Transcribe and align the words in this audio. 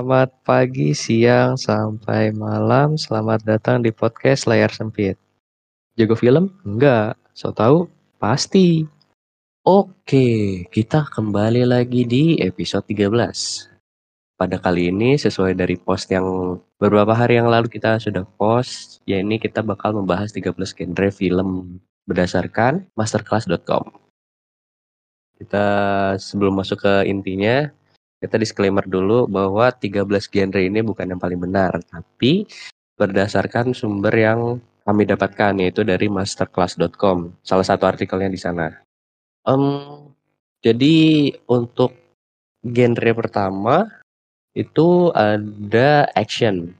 Selamat 0.00 0.32
pagi, 0.48 0.96
siang, 0.96 1.60
sampai 1.60 2.32
malam. 2.32 2.96
Selamat 2.96 3.44
datang 3.44 3.84
di 3.84 3.92
podcast 3.92 4.48
Layar 4.48 4.72
Sempit. 4.72 5.20
Jago 5.92 6.16
film? 6.16 6.56
Enggak. 6.64 7.20
So 7.36 7.52
tahu? 7.52 7.84
Pasti. 8.16 8.88
Oke, 9.60 10.64
kita 10.72 11.04
kembali 11.04 11.68
lagi 11.68 12.08
di 12.08 12.40
episode 12.40 12.88
13. 12.88 13.68
Pada 14.40 14.56
kali 14.56 14.88
ini 14.88 15.20
sesuai 15.20 15.52
dari 15.52 15.76
post 15.76 16.08
yang 16.08 16.56
beberapa 16.80 17.12
hari 17.12 17.36
yang 17.36 17.52
lalu 17.52 17.68
kita 17.68 18.00
sudah 18.00 18.24
post, 18.40 19.04
ya 19.04 19.20
ini 19.20 19.36
kita 19.36 19.60
bakal 19.60 19.92
membahas 19.92 20.32
13 20.32 20.56
genre 20.80 21.12
film 21.12 21.76
berdasarkan 22.08 22.88
masterclass.com. 22.96 23.84
Kita 25.36 25.66
sebelum 26.16 26.56
masuk 26.56 26.88
ke 26.88 27.04
intinya, 27.04 27.68
kita 28.20 28.36
disclaimer 28.36 28.84
dulu 28.84 29.24
bahwa 29.24 29.72
13 29.72 30.04
genre 30.28 30.60
ini 30.60 30.84
bukan 30.84 31.16
yang 31.16 31.20
paling 31.20 31.40
benar, 31.40 31.80
tapi 31.88 32.44
berdasarkan 33.00 33.72
sumber 33.72 34.12
yang 34.12 34.60
kami 34.84 35.08
dapatkan 35.08 35.56
yaitu 35.56 35.80
dari 35.88 36.12
masterclass.com, 36.12 37.32
salah 37.40 37.64
satu 37.64 37.88
artikelnya 37.88 38.28
di 38.28 38.36
sana. 38.36 38.68
Um, 39.48 40.12
jadi 40.60 41.32
untuk 41.48 41.96
genre 42.60 43.12
pertama 43.16 43.88
itu 44.52 45.08
ada 45.16 46.04
action. 46.12 46.76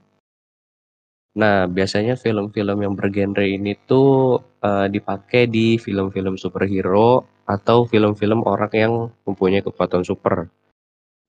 Nah, 1.31 1.65
biasanya 1.65 2.19
film-film 2.19 2.83
yang 2.83 2.93
bergenre 2.93 3.47
ini 3.47 3.73
tuh 3.87 4.43
uh, 4.61 4.85
dipakai 4.91 5.47
di 5.47 5.79
film-film 5.79 6.35
superhero 6.37 7.23
atau 7.47 7.87
film-film 7.87 8.45
orang 8.45 8.73
yang 8.75 8.93
mempunyai 9.25 9.63
kekuatan 9.63 10.03
super 10.03 10.51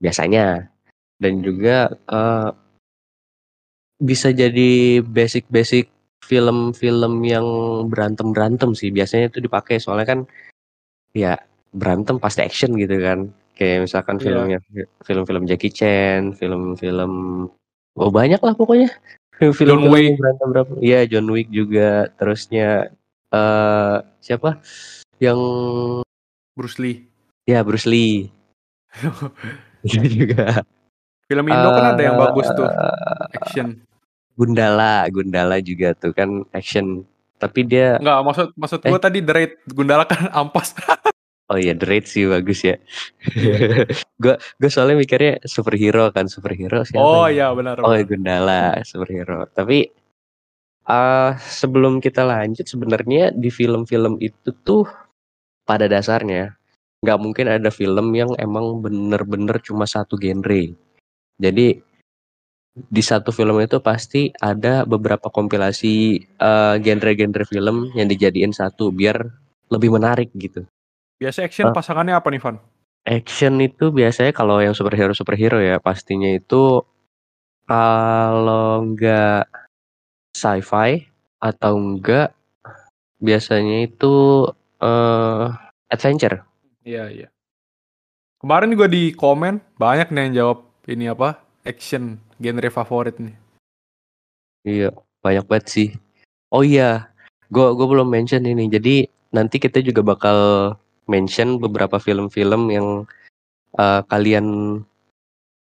biasanya. 0.02 0.66
Dan 1.22 1.38
juga 1.46 1.94
uh, 2.10 2.50
bisa 4.02 4.34
jadi 4.34 4.98
basic-basic 5.06 5.86
film-film 6.26 7.22
yang 7.22 7.46
berantem-berantem 7.86 8.74
sih. 8.74 8.90
Biasanya 8.90 9.30
itu 9.30 9.38
dipakai 9.38 9.78
soalnya 9.78 10.06
kan 10.10 10.20
ya 11.14 11.38
berantem 11.70 12.18
pasti 12.18 12.42
action 12.42 12.74
gitu 12.74 12.98
kan. 12.98 13.30
Kayak 13.54 13.86
misalkan 13.86 14.18
yeah. 14.18 14.24
filmnya 14.26 14.58
film-film 15.06 15.44
Jackie 15.46 15.70
Chan 15.70 16.34
film-film 16.34 17.12
oh 17.94 18.10
banyak 18.10 18.42
lah 18.42 18.54
pokoknya. 18.58 18.90
Film-film 19.38 20.18
berantem 20.18 20.48
berantem 20.50 20.76
iya 20.82 21.06
John 21.06 21.30
Wick 21.30 21.46
juga. 21.54 22.10
Terusnya 22.18 22.90
uh, 23.30 24.02
siapa? 24.18 24.58
Yang 25.22 25.40
Bruce 26.58 26.78
Lee. 26.82 27.06
Ya 27.46 27.62
Bruce 27.66 27.90
Lee 27.90 28.30
Iya 29.82 30.04
juga. 30.06 30.46
Film 31.26 31.46
Indo 31.48 31.68
uh, 31.70 31.74
kan 31.74 31.84
ada 31.96 32.02
yang 32.02 32.16
bagus 32.18 32.46
tuh, 32.54 32.66
eh, 32.66 33.38
action. 33.38 33.66
Gundala, 34.36 35.06
Gundala 35.08 35.56
juga 35.62 35.94
tuh 35.96 36.12
kan 36.14 36.46
action. 36.52 37.06
Tapi 37.38 37.66
dia 37.66 37.98
Enggak, 37.98 38.18
maksud 38.22 38.48
maksud 38.54 38.78
eh? 38.86 38.90
gua 38.90 39.00
tadi 39.02 39.18
The 39.18 39.32
Raid. 39.32 39.52
Gundala 39.70 40.04
kan 40.06 40.30
ampas. 40.40 40.76
oh 41.50 41.58
iya, 41.58 41.74
The 41.74 41.86
Raid 41.88 42.06
sih 42.06 42.28
bagus 42.30 42.62
ya. 42.62 42.78
Yeah. 43.34 43.90
gua 44.22 44.34
gua 44.60 44.70
soalnya 44.70 45.02
mikirnya 45.02 45.42
superhero 45.42 46.10
kan, 46.14 46.30
superhero 46.30 46.86
siapa? 46.86 47.02
Oh 47.02 47.26
iya, 47.26 47.50
benar. 47.52 47.82
Oh, 47.82 47.90
benar. 47.92 48.06
Gundala, 48.06 48.62
superhero. 48.86 49.50
Tapi 49.50 49.90
uh, 50.86 51.34
sebelum 51.38 51.98
kita 51.98 52.22
lanjut 52.22 52.66
sebenarnya 52.66 53.34
di 53.34 53.50
film-film 53.50 54.18
itu 54.22 54.54
tuh 54.62 54.86
pada 55.66 55.86
dasarnya 55.86 56.54
nggak 57.02 57.18
mungkin 57.18 57.46
ada 57.50 57.70
film 57.74 58.14
yang 58.14 58.30
emang 58.38 58.78
bener-bener 58.78 59.58
cuma 59.58 59.84
satu 59.90 60.14
genre. 60.14 60.70
Jadi 61.42 61.82
di 62.72 63.02
satu 63.04 63.34
film 63.34 63.60
itu 63.60 63.82
pasti 63.84 64.32
ada 64.40 64.86
beberapa 64.88 65.28
kompilasi 65.28 66.24
genre 66.38 66.80
genre-genre 66.80 67.44
film 67.44 67.92
yang 67.92 68.08
dijadiin 68.08 68.54
satu 68.54 68.94
biar 68.94 69.18
lebih 69.68 69.92
menarik 69.92 70.30
gitu. 70.38 70.64
Biasa 71.18 71.44
action 71.44 71.68
uh, 71.68 71.74
pasangannya 71.74 72.14
apa 72.14 72.30
nih, 72.30 72.40
Van? 72.40 72.56
Action 73.02 73.58
itu 73.58 73.90
biasanya 73.90 74.30
kalau 74.30 74.62
yang 74.62 74.78
superhero 74.78 75.10
superhero 75.10 75.58
ya 75.58 75.82
pastinya 75.82 76.30
itu 76.30 76.86
kalau 77.66 78.86
nggak 78.94 79.50
sci-fi 80.38 81.02
atau 81.42 81.72
enggak 81.74 82.30
biasanya 83.18 83.90
itu 83.90 84.46
uh, 84.78 85.50
adventure 85.90 86.46
Iya 86.82 87.04
iya. 87.14 87.28
Kemarin 88.42 88.74
juga 88.74 88.90
di 88.90 89.14
komen 89.14 89.62
banyak 89.78 90.10
nih 90.10 90.22
yang 90.26 90.34
jawab 90.34 90.58
ini 90.90 91.06
apa 91.06 91.38
action 91.62 92.18
genre 92.42 92.68
favorit 92.74 93.14
nih. 93.22 93.36
Iya 94.66 94.90
banyak 95.22 95.46
banget 95.46 95.66
sih. 95.70 95.88
Oh 96.50 96.66
iya, 96.66 97.06
gue 97.54 97.66
gue 97.78 97.86
belum 97.86 98.10
mention 98.10 98.42
ini. 98.42 98.66
Jadi 98.66 99.06
nanti 99.30 99.62
kita 99.62 99.78
juga 99.78 100.02
bakal 100.02 100.38
mention 101.06 101.62
beberapa 101.62 102.02
film-film 102.02 102.74
yang 102.74 103.06
uh, 103.78 104.02
kalian 104.10 104.46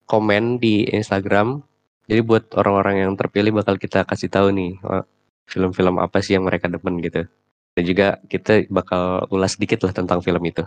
komen 0.07 0.63
di 0.63 0.87
Instagram. 0.95 1.59
Jadi 2.07 2.21
buat 2.23 2.55
orang-orang 2.55 3.03
yang 3.07 3.11
terpilih 3.19 3.51
bakal 3.51 3.75
kita 3.75 4.07
kasih 4.07 4.31
tahu 4.31 4.51
nih 4.55 4.79
oh, 4.87 5.03
film-film 5.47 5.99
apa 5.99 6.23
sih 6.23 6.39
yang 6.39 6.47
mereka 6.47 6.71
demen 6.71 7.03
gitu. 7.03 7.27
Dan 7.75 7.83
juga 7.83 8.19
kita 8.31 8.63
bakal 8.71 9.27
ulas 9.31 9.59
sedikit 9.59 9.83
lah 9.83 9.91
tentang 9.95 10.23
film 10.23 10.43
itu 10.47 10.63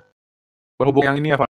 berhubung 0.78 1.04
yang 1.06 1.18
ini 1.18 1.34
ya 1.34 1.46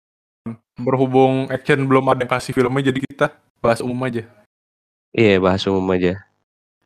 berhubung 0.81 1.45
action 1.53 1.85
belum 1.85 2.09
ada 2.09 2.25
kasih 2.25 2.57
filmnya 2.57 2.89
jadi 2.89 2.99
kita 3.05 3.27
bahas 3.61 3.79
umum 3.79 3.97
aja. 4.09 4.25
Iya 5.13 5.37
bahas 5.37 5.63
umum 5.69 5.85
aja. 5.93 6.25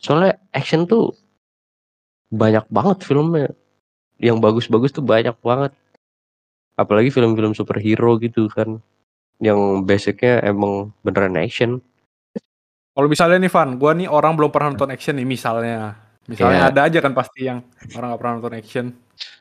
Soalnya 0.01 0.35
action 0.51 0.83
tuh 0.83 1.15
banyak 2.29 2.67
banget 2.67 2.97
filmnya. 3.07 3.49
Yang 4.19 4.37
bagus-bagus 4.43 4.91
tuh 4.91 5.03
banyak 5.03 5.35
banget. 5.39 5.71
Apalagi 6.75 7.11
film-film 7.11 7.55
superhero 7.55 8.19
gitu 8.19 8.51
kan. 8.51 8.83
Yang 9.39 9.87
basicnya 9.87 10.43
emang 10.43 10.91
beneran 11.03 11.39
action. 11.39 11.79
Kalau 12.95 13.11
misalnya 13.11 13.43
nih 13.43 13.51
Van, 13.51 13.75
gue 13.75 13.91
nih 14.03 14.07
orang 14.07 14.39
belum 14.39 14.51
pernah 14.55 14.71
nonton 14.71 14.91
action 14.91 15.19
nih 15.19 15.27
misalnya. 15.27 15.99
Misalnya 16.25 16.59
yeah. 16.67 16.71
ada 16.71 16.81
aja 16.87 16.99
kan 17.03 17.11
pasti 17.11 17.47
yang 17.47 17.59
orang 17.95 18.15
gak 18.15 18.19
pernah 18.23 18.33
nonton 18.39 18.55
action. 18.55 18.85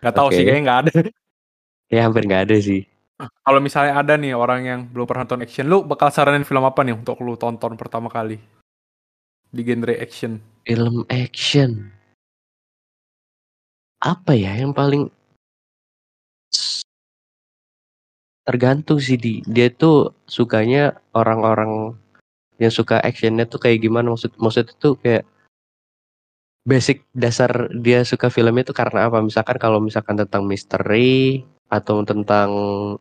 Gak 0.03 0.15
tahu 0.15 0.29
okay. 0.31 0.37
sih 0.39 0.43
kayaknya 0.47 0.63
nggak 0.63 0.81
ada 0.87 0.95
Ya 1.93 2.09
hampir 2.09 2.25
nggak 2.25 2.51
ada 2.51 2.57
sih. 2.61 2.89
Kalau 3.15 3.61
misalnya 3.63 4.03
ada 4.03 4.19
nih 4.19 4.35
orang 4.35 4.61
yang 4.67 4.81
belum 4.91 5.07
pernah 5.07 5.23
nonton 5.23 5.47
action, 5.47 5.71
lu 5.71 5.87
bakal 5.87 6.11
saranin 6.11 6.43
film 6.43 6.67
apa 6.67 6.83
nih 6.83 6.99
untuk 6.99 7.23
lu 7.23 7.39
tonton 7.39 7.79
pertama 7.79 8.11
kali 8.11 8.37
di 9.55 9.63
genre 9.63 9.95
action? 10.03 10.43
Film 10.67 11.07
action. 11.07 11.95
Apa 14.03 14.35
ya 14.35 14.59
yang 14.59 14.75
paling 14.75 15.09
tergantung 18.45 19.01
sih 19.01 19.17
di 19.17 19.41
dia 19.49 19.73
tuh 19.73 20.13
sukanya 20.29 21.01
orang-orang 21.17 21.97
yang 22.61 22.69
suka 22.69 23.01
actionnya 23.01 23.49
tuh 23.49 23.57
kayak 23.57 23.81
gimana 23.81 24.13
maksud 24.13 24.37
maksud 24.37 24.69
itu 24.69 25.01
kayak 25.01 25.25
basic 26.69 27.09
dasar 27.17 27.73
dia 27.73 28.05
suka 28.05 28.29
filmnya 28.29 28.69
itu 28.69 28.77
karena 28.77 29.09
apa 29.09 29.25
misalkan 29.25 29.57
kalau 29.57 29.81
misalkan 29.81 30.21
tentang 30.21 30.45
misteri 30.45 31.41
atau 31.75 32.07
tentang 32.07 32.51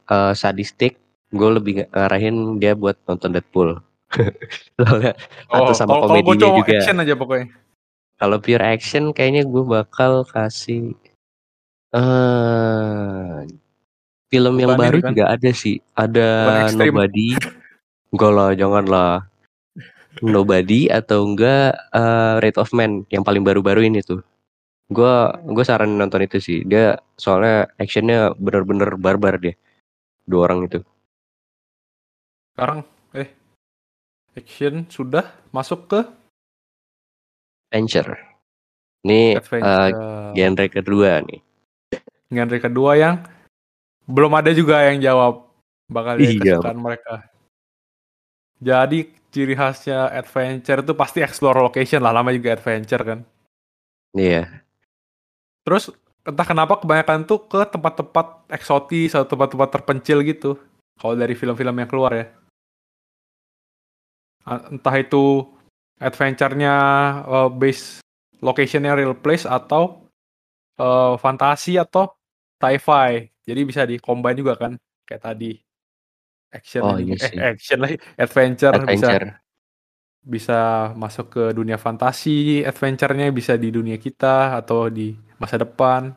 uh, 0.09 0.33
sadistik, 0.33 0.97
gue 1.29 1.49
lebih 1.53 1.73
ngarahin 1.93 2.57
dia 2.57 2.73
buat 2.73 2.97
nonton 3.05 3.37
Deadpool. 3.37 3.77
Soalnya 4.77 5.13
oh, 5.53 5.57
atau 5.61 5.73
sama 5.77 5.91
kalau, 5.97 6.05
komedinya 6.09 6.49
kalau 6.49 6.59
juga. 6.61 6.73
action 6.81 6.97
aja 7.01 7.13
pokoknya. 7.13 7.47
Kalau 8.17 8.37
pure 8.41 8.65
action 8.65 9.03
kayaknya 9.13 9.43
gue 9.45 9.63
bakal 9.65 10.25
kasih 10.25 10.97
uh, 11.93 13.45
film 14.33 14.53
Bukan 14.57 14.63
yang 14.65 14.73
baru 14.73 14.97
kan? 15.01 15.09
juga 15.13 15.25
ada 15.29 15.49
sih. 15.53 15.77
Ada 15.93 16.27
Nobody. 16.73 17.37
enggak 18.13 18.31
lah, 18.33 18.49
jangan 18.57 18.85
lah. 18.89 19.13
Nobody 20.21 20.89
atau 20.93 21.25
enggak 21.25 21.73
uh, 21.89 22.37
Rate 22.37 22.61
of 22.61 22.69
Man 22.73 23.05
yang 23.09 23.25
paling 23.25 23.41
baru-baru 23.41 23.89
ini 23.89 24.05
tuh. 24.05 24.21
Gue 24.91 25.15
gue 25.47 25.65
saran 25.65 25.95
nonton 25.95 26.25
itu 26.25 26.41
sih. 26.41 26.59
Dia 26.67 26.99
soalnya 27.15 27.69
actionnya 27.79 28.35
bener-bener 28.35 28.99
barbar 28.99 29.39
dia. 29.39 29.55
Dua 30.27 30.47
orang 30.47 30.67
itu. 30.67 30.79
Sekarang 32.53 32.85
eh 33.15 33.29
action 34.33 34.87
sudah 34.89 35.25
masuk 35.53 35.87
ke 35.87 35.99
adventure. 37.73 38.17
Ini 39.03 39.35
Uh, 39.35 40.31
genre 40.31 40.65
kedua 40.71 41.19
nih. 41.27 41.43
Genre 42.31 42.57
kedua 42.63 42.95
yang 42.95 43.15
belum 44.07 44.31
ada 44.39 44.55
juga 44.55 44.79
yang 44.87 45.03
jawab 45.03 45.43
bakal 45.91 46.15
iya. 46.23 46.59
kesukaan 46.59 46.79
mereka. 46.79 47.27
Jadi 48.63 49.11
ciri 49.27 49.59
khasnya 49.59 50.07
adventure 50.07 50.79
itu 50.79 50.93
pasti 50.95 51.19
explore 51.19 51.59
location 51.59 51.99
lah, 51.99 52.15
lama 52.15 52.31
juga 52.31 52.55
adventure 52.55 53.03
kan. 53.03 53.19
Iya. 54.15 54.62
Terus 55.63 55.91
entah 56.23 56.47
kenapa 56.47 56.79
kebanyakan 56.79 57.27
tuh 57.27 57.43
ke 57.47 57.67
tempat-tempat 57.67 58.47
eksotis 58.51 59.11
atau 59.15 59.27
tempat-tempat 59.27 59.69
terpencil 59.79 60.23
gitu. 60.23 60.59
Kalau 60.99 61.15
dari 61.19 61.35
film-film 61.35 61.75
yang 61.79 61.89
keluar 61.89 62.13
ya. 62.15 62.27
entah 64.43 64.99
itu 64.99 65.47
adventure-nya 66.03 66.75
uh, 67.23 67.47
base 67.47 68.03
location-nya 68.43 68.91
real 68.91 69.15
place 69.15 69.47
atau 69.47 70.03
uh, 70.75 71.15
fantasi 71.15 71.79
atau 71.79 72.11
sci-fi. 72.59 73.31
Jadi 73.47 73.61
bisa 73.63 73.87
di 73.87 73.95
combine 74.03 74.35
juga 74.35 74.59
kan 74.59 74.75
kayak 75.07 75.23
tadi. 75.23 75.55
Action 76.51 76.83
Oh 76.85 76.99
iya 76.99 77.15
eh 77.17 77.55
action 77.55 77.79
lagi 77.81 77.97
adventure, 78.19 78.75
Adventure. 78.75 79.25
bisa 79.25 79.42
bisa 80.23 80.91
masuk 80.95 81.35
ke 81.35 81.43
dunia 81.51 81.75
fantasi, 81.75 82.63
adventure-nya 82.63 83.27
bisa 83.35 83.59
di 83.59 83.69
dunia 83.69 83.99
kita 83.99 84.55
atau 84.63 84.87
di 84.87 85.11
masa 85.35 85.59
depan. 85.59 86.15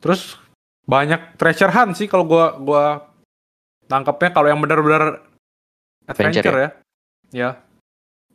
Terus 0.00 0.36
banyak 0.84 1.40
treasure 1.40 1.72
hunt 1.72 1.96
sih 1.96 2.08
kalau 2.08 2.28
gua 2.28 2.56
gua 2.60 2.84
tangkapnya 3.88 4.30
kalau 4.36 4.48
yang 4.52 4.60
benar-benar 4.60 5.24
adventure, 6.04 6.44
Adventure 6.44 6.58
ya. 6.60 6.70
Ya. 7.32 7.50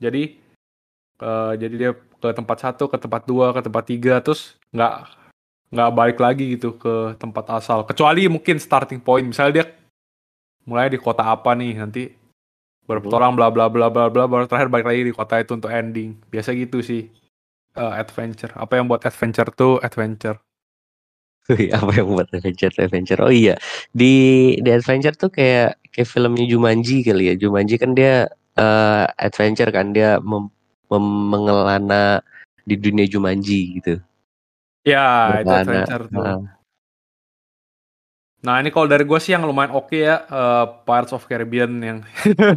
Jadi 0.01 0.41
uh, 1.21 1.53
jadi 1.55 1.75
dia 1.77 1.91
ke 1.93 2.29
tempat 2.33 2.57
satu, 2.65 2.89
ke 2.89 2.97
tempat 2.97 3.21
dua, 3.29 3.53
ke 3.53 3.61
tempat 3.61 3.83
tiga, 3.85 4.17
terus 4.25 4.57
nggak 4.73 4.93
nggak 5.69 5.89
balik 5.93 6.17
lagi 6.17 6.57
gitu 6.57 6.73
ke 6.75 7.13
tempat 7.21 7.45
asal. 7.53 7.85
Kecuali 7.85 8.25
mungkin 8.25 8.57
starting 8.57 9.01
point, 9.03 9.25
misalnya 9.25 9.61
dia 9.61 9.65
mulai 10.65 10.89
di 10.89 10.97
kota 10.97 11.21
apa 11.21 11.53
nih 11.53 11.77
nanti 11.77 12.09
berpetualang 12.85 13.33
bla 13.33 13.49
bla 13.49 13.67
bla 13.67 13.89
bla 13.89 14.07
bla 14.09 14.23
baru 14.29 14.45
terakhir 14.45 14.69
balik 14.69 14.87
lagi 14.87 15.01
di 15.09 15.13
kota 15.13 15.41
itu 15.41 15.57
untuk 15.57 15.73
ending. 15.73 16.17
Biasa 16.29 16.53
gitu 16.53 16.81
sih 16.81 17.09
uh, 17.77 17.93
adventure. 17.97 18.53
Apa 18.55 18.79
yang 18.79 18.85
buat 18.89 19.03
adventure 19.03 19.49
tuh 19.53 19.81
adventure. 19.81 20.39
Wih, 21.51 21.69
apa 21.77 21.91
yang 21.93 22.09
buat 22.13 22.29
adventure 22.33 22.73
adventure? 22.81 23.21
Oh 23.21 23.33
iya, 23.33 23.59
di 23.93 24.55
di 24.61 24.69
adventure 24.71 25.13
tuh 25.13 25.29
kayak 25.29 25.77
kayak 25.93 26.09
filmnya 26.09 26.45
Jumanji 26.49 27.05
kali 27.05 27.29
ya. 27.29 27.35
Jumanji 27.37 27.77
kan 27.77 27.93
dia 27.93 28.29
uh, 28.57 29.05
adventure 29.19 29.69
kan 29.69 29.93
dia 29.93 30.17
mem, 30.23 30.49
mem 30.89 31.05
mengelana 31.29 32.21
di 32.65 32.75
dunia 32.79 33.05
Jumanji 33.05 33.81
gitu. 33.81 34.01
Ya, 34.85 35.41
itu 35.41 35.49
adventure 35.49 36.05
tuh. 36.09 36.21
Nah. 36.21 36.54
Nah, 38.45 38.61
ini 38.61 38.69
kalau 38.69 38.85
dari 38.85 39.03
gue 39.03 39.19
sih 39.19 39.33
yang 39.33 39.43
lumayan 39.43 39.73
oke 39.73 39.89
okay 39.89 40.05
ya 40.05 40.23
uh, 40.29 40.85
Pirates 40.85 41.11
of 41.11 41.25
Caribbean 41.25 41.81
yang 41.81 41.97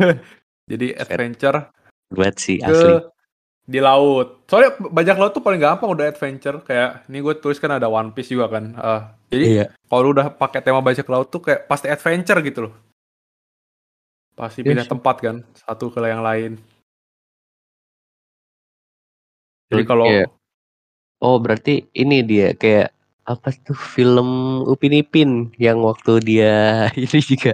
jadi 0.70 0.94
adventure. 1.00 1.72
Buat 2.12 2.36
sih 2.36 2.60
ke, 2.60 2.68
asli. 2.68 2.92
Di 3.68 3.80
laut. 3.80 4.44
Soalnya 4.44 4.76
bajak 4.78 5.16
laut 5.16 5.32
tuh 5.32 5.44
paling 5.44 5.60
gampang 5.60 5.88
udah 5.88 6.06
adventure 6.08 6.60
kayak 6.60 7.08
ini 7.08 7.24
gue 7.24 7.34
tulis 7.40 7.56
kan 7.56 7.80
ada 7.80 7.88
One 7.88 8.12
Piece 8.12 8.30
juga 8.32 8.52
kan. 8.52 8.64
Uh, 8.76 9.02
jadi 9.32 9.44
iya. 9.48 9.64
kalau 9.88 10.12
udah 10.12 10.28
pakai 10.36 10.60
tema 10.60 10.84
bajak 10.84 11.08
laut 11.08 11.32
tuh 11.32 11.40
kayak 11.40 11.64
pasti 11.64 11.88
adventure 11.88 12.38
gitu 12.44 12.68
loh. 12.68 12.74
Pasti 14.36 14.62
pindah 14.62 14.86
yes. 14.86 14.92
tempat 14.92 15.16
kan 15.18 15.36
satu 15.56 15.90
ke 15.90 15.98
yang 16.04 16.22
lain. 16.22 16.60
Jadi 19.68 19.84
kalau 19.84 20.06
yeah. 20.08 20.28
Oh, 21.18 21.42
berarti 21.42 21.90
ini 21.98 22.22
dia 22.22 22.54
kayak 22.54 22.94
apa 23.28 23.52
tuh 23.52 23.76
film 23.76 24.62
Upin 24.64 24.96
Ipin 24.96 25.52
yang 25.60 25.84
waktu 25.84 26.24
dia 26.24 26.56
ini 26.96 27.20
juga. 27.20 27.52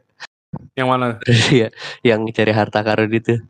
Yang 0.78 0.86
mana? 0.86 1.06
ya, 1.60 1.68
yang 2.06 2.22
cari 2.30 2.52
harta 2.54 2.86
karun 2.86 3.10
itu. 3.10 3.42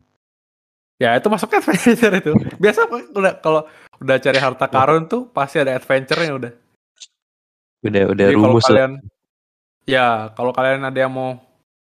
Ya, 0.97 1.13
itu 1.13 1.27
masuknya 1.29 1.61
adventure 1.61 2.15
itu. 2.17 2.31
Biasa 2.57 2.89
udah 2.89 3.33
kalau 3.43 3.61
udah 4.01 4.17
cari 4.17 4.39
harta 4.41 4.65
karun 4.65 5.05
tuh 5.05 5.29
pasti 5.29 5.61
ada 5.61 5.77
adventure-nya 5.77 6.33
udah. 6.33 6.51
Udah 7.85 8.03
udah 8.09 8.25
Jadi 8.33 8.35
rumus 8.35 8.65
kalau 8.65 8.73
kalian 8.73 8.93
Ya, 9.85 10.33
kalau 10.33 10.49
kalian 10.49 10.81
ada 10.81 10.97
yang 10.97 11.13
mau 11.13 11.37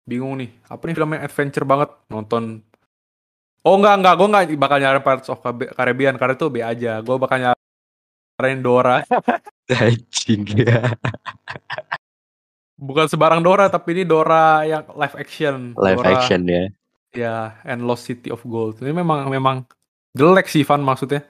bingung 0.07 0.39
nih, 0.39 0.47
apa 0.71 0.79
nih 0.87 0.95
film 0.95 1.11
yang 1.19 1.23
adventure 1.27 1.67
banget 1.67 1.91
nonton 2.07 2.63
Oh 3.59 3.75
enggak 3.75 3.99
enggak, 3.99 4.15
gue 4.15 4.27
enggak 4.31 4.45
bakal 4.55 4.77
nyari 4.79 4.99
Pirates 5.03 5.27
of 5.27 5.43
Caribbean 5.75 6.15
karena 6.15 6.33
itu 6.39 6.47
B 6.47 6.63
aja. 6.63 7.03
Gue 7.03 7.19
bakal 7.19 7.43
nyariin 7.43 8.63
Dora. 8.63 9.03
Anjing 9.77 10.41
ya. 10.65 10.97
Bukan 12.79 13.05
sebarang 13.05 13.43
Dora, 13.43 13.69
tapi 13.69 13.93
ini 13.93 14.03
Dora 14.07 14.65
yang 14.65 14.87
live 14.95 15.15
action. 15.19 15.77
Live 15.77 15.99
Dora, 16.01 16.09
action 16.15 16.41
ya. 16.47 16.63
Ya, 17.13 17.35
and 17.67 17.85
Lost 17.85 18.09
City 18.09 18.33
of 18.33 18.41
Gold. 18.47 18.81
Ini 18.81 18.95
memang 18.95 19.29
memang 19.29 19.67
jelek 20.17 20.49
sih 20.49 20.65
Van 20.65 20.81
maksudnya. 20.81 21.21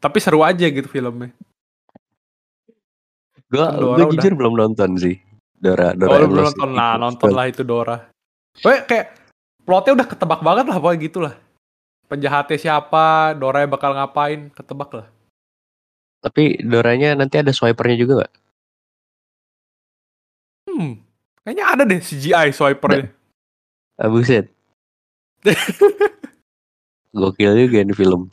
Tapi 0.00 0.18
seru 0.20 0.44
aja 0.44 0.66
gitu 0.66 0.88
filmnya. 0.88 1.32
Gue 3.50 3.64
Kan 3.64 3.76
gue 3.78 4.06
jujur 4.16 4.32
belum 4.36 4.54
nonton 4.56 4.96
sih. 5.00 5.16
Dora 5.60 5.92
Dora. 5.96 6.24
Oh, 6.24 6.28
belum 6.28 6.44
nonton. 6.52 6.68
Nah, 6.72 6.96
nontonlah 6.96 7.46
itu 7.48 7.62
Dora. 7.62 8.08
Pokoknya 8.58 8.80
kayak 8.88 9.06
plotnya 9.62 9.92
udah 9.94 10.06
ketebak 10.08 10.40
banget 10.42 10.64
lah 10.68 10.76
pokoknya 10.80 10.98
gitu 11.00 11.18
lah. 11.22 11.34
Penjahatnya 12.10 12.58
siapa, 12.58 13.38
Dora 13.38 13.62
yang 13.62 13.70
bakal 13.70 13.94
ngapain, 13.94 14.50
ketebak 14.50 14.90
lah. 14.90 15.06
Tapi 16.20 16.60
Doranya 16.60 17.16
nanti 17.16 17.40
ada 17.40 17.48
swipernya 17.50 17.96
juga 17.96 18.12
gak? 18.24 18.32
Hmm, 20.68 21.00
kayaknya 21.42 21.64
ada 21.66 21.82
deh 21.88 22.00
CGI 22.00 22.52
swipernya. 22.52 23.08
Ah, 23.96 24.08
buset. 24.08 24.48
Gokil 27.16 27.52
juga 27.66 27.82
nih 27.82 27.96
film. 27.96 28.28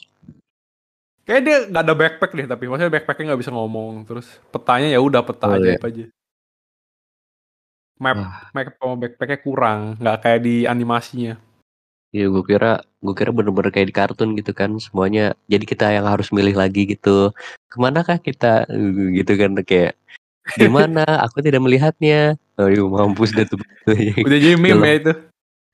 Kayaknya 1.23 1.43
dia 1.43 1.57
nggak 1.67 1.83
ada 1.83 1.95
backpack 1.97 2.31
deh, 2.35 2.47
tapi 2.47 2.63
maksudnya 2.71 2.93
backpacknya 2.93 3.25
nggak 3.33 3.41
bisa 3.43 3.51
ngomong. 3.51 4.05
Terus 4.07 4.27
petanya 4.47 4.87
ya 4.91 4.99
udah 5.03 5.21
peta 5.27 5.47
Oh, 5.47 5.55
aja 5.59 5.75
iya. 5.75 5.79
aja. 5.79 6.05
Map, 7.97 8.15
Wah. 8.15 8.53
map 8.53 8.67
sama 8.77 8.95
backpacknya 8.95 9.39
kurang, 9.41 9.79
nggak 9.97 10.17
kayak 10.23 10.39
di 10.45 10.55
animasinya. 10.69 11.35
Iya 12.09 12.31
gue 12.31 12.43
kira 12.43 12.79
gue 13.03 13.13
kira 13.13 13.29
bener-bener 13.29 13.67
kayak 13.67 13.91
di 13.91 13.95
kartun 13.95 14.29
gitu 14.33 14.55
kan 14.55 14.79
semuanya 14.79 15.35
jadi 15.45 15.63
kita 15.63 15.85
yang 15.91 16.07
harus 16.07 16.31
milih 16.31 16.55
lagi 16.55 16.87
gitu 16.87 17.35
ke 17.67 17.77
mana 17.77 17.99
kah 18.01 18.15
kita 18.17 18.63
gitu 19.17 19.31
kan 19.35 19.59
kayak 19.61 19.93
di 20.55 20.71
mana 20.71 21.03
aku 21.19 21.43
tidak 21.43 21.59
melihatnya 21.59 22.39
aduh 22.55 22.87
mampus 22.87 23.35
deh 23.35 23.43
tuh 23.43 23.59
Udah 24.27 24.39
jadi 24.39 24.55
meme 24.55 24.81
ya 24.81 24.95
itu. 24.97 25.13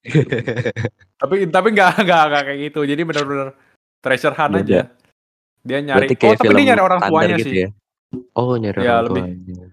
Tapi 1.22 1.48
tapi 1.48 1.67
nggak 1.72 2.03
nggak 2.03 2.24
nggak 2.27 2.43
kayak 2.43 2.60
gitu. 2.67 2.79
Jadi 2.84 3.01
benar-benar 3.05 3.48
treasure 4.03 4.36
hunt 4.36 4.53
Beda. 4.53 4.65
aja. 4.65 4.81
Dia 5.63 5.79
nyari. 5.79 6.12
Oh 6.12 6.36
tapi 6.36 6.51
dia 6.53 6.65
nyari 6.74 6.81
orang 6.84 7.00
tuanya 7.07 7.36
gitu 7.39 7.48
sih. 7.48 7.62
ya 7.63 7.69
oh 8.34 8.53
nyari 8.53 8.77
Ya, 8.77 9.00
orang 9.00 9.05
lebih. 9.07 9.24
tuanya 9.24 9.65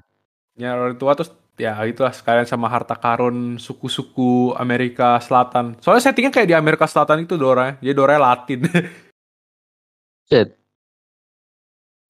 Nyari 0.55 0.79
orang 0.79 0.97
tua 0.97 1.13
terus 1.13 1.31
ya 1.61 1.77
itulah 1.85 2.09
sekalian 2.17 2.49
sama 2.49 2.73
harta 2.73 2.97
karun 2.97 3.61
suku-suku 3.61 4.57
Amerika 4.57 5.21
Selatan. 5.21 5.77
Soalnya 5.85 6.09
settingnya 6.09 6.33
kayak 6.33 6.49
di 6.49 6.57
Amerika 6.57 6.89
Selatan 6.89 7.29
itu 7.29 7.37
Dora. 7.37 7.77
Jadi 7.77 7.93
Dora 7.93 8.17
Latin. 8.17 8.65
Set. 10.31 10.57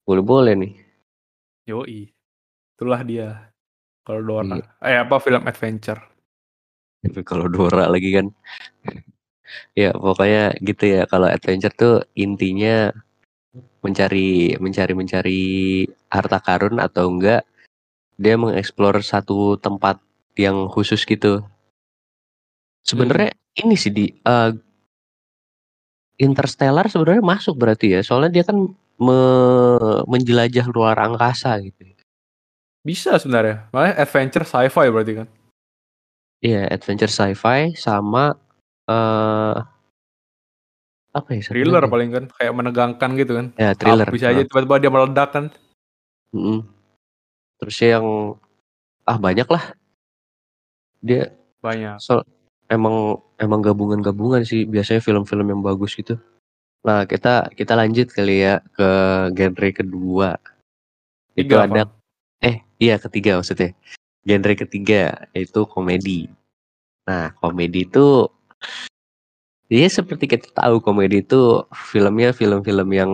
boleh 0.01 0.23
boleh 0.25 0.53
nih 0.57 0.73
Yoi. 1.69 2.09
Itulah 2.75 3.01
dia. 3.05 3.51
Kalau 4.01 4.21
Dora. 4.25 4.57
Iya. 4.57 4.65
Eh 4.81 4.97
apa 5.03 5.15
film 5.21 5.43
adventure. 5.45 6.01
Tapi 7.03 7.21
kalau 7.29 7.45
Dora 7.51 7.85
lagi 7.91 8.09
kan 8.15 8.27
ya 9.75 9.91
pokoknya 9.91 10.55
gitu 10.63 10.83
ya 10.87 11.01
kalau 11.11 11.27
adventure 11.27 11.75
tuh 11.75 11.95
intinya 12.15 12.87
mencari 13.83 14.55
mencari 14.61 14.93
mencari 14.95 15.41
harta 16.07 16.39
karun 16.39 16.79
atau 16.79 17.11
enggak 17.11 17.43
dia 18.17 18.35
mengeksplor 18.39 18.99
satu 19.03 19.55
tempat 19.59 19.99
yang 20.39 20.67
khusus 20.71 21.03
gitu 21.03 21.43
sebenarnya 22.87 23.35
ini 23.59 23.75
sih 23.75 23.91
di 23.91 24.05
eh, 24.11 24.51
Interstellar 26.21 26.85
sebenarnya 26.85 27.25
masuk 27.25 27.57
berarti 27.57 27.97
ya 27.97 28.01
soalnya 28.05 28.29
dia 28.29 28.43
kan 28.45 28.57
me- 29.01 30.01
menjelajah 30.05 30.69
luar 30.69 30.97
angkasa 31.01 31.57
gitu 31.65 31.89
Bisa 32.81 33.13
sebenarnya. 33.21 33.69
Makanya 33.69 33.93
adventure 34.01 34.41
sci-fi 34.41 34.89
berarti 34.89 35.13
kan. 35.21 35.27
Iya, 36.41 36.65
adventure 36.73 37.13
sci-fi 37.13 37.77
sama 37.77 38.33
eh 38.89 39.57
apa 41.13 41.29
ya? 41.29 41.41
Thriller 41.45 41.85
paling 41.85 42.09
kan. 42.09 42.25
Kayak 42.33 42.53
menegangkan 42.57 43.09
gitu 43.21 43.37
kan. 43.37 43.45
Ya, 43.53 43.77
thriller. 43.77 44.09
Bisa 44.09 44.33
aja 44.33 44.41
tiba-tiba 44.41 44.81
dia 44.81 44.89
meledak 44.89 45.29
kan. 45.29 45.45
mm-mm. 46.33 46.65
Terus 47.61 47.77
yang 47.85 48.05
ah 49.05 49.17
banyak 49.21 49.45
lah. 49.45 49.77
Dia 51.01 51.29
Banyak. 51.61 52.01
so 52.01 52.25
emang 52.73 53.21
emang 53.37 53.61
gabungan-gabungan 53.61 54.41
sih 54.41 54.65
biasanya 54.65 55.01
film-film 55.01 55.45
yang 55.45 55.61
bagus 55.61 55.93
gitu. 55.93 56.17
Nah, 56.81 57.05
kita 57.05 57.53
kita 57.53 57.77
lanjut 57.77 58.09
kali 58.09 58.41
ya 58.41 58.65
ke 58.73 58.89
genre 59.37 59.69
kedua. 59.69 60.29
Itu 61.37 61.53
Tiga, 61.53 61.69
ada 61.69 61.83
eh 62.41 62.65
iya 62.81 62.97
ketiga 62.97 63.37
maksudnya. 63.37 63.77
Genre 64.25 64.53
ketiga 64.57 65.29
yaitu 65.37 65.61
komedi. 65.69 66.33
Nah, 67.05 67.29
komedi 67.37 67.85
itu 67.85 68.25
ya 69.69 69.85
seperti 69.85 70.25
kita 70.25 70.49
tahu 70.57 70.81
komedi 70.81 71.21
itu 71.21 71.61
filmnya 71.93 72.33
film-film 72.33 72.89
yang 72.89 73.11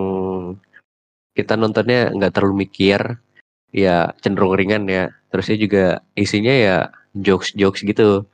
kita 1.36 1.54
nontonnya 1.54 2.10
nggak 2.16 2.32
terlalu 2.32 2.64
mikir, 2.64 3.20
ya 3.72 4.12
cenderung 4.20 4.56
ringan 4.56 4.88
ya. 4.88 5.12
Terusnya 5.28 5.56
juga 5.60 5.84
isinya 6.16 6.52
ya 6.52 6.76
jokes-jokes 7.16 7.84
gitu. 7.84 8.24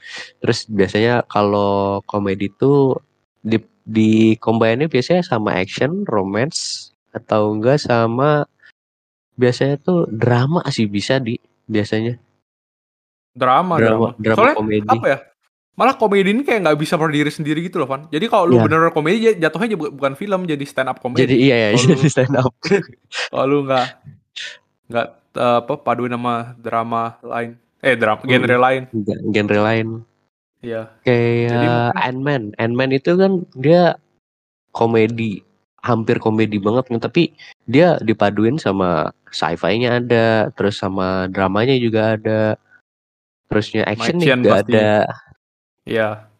Terus 0.42 0.66
biasanya 0.68 1.24
kalau 1.26 2.00
komedi 2.06 2.50
itu 2.50 2.98
di 3.44 3.58
di 3.84 4.34
combine 4.40 4.88
biasanya 4.88 5.20
sama 5.20 5.56
action, 5.60 6.08
romance 6.08 6.90
atau 7.14 7.54
enggak 7.54 7.78
sama 7.78 8.48
biasanya 9.34 9.76
tuh 9.82 10.06
drama 10.08 10.64
sih 10.70 10.88
bisa 10.88 11.20
di 11.20 11.38
biasanya. 11.68 12.18
Drama, 13.34 13.82
drama, 13.82 14.14
drama. 14.14 14.22
drama 14.22 14.38
Soalnya 14.38 14.56
komedi. 14.56 14.88
apa 14.88 15.06
ya? 15.10 15.18
Malah 15.74 15.98
komedi 15.98 16.30
ini 16.30 16.46
kayak 16.46 16.70
nggak 16.70 16.78
bisa 16.78 16.94
berdiri 16.94 17.34
sendiri 17.34 17.66
gitu 17.66 17.82
loh, 17.82 17.90
Van. 17.90 18.06
Jadi 18.06 18.30
kalau 18.30 18.46
lu 18.46 18.62
yeah. 18.62 18.64
bener 18.70 18.94
komedi 18.94 19.18
jatuhnya 19.42 19.74
bukan 19.74 20.14
film, 20.14 20.46
jadi 20.46 20.62
stand 20.62 20.86
up 20.86 21.02
komedi. 21.02 21.26
Jadi 21.26 21.34
iya 21.50 21.56
ya, 21.66 21.68
jadi 21.90 22.06
stand 22.06 22.38
up. 22.38 22.54
kalau 23.34 23.46
lu 23.50 23.58
nggak 23.66 23.86
nggak 24.86 25.08
uh, 25.36 25.60
apa 25.62 25.74
paduin 25.78 26.12
nama 26.14 26.54
drama 26.58 27.18
lain, 27.22 27.58
eh 27.82 27.94
drama 27.94 28.22
hmm. 28.22 28.30
genre 28.30 28.56
lain. 28.58 28.82
Genre 29.34 29.60
lain. 29.60 29.88
Iya. 30.64 30.82
Kayak 31.04 31.52
jadi, 31.52 31.68
Ant-Man. 32.08 32.42
Ant-Man 32.56 32.90
itu 32.96 33.12
kan 33.20 33.44
dia 33.52 34.00
komedi, 34.72 35.44
hampir 35.84 36.16
komedi 36.16 36.56
banget 36.56 36.88
kan, 36.88 37.04
tapi 37.04 37.36
dia 37.68 38.00
dipaduin 38.00 38.56
sama 38.56 39.12
sci-fi-nya 39.28 40.00
ada, 40.00 40.48
terus 40.56 40.80
sama 40.80 41.28
dramanya 41.28 41.76
juga 41.76 42.16
ada. 42.16 42.56
Terusnya 43.52 43.84
action 43.84 44.16
juga 44.18 44.64
pasti. 44.64 44.72
ada 44.72 45.04
Iya. 45.84 46.32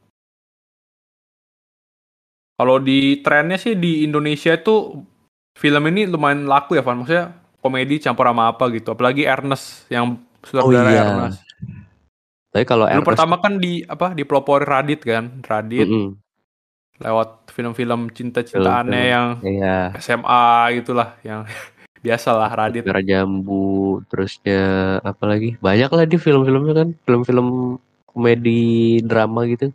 Kalau 2.57 2.81
di 2.81 3.21
trennya 3.21 3.61
sih 3.61 3.77
di 3.77 4.09
Indonesia 4.09 4.57
itu 4.57 5.05
film 5.53 5.85
ini 5.93 6.09
lumayan 6.09 6.49
laku 6.49 6.81
ya, 6.81 6.83
Van. 6.83 7.05
Maksudnya 7.05 7.44
komedi 7.64 7.97
campur 7.97 8.28
sama 8.28 8.52
apa 8.52 8.68
gitu. 8.76 8.92
Apalagi 8.92 9.25
Ernest 9.25 9.88
yang 9.88 10.21
sutradara 10.44 10.85
oh, 10.85 10.92
iya. 10.92 11.02
Ernest. 11.09 11.40
Tapi 12.52 12.64
kalau 12.68 12.85
Ernest... 12.85 13.09
pertama 13.09 13.40
kan 13.40 13.56
di 13.56 13.80
apa 13.88 14.12
di 14.12 14.28
pelopor 14.28 14.61
Radit 14.61 15.00
kan, 15.00 15.40
Radit. 15.40 15.88
Mm 15.88 15.97
-hmm. 15.97 16.11
Lewat 16.94 17.50
film-film 17.50 18.12
cinta-cintaannya 18.12 19.02
yang 19.02 19.26
iya. 19.42 19.97
SMA 19.97 20.44
gitulah, 20.78 21.16
yang 21.25 21.49
biasa 22.04 22.37
lah 22.37 22.52
Radit. 22.52 22.85
Merah 22.85 23.00
Jambu, 23.00 24.04
terusnya 24.12 24.61
apa 25.00 25.25
lagi? 25.25 25.56
Banyak 25.59 25.88
lah 25.88 26.04
di 26.04 26.21
film-filmnya 26.21 26.75
kan, 26.85 26.88
film-film 27.09 27.80
komedi 28.04 29.00
drama 29.02 29.49
gitu. 29.49 29.73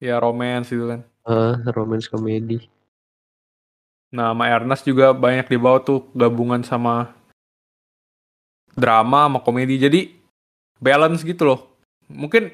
Ya 0.00 0.16
romance 0.18 0.72
gitu 0.72 0.88
kan. 0.88 1.00
Uh, 1.28 1.60
romance 1.70 2.08
komedi. 2.08 2.66
Nah, 4.08 4.32
sama 4.32 4.48
Ernest 4.48 4.88
juga 4.88 5.12
banyak 5.12 5.52
dibawa 5.52 5.84
tuh 5.84 6.08
gabungan 6.16 6.64
sama 6.64 7.12
drama 8.74 9.30
sama 9.30 9.38
komedi. 9.40 9.78
Jadi 9.80 10.00
balance 10.80 11.22
gitu 11.22 11.44
loh. 11.48 11.60
Mungkin 12.08 12.48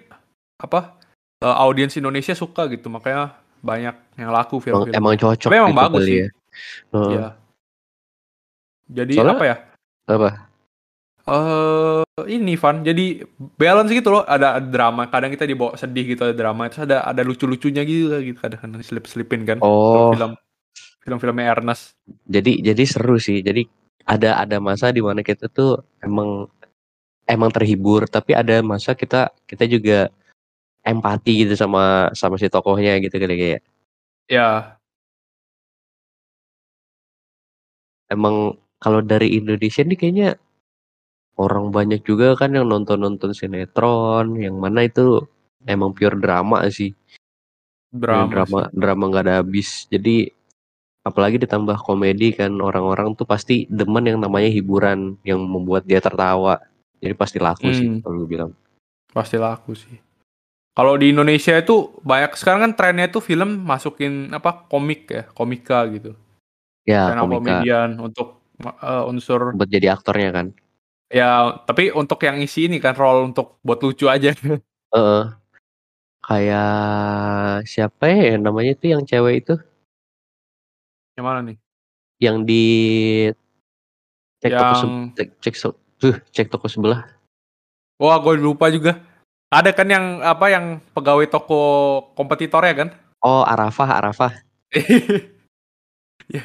apa 0.59 0.99
uh, 1.43 1.57
audiens 1.63 1.95
Indonesia 1.99 2.35
suka 2.35 2.67
gitu, 2.71 2.91
makanya 2.91 3.39
banyak 3.65 3.97
yang 4.21 4.31
laku 4.31 4.61
film-film. 4.61 4.93
Emang, 4.93 5.17
emang 5.17 5.23
cocok. 5.23 5.49
Tapi 5.49 5.57
emang 5.57 5.75
gitu 5.75 5.83
bagus 5.83 6.03
sih. 6.05 6.19
Ya. 6.19 6.29
Uh. 6.93 7.11
ya. 7.11 7.27
Jadi 8.85 9.13
Soalnya, 9.17 9.35
apa 9.37 9.45
ya? 9.45 9.57
Apa? 10.05 10.31
Eh 11.25 11.33
uh, 11.33 12.25
ini 12.29 12.53
Van, 12.61 12.85
jadi 12.85 13.25
balance 13.57 13.91
gitu 13.97 14.13
loh. 14.13 14.23
Ada, 14.29 14.61
drama, 14.61 15.09
kadang 15.09 15.33
kita 15.33 15.49
dibawa 15.49 15.73
sedih 15.81 16.05
gitu 16.05 16.29
ada 16.29 16.37
drama, 16.37 16.69
terus 16.69 16.85
ada 16.85 17.01
ada 17.01 17.25
lucu-lucunya 17.25 17.81
gitu 17.89 18.13
gitu 18.21 18.37
kadang 18.37 18.77
slip 18.85 19.09
slipin 19.09 19.49
kan. 19.49 19.57
Oh. 19.65 20.13
Film 20.13 20.37
film-filmnya 21.01 21.49
Ernest. 21.49 21.97
Jadi 22.29 22.61
jadi 22.61 22.85
seru 22.85 23.17
sih. 23.17 23.41
Jadi 23.41 23.65
ada 24.05 24.37
ada 24.41 24.57
masa 24.61 24.93
di 24.93 25.01
mana 25.01 25.25
kita 25.25 25.49
tuh 25.49 25.81
emang 26.05 26.49
emang 27.25 27.51
terhibur, 27.53 28.05
tapi 28.09 28.37
ada 28.37 28.61
masa 28.61 28.93
kita 28.93 29.33
kita 29.49 29.65
juga 29.65 30.13
empati 30.85 31.49
gitu 31.49 31.57
sama 31.57 32.13
sama 32.13 32.37
si 32.37 32.49
tokohnya 32.53 33.01
gitu 33.01 33.17
kali 33.17 33.35
kayak. 33.37 33.63
Ya. 34.29 34.77
Emang 38.13 38.61
kalau 38.77 39.01
dari 39.01 39.41
Indonesia 39.41 39.81
nih 39.81 39.97
kayaknya 39.97 40.31
orang 41.41 41.73
banyak 41.73 42.05
juga 42.05 42.37
kan 42.37 42.53
yang 42.53 42.69
nonton-nonton 42.69 43.33
sinetron 43.35 44.37
yang 44.39 44.61
mana 44.61 44.87
itu 44.87 45.25
emang 45.65 45.97
pure 45.97 46.21
drama 46.21 46.69
sih. 46.69 46.93
Drama 47.89 48.29
drama 48.29 48.61
sih. 48.69 48.77
drama 48.77 49.03
nggak 49.09 49.25
ada 49.25 49.35
habis. 49.41 49.89
Jadi 49.89 50.29
apalagi 51.05 51.37
ditambah 51.37 51.77
komedi 51.85 52.33
kan 52.33 52.51
orang-orang 52.65 53.13
tuh 53.13 53.29
pasti 53.29 53.69
demen 53.69 54.09
yang 54.09 54.19
namanya 54.19 54.49
hiburan 54.49 55.21
yang 55.23 55.39
membuat 55.45 55.85
dia 55.85 56.01
tertawa. 56.01 56.59
Jadi 57.05 57.13
pasti 57.13 57.37
laku 57.37 57.69
hmm. 57.69 57.77
sih 57.77 57.89
kalau 58.01 58.25
gue 58.25 58.29
bilang. 58.29 58.51
Pasti 59.13 59.37
laku 59.37 59.77
sih. 59.77 60.01
Kalau 60.75 60.99
di 60.99 61.15
Indonesia 61.15 61.55
itu 61.55 61.95
banyak 62.03 62.35
sekarang 62.35 62.67
kan 62.67 62.73
trennya 62.75 63.07
itu 63.07 63.23
film 63.23 63.63
masukin 63.63 64.33
apa 64.35 64.67
komik 64.67 65.07
ya, 65.07 65.23
komika 65.31 65.87
gitu. 65.93 66.19
Ya, 66.83 67.15
komika. 67.15 67.63
komedian 67.63 68.01
untuk 68.03 68.43
uh, 68.83 69.07
unsur 69.07 69.55
buat 69.55 69.71
jadi 69.71 69.95
aktornya 69.95 70.35
kan. 70.35 70.47
Ya, 71.15 71.63
tapi 71.63 71.95
untuk 71.95 72.19
yang 72.27 72.43
isi 72.43 72.67
ini 72.67 72.83
kan 72.83 72.99
role 72.99 73.31
untuk 73.31 73.63
buat 73.63 73.79
lucu 73.87 74.11
aja. 74.11 74.35
uh, 74.99 75.31
kayak 76.27 77.63
siapa 77.71 78.11
ya 78.11 78.35
namanya 78.35 78.75
itu 78.75 78.91
yang 78.91 79.07
cewek 79.07 79.47
itu? 79.47 79.55
Yang 81.15 81.25
mana 81.25 81.41
nih? 81.47 81.57
Yang 82.19 82.37
di 82.47 82.65
cek 84.43 84.51
yang... 84.51 84.61
toko 84.61 84.75
cek 85.15 85.29
cek, 85.41 85.55
uh, 86.05 86.17
cek 86.35 86.49
toko 86.51 86.67
sebelah. 86.67 87.07
Wah, 88.03 88.19
gue 88.19 88.35
lupa 88.39 88.67
juga. 88.75 88.99
Ada 89.55 89.71
kan 89.71 89.87
yang 89.87 90.19
apa 90.19 90.51
yang 90.51 90.83
pegawai 90.91 91.31
toko 91.31 91.61
kompetitor 92.19 92.67
ya 92.67 92.75
kan? 92.75 92.89
Oh, 93.23 93.47
Arafah, 93.47 94.03
Arafah. 94.03 94.33
ya, 96.35 96.43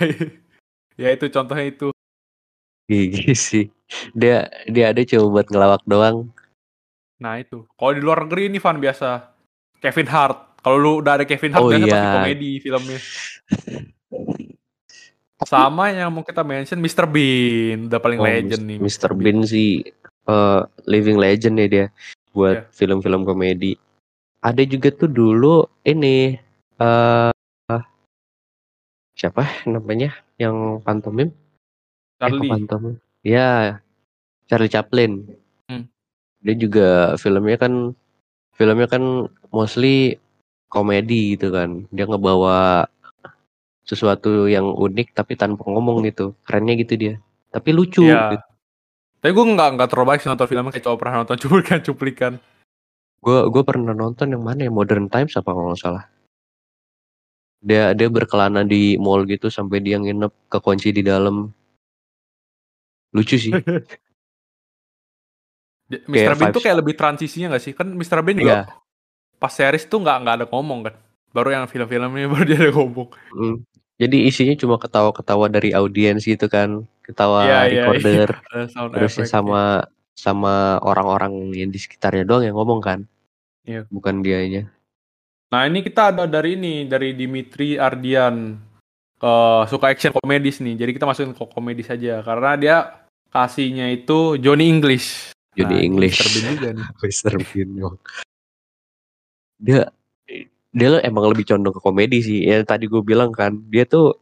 ya 0.94 1.10
itu 1.18 1.26
contohnya 1.34 1.66
itu. 1.66 1.90
Gigi 2.86 3.34
sih. 3.34 3.66
Dia 4.14 4.46
dia 4.70 4.94
ada 4.94 5.02
coba 5.02 5.42
buat 5.42 5.48
ngelawak 5.50 5.84
doang. 5.90 6.30
Nah 7.18 7.42
itu. 7.42 7.66
Kalau 7.74 7.92
di 7.98 8.02
luar 8.06 8.30
negeri 8.30 8.54
ini 8.54 8.62
Van 8.62 8.78
biasa 8.78 9.34
Kevin 9.82 10.10
Hart. 10.14 10.38
Kalau 10.62 10.78
lu 10.78 10.92
udah 11.02 11.18
ada 11.18 11.26
Kevin 11.26 11.58
Hart 11.58 11.66
oh, 11.66 11.72
biasa 11.74 11.82
iya. 11.82 11.90
pasti 11.90 12.14
komedi 12.14 12.52
filmnya. 12.62 13.00
Sama 15.48 15.96
yang 15.96 16.12
mau 16.12 16.24
kita 16.26 16.44
mention 16.44 16.84
Mr. 16.84 17.08
Bean, 17.08 17.88
udah 17.88 18.00
paling 18.04 18.20
oh, 18.20 18.28
legend 18.28 18.64
nih. 18.68 18.78
Mr. 18.84 19.16
Bean 19.16 19.48
sih 19.48 19.88
uh, 20.28 20.68
living 20.84 21.16
legend 21.16 21.56
ya 21.64 21.68
dia 21.68 21.86
buat 22.36 22.68
yeah. 22.68 22.76
film-film 22.76 23.24
komedi. 23.24 23.80
Ada 24.44 24.64
juga 24.68 24.92
tuh 24.92 25.08
dulu 25.08 25.64
ini 25.88 26.36
uh, 26.80 27.32
siapa 29.20 29.68
namanya 29.68 30.16
yang 30.40 30.80
pantomim? 30.80 31.36
Charlie. 32.20 32.52
Eh, 32.52 33.36
ya, 33.36 33.80
Charlie 34.48 34.72
Chaplin. 34.72 35.28
Hmm. 35.68 35.88
Dia 36.40 36.56
juga 36.56 36.88
filmnya 37.20 37.60
kan 37.60 37.96
filmnya 38.56 38.88
kan 38.88 39.28
mostly 39.52 40.20
komedi 40.72 41.36
gitu 41.36 41.52
kan. 41.52 41.88
Dia 41.92 42.08
ngebawa 42.08 42.88
sesuatu 43.90 44.46
yang 44.46 44.70
unik 44.70 45.18
tapi 45.18 45.34
tanpa 45.34 45.66
ngomong 45.66 46.06
gitu. 46.06 46.38
Kerennya 46.46 46.78
gitu 46.78 46.94
dia. 46.94 47.14
Tapi 47.50 47.74
lucu. 47.74 48.06
Ya. 48.06 48.38
Gitu. 48.38 48.46
Tapi 49.20 49.32
gue 49.34 49.46
nggak 49.58 49.70
nggak 49.76 49.90
terlalu 49.90 50.08
baik 50.14 50.20
sih 50.22 50.30
nonton 50.30 50.48
filmnya 50.48 50.72
kayak 50.78 50.86
coba 50.86 50.98
pernah 51.02 51.16
nonton 51.26 51.38
cuplikan 51.42 51.80
cuplikan. 51.82 52.34
Gue 53.20 53.40
gue 53.50 53.64
pernah 53.66 53.98
nonton 53.98 54.30
yang 54.30 54.46
mana 54.46 54.70
ya 54.70 54.72
Modern 54.72 55.10
Times 55.10 55.34
apa 55.34 55.50
kalau 55.50 55.74
nggak 55.74 55.82
salah. 55.82 56.06
Dia 57.60 57.92
dia 57.98 58.08
berkelana 58.08 58.62
di 58.64 58.96
mall 58.96 59.26
gitu 59.26 59.50
sampai 59.50 59.82
dia 59.82 60.00
nginep 60.00 60.32
kekunci 60.48 60.96
di 60.96 61.04
dalam 61.04 61.52
Lucu 63.10 63.36
sih. 63.42 63.54
Mr. 65.90 66.38
Bean 66.38 66.54
tuh 66.54 66.62
kayak 66.62 66.86
lebih 66.86 66.94
transisinya 66.94 67.58
gak 67.58 67.64
sih? 67.66 67.74
Kan 67.74 67.90
Mr. 67.98 68.22
Bean 68.22 68.38
juga 68.38 68.70
yeah. 68.70 68.70
pas 69.42 69.50
series 69.50 69.90
tuh 69.90 69.98
nggak 70.06 70.18
nggak 70.22 70.36
ada 70.38 70.46
ngomong 70.46 70.86
kan. 70.86 70.96
Baru 71.34 71.50
yang 71.50 71.66
film-filmnya 71.66 72.30
baru 72.34 72.44
dia 72.46 72.58
ada 72.62 72.72
ngomong. 72.78 73.10
Mm. 73.34 73.58
Jadi 74.00 74.32
isinya 74.32 74.56
cuma 74.56 74.80
ketawa-ketawa 74.80 75.52
dari 75.52 75.76
audiens 75.76 76.24
gitu 76.24 76.48
kan, 76.48 76.88
ketawa 77.04 77.44
yeah, 77.44 77.64
iya, 77.68 77.84
recorder, 77.84 78.30
yeah, 78.32 78.66
yeah. 78.72 78.88
terus 78.96 79.16
effect, 79.20 79.28
sama 79.28 79.60
yeah. 79.60 79.80
sama 80.16 80.80
orang-orang 80.88 81.52
yang 81.52 81.68
di 81.68 81.80
sekitarnya 81.84 82.24
doang 82.24 82.48
yang 82.48 82.56
ngomong 82.56 82.80
kan, 82.80 83.04
yeah. 83.68 83.84
bukan 83.92 84.24
dianya. 84.24 84.72
Nah 85.52 85.68
ini 85.68 85.84
kita 85.84 86.16
ada 86.16 86.24
dari 86.32 86.56
ini 86.56 86.88
dari 86.88 87.12
Dimitri 87.12 87.76
Ardian 87.76 88.56
uh, 89.20 89.68
suka 89.68 89.92
action 89.92 90.16
komedis 90.16 90.64
nih. 90.64 90.80
Jadi 90.80 90.92
kita 90.96 91.04
masukin 91.04 91.36
ke 91.36 91.44
komedi 91.52 91.84
saja 91.84 92.24
karena 92.24 92.52
dia 92.56 92.78
kasihnya 93.36 93.92
itu 93.92 94.40
Johnny 94.40 94.72
English. 94.72 95.36
Johnny 95.60 95.76
nah, 95.76 95.84
English. 95.84 96.18
Mr. 96.24 96.32
Bean 96.32 96.48
juga 96.56 96.70
nih. 96.72 96.86
Mr. 97.04 97.34
Bean. 97.52 97.70
dia 99.60 99.92
dia 100.76 101.02
emang 101.02 101.32
lebih 101.32 101.46
condong 101.50 101.74
ke 101.76 101.82
komedi 101.82 102.18
sih. 102.22 102.40
Ya 102.46 102.62
tadi 102.64 102.86
gue 102.86 103.02
bilang 103.02 103.34
kan, 103.34 103.58
dia 103.70 103.86
tuh 103.86 104.18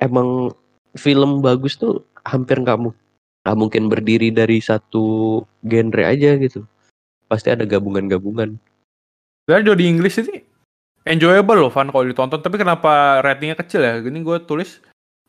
emang 0.00 0.52
film 0.96 1.40
bagus 1.44 1.76
tuh 1.76 2.04
hampir 2.24 2.60
nggak 2.60 2.78
nggak 3.42 3.56
mungkin 3.58 3.90
berdiri 3.90 4.30
dari 4.32 4.60
satu 4.62 5.40
genre 5.64 6.04
aja 6.04 6.36
gitu. 6.40 6.64
Pasti 7.28 7.48
ada 7.52 7.64
gabungan-gabungan. 7.64 8.56
Sebenarnya 9.44 9.66
Johnny 9.72 9.86
English 9.90 10.20
ini 10.22 10.44
enjoyable 11.02 11.58
loh 11.58 11.72
Van 11.74 11.90
kalau 11.90 12.06
ditonton 12.06 12.38
tapi 12.38 12.62
kenapa 12.62 13.18
ratingnya 13.26 13.58
kecil 13.58 13.82
ya 13.82 13.98
Gini 13.98 14.22
gue 14.22 14.38
tulis 14.46 14.78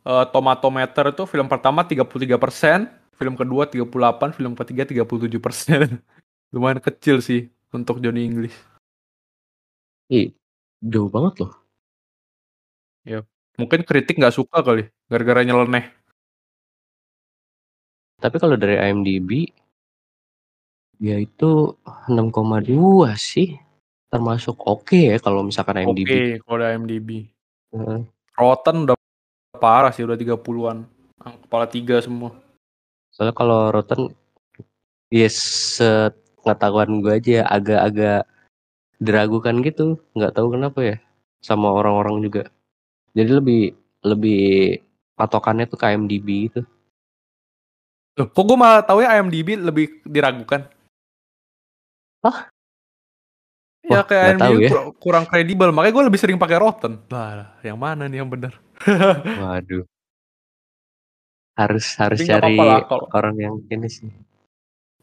uh, 0.05 0.25
tomatometer 0.29 1.11
itu 1.11 1.23
film 1.25 1.47
pertama 1.49 1.83
33%, 1.83 3.17
film 3.17 3.33
kedua 3.33 3.63
38, 3.67 4.37
film 4.37 4.53
ketiga 4.53 4.83
37%. 4.85 5.97
Lumayan 6.53 6.79
kecil 6.83 7.23
sih 7.23 7.49
untuk 7.73 7.97
Johnny 8.03 8.27
English. 8.27 8.53
Ih, 10.13 10.29
jauh 10.85 11.09
banget 11.09 11.41
loh. 11.41 11.53
Ya, 13.01 13.25
mungkin 13.57 13.81
kritik 13.81 14.21
nggak 14.21 14.37
suka 14.37 14.61
kali, 14.61 14.93
gara-gara 15.09 15.41
nyeleneh. 15.41 15.89
Tapi 18.21 18.37
kalau 18.37 18.53
dari 18.53 18.77
IMDb, 18.77 19.49
ya 21.01 21.17
itu 21.17 21.73
6,2 22.05 23.09
sih. 23.17 23.57
Termasuk 24.13 24.61
oke 24.61 24.93
okay 24.93 25.03
ya 25.09 25.17
kalau 25.17 25.41
misalkan 25.41 25.81
IMDb. 25.81 26.05
Oke, 26.05 26.13
okay, 26.13 26.29
kalau 26.45 26.63
IMDb. 26.69 27.09
Uh. 27.73 28.05
Rotten 28.37 28.85
udah 28.85 28.97
parah 29.57 29.89
sih, 29.89 30.05
udah 30.05 30.13
30-an. 30.13 30.85
Kepala 31.49 31.65
tiga 31.65 31.97
semua. 32.05 32.37
Soalnya 33.09 33.33
kalau 33.33 33.73
Rotten, 33.73 34.13
yes, 35.09 35.81
pengetahuan 36.41 37.01
gue 37.01 37.13
aja 37.17 37.31
ya, 37.41 37.45
agak-agak 37.49 38.21
diragukan 39.03 39.59
gitu 39.61 39.99
nggak 40.15 40.33
tahu 40.33 40.55
kenapa 40.55 40.79
ya 40.81 40.97
sama 41.43 41.67
orang-orang 41.75 42.23
juga 42.23 42.43
jadi 43.11 43.43
lebih 43.43 43.75
lebih 44.01 44.43
patokannya 45.19 45.67
tuh 45.67 45.77
ke 45.79 45.85
IMDb 45.91 46.49
itu 46.49 46.61
Loh, 48.13 48.29
kok 48.29 48.45
gue 48.45 48.57
malah 48.57 48.85
tahu 48.85 49.01
ya 49.01 49.17
IMDb 49.17 49.57
lebih 49.57 50.05
diragukan 50.05 50.69
Hah? 52.23 52.47
Ya 53.83 53.99
Wah, 53.99 54.03
kayak 54.07 54.39
IMDb 54.39 54.71
ya. 54.71 54.71
kurang 54.95 55.27
kredibel, 55.27 55.75
makanya 55.75 55.93
gue 55.99 56.05
lebih 56.07 56.19
sering 56.23 56.39
pakai 56.39 56.55
Rotten. 56.55 57.03
Lah, 57.11 57.59
yang 57.59 57.75
mana 57.75 58.07
nih 58.07 58.23
yang 58.23 58.31
benar? 58.31 58.55
Waduh. 59.43 59.83
Harus 61.59 61.85
harus 61.99 62.23
Tapi 62.23 62.31
cari 62.31 62.55
apa 62.55 62.63
-apa 62.87 62.95
lah, 62.95 63.11
orang 63.11 63.35
yang 63.35 63.55
ini 63.67 63.91
sih 63.91 64.07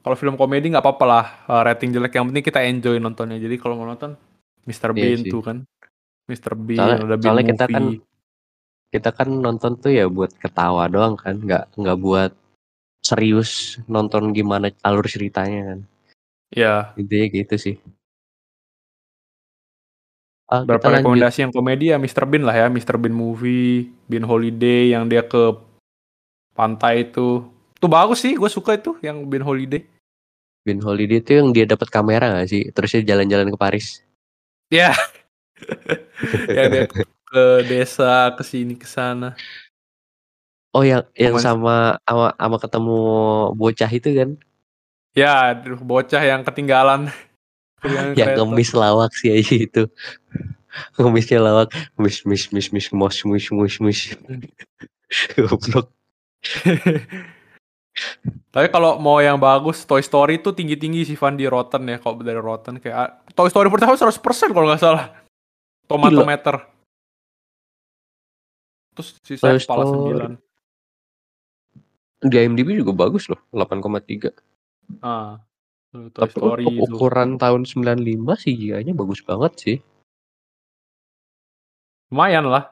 kalau 0.00 0.16
film 0.16 0.34
komedi 0.40 0.72
nggak 0.72 0.84
apa-apa 0.84 1.04
lah 1.04 1.24
uh, 1.48 1.62
rating 1.64 1.92
jelek 1.92 2.16
yang 2.16 2.28
penting 2.32 2.44
kita 2.44 2.60
enjoy 2.64 2.96
nontonnya 2.96 3.36
jadi 3.36 3.56
kalau 3.60 3.76
mau 3.76 3.88
nonton 3.88 4.16
Mr. 4.64 4.92
Iya 4.96 5.16
Bean 5.16 5.20
tuh 5.28 5.42
kan 5.44 5.56
Mr. 6.28 6.52
Bean 6.56 6.78
soalnya, 6.80 6.96
ada 7.04 7.16
Bean 7.16 7.24
soalnya 7.24 7.44
movie. 7.44 7.52
kita 7.52 7.64
kan 7.68 7.84
kita 8.90 9.10
kan 9.14 9.28
nonton 9.30 9.72
tuh 9.78 9.92
ya 9.94 10.06
buat 10.10 10.34
ketawa 10.34 10.90
doang 10.90 11.14
kan 11.14 11.38
nggak 11.38 11.78
nggak 11.78 11.98
buat 12.00 12.32
serius 13.00 13.80
nonton 13.86 14.34
gimana 14.34 14.72
alur 14.82 15.06
ceritanya 15.06 15.74
kan 15.74 15.80
ya 16.50 16.74
intinya 16.98 17.26
gitu 17.30 17.54
sih 17.56 17.76
ah, 20.50 20.66
berapa 20.66 21.00
rekomendasi 21.00 21.38
lanjut. 21.38 21.42
yang 21.46 21.52
komedi 21.54 21.84
ya 21.94 21.96
Mr. 22.02 22.24
Bean 22.26 22.44
lah 22.44 22.56
ya 22.56 22.66
Mr. 22.66 22.98
Bean 22.98 23.14
movie 23.14 23.94
Bean 24.10 24.26
Holiday 24.26 24.92
yang 24.96 25.06
dia 25.06 25.22
ke 25.22 25.54
pantai 26.56 27.08
itu 27.08 27.46
Tuh 27.80 27.88
bagus 27.88 28.20
sih, 28.20 28.36
gue 28.36 28.50
suka 28.52 28.76
itu 28.76 29.00
yang 29.00 29.24
Ben 29.24 29.40
Holiday. 29.40 29.80
Ben 30.68 30.78
Holiday 30.84 31.24
itu 31.24 31.40
yang 31.40 31.48
dia 31.56 31.64
dapat 31.64 31.88
kamera 31.88 32.28
gak 32.36 32.52
sih? 32.52 32.68
Terusnya 32.68 33.16
jalan-jalan 33.16 33.48
ke 33.48 33.56
Paris. 33.56 34.04
Ya. 34.68 34.92
Yeah. 34.92 34.96
ya 36.56 36.64
dia 36.68 36.84
ke 37.30 37.44
desa, 37.64 38.36
ke 38.36 38.44
sini, 38.44 38.76
ke 38.76 38.84
sana. 38.84 39.32
Oh 40.70 40.86
yang 40.86 41.02
yang 41.18 41.34
sama 41.40 41.98
sama, 42.06 42.30
sama 42.36 42.56
ketemu 42.62 43.00
bocah 43.58 43.90
itu 43.90 44.08
kan? 44.14 44.30
Ya, 45.16 45.56
bocah 45.82 46.22
yang 46.22 46.46
ketinggalan. 46.46 47.10
yang 47.96 48.14
ya 48.14 48.36
ngemis 48.38 48.76
lawak 48.76 49.10
sih 49.16 49.34
aja 49.34 49.56
itu. 49.56 49.82
Ngemisnya 50.94 51.42
lawak, 51.42 51.74
mis 51.98 52.22
mis 52.28 52.52
mis 52.54 52.68
mis 52.70 52.86
mos 52.94 53.24
mus 53.26 53.50
mus 53.50 53.74
mus. 53.82 54.00
Goblok. 55.34 55.90
Tapi 58.50 58.66
kalau 58.68 58.98
mau 58.98 59.22
yang 59.22 59.38
bagus, 59.38 59.86
Toy 59.86 60.02
Story 60.02 60.42
itu 60.42 60.50
tinggi-tinggi 60.50 61.06
sih 61.06 61.16
Van 61.16 61.38
di 61.38 61.46
Rotten 61.46 61.86
ya. 61.86 62.02
Kalau 62.02 62.18
dari 62.18 62.40
Rotten 62.40 62.82
kayak 62.82 62.96
ah, 62.96 63.10
Toy 63.30 63.46
Story 63.46 63.70
pertama 63.70 63.94
100% 63.94 64.18
kalau 64.50 64.66
nggak 64.66 64.82
salah. 64.82 65.06
Tomatometer. 65.86 66.58
Terus 68.98 69.08
sisa 69.22 69.54
kepala 69.54 69.84
sembilan. 69.86 70.30
Di 72.20 72.36
IMDb 72.36 72.76
juga 72.76 72.92
bagus 72.92 73.30
loh, 73.30 73.40
8,3. 73.54 74.34
Ah. 75.00 75.40
Toy 75.90 76.10
Tapi 76.10 76.30
Story 76.34 76.64
untuk 76.66 76.98
ukuran 76.98 77.34
itu. 77.34 77.40
tahun 77.42 77.62
95 77.66 78.42
sih 78.42 78.54
nya 78.70 78.94
bagus 78.94 79.20
banget 79.26 79.52
sih. 79.58 79.76
Lumayan 82.10 82.50
lah. 82.50 82.70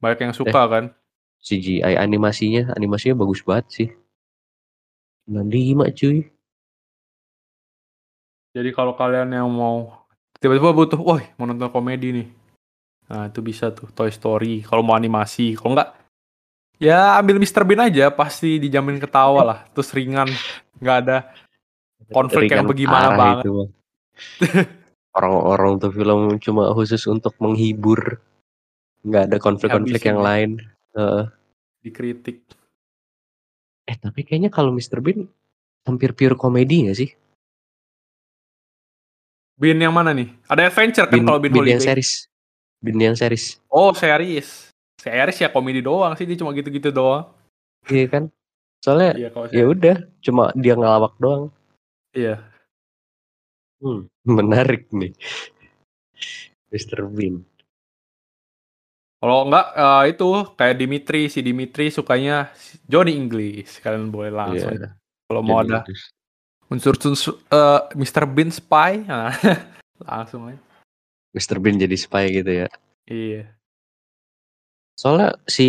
Banyak 0.00 0.18
yang 0.24 0.34
suka 0.36 0.60
eh. 0.64 0.68
kan. 0.68 0.84
CGI 1.42 1.98
animasinya 1.98 2.70
animasinya 2.78 3.18
bagus 3.18 3.42
banget 3.42 3.66
sih. 3.68 3.88
95 5.26 5.98
cuy. 5.98 6.18
Jadi 8.52 8.70
kalau 8.70 8.94
kalian 8.94 9.34
yang 9.34 9.50
mau 9.50 10.06
tiba-tiba 10.38 10.70
butuh 10.70 11.00
wah 11.02 11.22
mau 11.38 11.50
nonton 11.50 11.70
komedi 11.70 12.08
nih. 12.14 12.28
Nah 13.10 13.26
itu 13.26 13.42
bisa 13.42 13.74
tuh 13.74 13.90
Toy 13.90 14.14
Story 14.14 14.62
kalau 14.62 14.86
mau 14.86 14.94
animasi. 14.94 15.58
Kalau 15.58 15.74
enggak 15.74 15.98
ya 16.78 17.18
ambil 17.18 17.42
Mr. 17.42 17.66
Bean 17.66 17.82
aja 17.90 18.10
pasti 18.14 18.62
dijamin 18.62 19.02
ketawa 19.02 19.42
lah. 19.42 19.58
Terus 19.74 19.90
ringan 19.94 20.30
nggak 20.78 20.96
ada 21.06 21.16
konflik 22.14 22.50
ringan 22.50 22.62
yang 22.62 22.68
bagaimana 22.70 23.06
banget. 23.18 23.44
orang-orang 25.18 25.76
tuh 25.82 25.90
film 25.90 26.38
cuma 26.38 26.70
khusus 26.70 27.02
untuk 27.10 27.34
menghibur. 27.42 28.22
Nggak 29.02 29.22
ada 29.26 29.36
konflik-konflik 29.42 30.02
yang 30.06 30.22
ya. 30.22 30.26
lain 30.28 30.50
Uh, 30.92 31.24
Dikritik. 31.80 32.44
Eh, 33.88 33.96
tapi 33.98 34.22
kayaknya 34.22 34.52
kalau 34.52 34.70
Mr. 34.70 35.02
Bean 35.02 35.26
hampir 35.82 36.14
pure 36.14 36.38
komedi 36.38 36.86
gak 36.86 36.98
sih? 37.00 37.10
Bean 39.58 39.78
yang 39.78 39.94
mana 39.94 40.14
nih? 40.14 40.30
Ada 40.46 40.70
adventure 40.70 41.08
kan 41.10 41.22
kalau 41.26 41.40
Bean, 41.42 41.52
Bean 41.52 41.64
Holiday? 41.66 41.74
yang 41.74 41.82
series. 41.82 42.12
Bean 42.82 42.98
yang 42.98 43.16
series. 43.18 43.58
Oh, 43.70 43.90
series. 43.94 44.70
Series 44.98 45.38
ya 45.42 45.48
komedi 45.50 45.82
doang 45.82 46.14
sih, 46.14 46.26
dia 46.26 46.38
cuma 46.38 46.54
gitu-gitu 46.54 46.94
doang. 46.94 47.30
Iya 47.90 48.06
kan? 48.06 48.24
Soalnya 48.82 49.14
iya, 49.14 49.28
ya 49.54 49.64
udah, 49.66 49.96
cuma 50.22 50.50
dia 50.58 50.74
ngelawak 50.74 51.14
doang. 51.18 51.50
Iya. 52.14 52.42
Hmm, 53.82 54.06
menarik 54.38 54.90
nih. 54.94 55.14
Mr. 56.70 57.06
Bean. 57.10 57.42
Kalau 59.22 59.46
enggak 59.46 59.66
uh, 59.78 60.02
itu 60.10 60.28
kayak 60.58 60.76
Dimitri, 60.82 61.30
si 61.30 61.46
Dimitri 61.46 61.94
sukanya 61.94 62.50
Johnny 62.90 63.14
English. 63.14 63.78
Kalian 63.78 64.10
boleh 64.10 64.34
langsung. 64.34 64.74
Yeah. 64.74 64.98
Kalau 65.30 65.46
mau 65.46 65.62
ada 65.62 65.86
unsur-unsur 66.66 67.38
uh, 67.54 67.86
eh, 67.86 68.02
Mr. 68.02 68.26
Bean 68.26 68.50
spy, 68.50 69.06
nah, 69.06 69.30
langsung 70.10 70.50
aja. 70.50 70.58
Mr. 71.38 71.62
Bean 71.62 71.78
jadi 71.78 71.94
spy 71.94 72.42
gitu 72.42 72.66
ya. 72.66 72.68
Iya. 73.06 73.46
Soalnya 74.98 75.38
si 75.46 75.68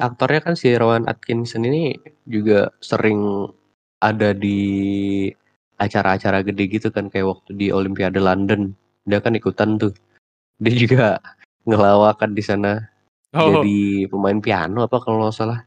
aktornya 0.00 0.40
kan 0.40 0.54
si 0.56 0.72
Rowan 0.72 1.04
Atkinson 1.04 1.68
ini 1.68 2.00
juga 2.24 2.72
sering 2.80 3.52
ada 4.00 4.32
di 4.32 5.28
acara-acara 5.76 6.40
gede 6.40 6.64
gitu 6.72 6.88
kan 6.88 7.12
kayak 7.12 7.28
waktu 7.28 7.50
di 7.60 7.66
Olimpiade 7.68 8.24
London. 8.24 8.72
Dia 9.04 9.20
kan 9.20 9.36
ikutan 9.36 9.76
tuh. 9.76 9.92
Dia 10.56 10.72
juga 10.72 11.20
ngelawakan 11.66 12.32
di 12.32 12.42
sana. 12.42 12.72
Oh. 13.36 13.60
jadi 13.60 14.08
pemain 14.08 14.38
piano 14.40 14.86
apa 14.86 14.96
kalau 15.02 15.26
nggak 15.26 15.36
salah? 15.36 15.60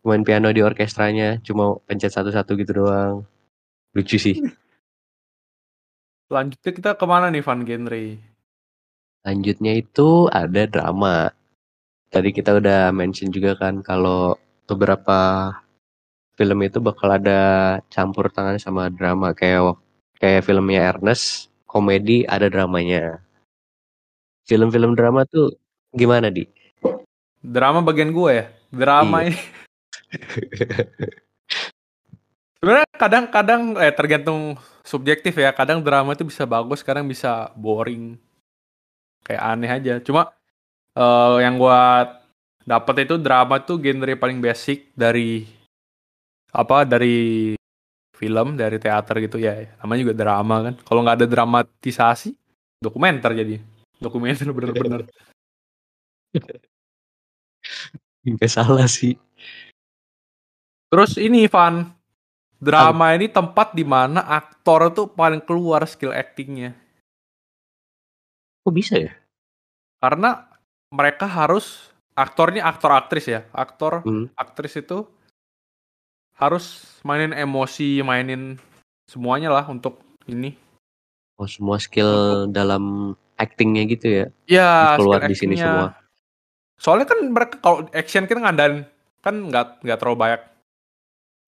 Pemain 0.00 0.24
piano 0.24 0.48
di 0.54 0.64
orkestranya 0.64 1.42
cuma 1.44 1.76
pencet 1.84 2.14
satu-satu 2.14 2.56
gitu 2.56 2.86
doang. 2.86 3.26
Lucu 3.92 4.16
sih. 4.16 4.40
Lanjutnya 6.32 6.72
kita 6.72 6.90
ke 6.96 7.04
mana 7.04 7.28
nih 7.28 7.44
Van 7.44 7.60
Genre 7.66 8.04
lanjutnya 9.28 9.72
itu 9.76 10.30
ada 10.32 10.64
drama. 10.64 11.28
Tadi 12.08 12.32
kita 12.32 12.56
udah 12.56 12.88
mention 12.94 13.28
juga 13.28 13.52
kan 13.60 13.84
kalau 13.84 14.32
beberapa 14.64 15.52
film 16.38 16.58
itu 16.64 16.80
bakal 16.80 17.20
ada 17.20 17.40
campur 17.92 18.32
tangan 18.32 18.56
sama 18.56 18.88
drama. 18.88 19.36
Kayak 19.36 19.76
kayak 20.16 20.48
filmnya 20.48 20.96
Ernest 20.96 21.52
komedi 21.68 22.24
ada 22.24 22.48
dramanya 22.48 23.20
Film-film 24.48 24.96
drama 24.96 25.28
tuh 25.28 25.52
gimana, 25.92 26.32
Di? 26.32 26.48
Drama 27.44 27.84
bagian 27.84 28.10
gue 28.10 28.30
ya? 28.32 28.44
Drama 28.72 29.22
iya. 29.22 29.28
ini. 29.30 29.40
Sebenarnya 32.58 32.88
kadang-kadang 32.96 33.62
eh 33.78 33.92
tergantung 33.92 34.56
subjektif 34.82 35.36
ya. 35.36 35.52
Kadang 35.52 35.84
drama 35.84 36.16
itu 36.16 36.24
bisa 36.24 36.48
bagus, 36.48 36.80
kadang 36.80 37.04
bisa 37.06 37.52
boring. 37.54 38.16
Kayak 39.22 39.42
aneh 39.44 39.70
aja. 39.70 39.94
Cuma 40.00 40.32
uh, 40.96 41.38
yang 41.38 41.60
gue 41.60 41.82
dapat 42.68 43.08
itu 43.08 43.20
drama 43.20 43.60
tuh 43.62 43.78
genre 43.78 44.12
paling 44.18 44.40
basic 44.40 44.92
dari 44.96 45.48
apa 46.52 46.84
dari 46.84 47.54
film 48.12 48.58
dari 48.58 48.76
teater 48.76 49.24
gitu 49.24 49.40
ya 49.40 49.62
namanya 49.80 50.00
juga 50.04 50.14
drama 50.16 50.56
kan 50.68 50.74
kalau 50.84 51.00
nggak 51.06 51.22
ada 51.22 51.26
dramatisasi 51.28 52.34
dokumenter 52.82 53.32
jadi 53.32 53.56
dokumenter 53.98 54.50
bener-bener 54.54 55.06
Gak 58.28 58.50
salah 58.50 58.84
sih. 58.84 59.16
Terus 60.88 61.16
ini 61.20 61.48
Ivan, 61.48 61.88
drama 62.60 63.16
ini 63.16 63.28
tempat 63.28 63.72
di 63.72 63.84
mana 63.84 64.24
aktor 64.24 64.92
tuh 64.92 65.08
paling 65.08 65.40
keluar 65.40 65.84
skill 65.88 66.12
actingnya. 66.12 66.76
Kok 68.64 68.74
bisa 68.74 69.00
ya? 69.00 69.12
Karena 70.00 70.44
mereka 70.92 71.24
harus 71.24 71.92
aktornya 72.12 72.64
aktor 72.64 72.92
aktris 72.92 73.28
ya, 73.28 73.44
aktor 73.52 74.04
Hmm. 74.04 74.28
aktris 74.36 74.76
itu 74.76 75.04
harus 76.36 76.98
mainin 77.02 77.34
emosi, 77.34 78.00
mainin 78.04 78.56
semuanya 79.08 79.52
lah 79.52 79.64
untuk 79.68 80.00
ini. 80.28 80.54
Oh 81.38 81.46
semua 81.46 81.78
skill 81.78 82.50
dalam 82.50 83.14
actingnya 83.38 83.86
gitu 83.86 84.06
ya? 84.06 84.26
Ya, 84.50 84.70
Keluar 84.98 85.24
di 85.24 85.36
sini 85.38 85.54
semua. 85.54 85.94
Soalnya 86.78 87.06
kan 87.10 87.18
mereka 87.30 87.54
kalau 87.62 87.86
action 87.90 88.26
kan 88.26 88.38
ngandan 88.42 88.86
kan 89.22 89.34
nggak 89.50 89.82
nggak 89.82 89.98
terlalu 89.98 90.18
banyak 90.18 90.42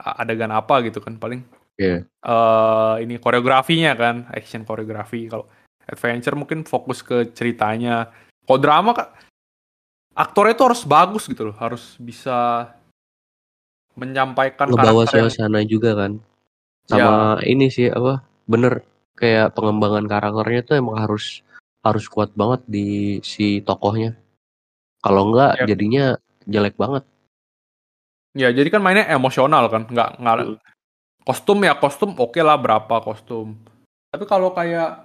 adegan 0.00 0.50
apa 0.50 0.80
gitu 0.86 0.98
kan 0.98 1.20
paling 1.20 1.44
Iya. 1.80 2.04
eh 2.04 2.94
ini 3.08 3.16
koreografinya 3.16 3.96
kan 3.96 4.28
action 4.36 4.68
koreografi 4.68 5.32
kalau 5.32 5.48
adventure 5.88 6.36
mungkin 6.36 6.60
fokus 6.68 7.00
ke 7.00 7.32
ceritanya 7.32 8.12
kalau 8.44 8.60
drama 8.60 8.92
kak 8.92 9.08
aktornya 10.12 10.52
itu 10.52 10.64
harus 10.68 10.82
bagus 10.84 11.24
gitu 11.24 11.48
loh 11.48 11.56
harus 11.56 11.96
bisa 11.96 12.68
menyampaikan 13.96 14.68
Ngebawa 14.70 15.04
karakter 15.04 15.18
yang 15.18 15.30
suasana 15.32 15.60
juga 15.66 15.90
kan. 15.96 16.12
Sama 16.88 17.38
ini 17.46 17.70
sih 17.70 17.90
apa? 17.90 18.22
Bener 18.48 18.82
kayak 19.14 19.52
pengembangan 19.54 20.08
karakternya 20.08 20.60
tuh 20.64 20.74
emang 20.80 20.96
harus 20.96 21.44
harus 21.80 22.04
kuat 22.06 22.32
banget 22.36 22.60
di 22.68 22.86
si 23.24 23.60
tokohnya. 23.60 24.16
Kalau 25.00 25.32
enggak 25.32 25.64
Ya. 25.64 25.66
jadinya 25.68 26.04
jelek 26.44 26.76
banget. 26.76 27.04
ya 28.30 28.46
jadi 28.54 28.70
kan 28.70 28.78
mainnya 28.78 29.10
emosional 29.10 29.66
kan 29.66 29.90
nggak 29.90 30.22
nggak 30.22 30.36
Hmm. 30.38 30.54
kostum 31.26 31.58
ya 31.66 31.74
kostum 31.74 32.14
oke 32.14 32.38
lah 32.38 32.54
berapa 32.54 33.02
kostum 33.02 33.58
tapi 34.06 34.22
kalau 34.22 34.54
kayak 34.54 35.02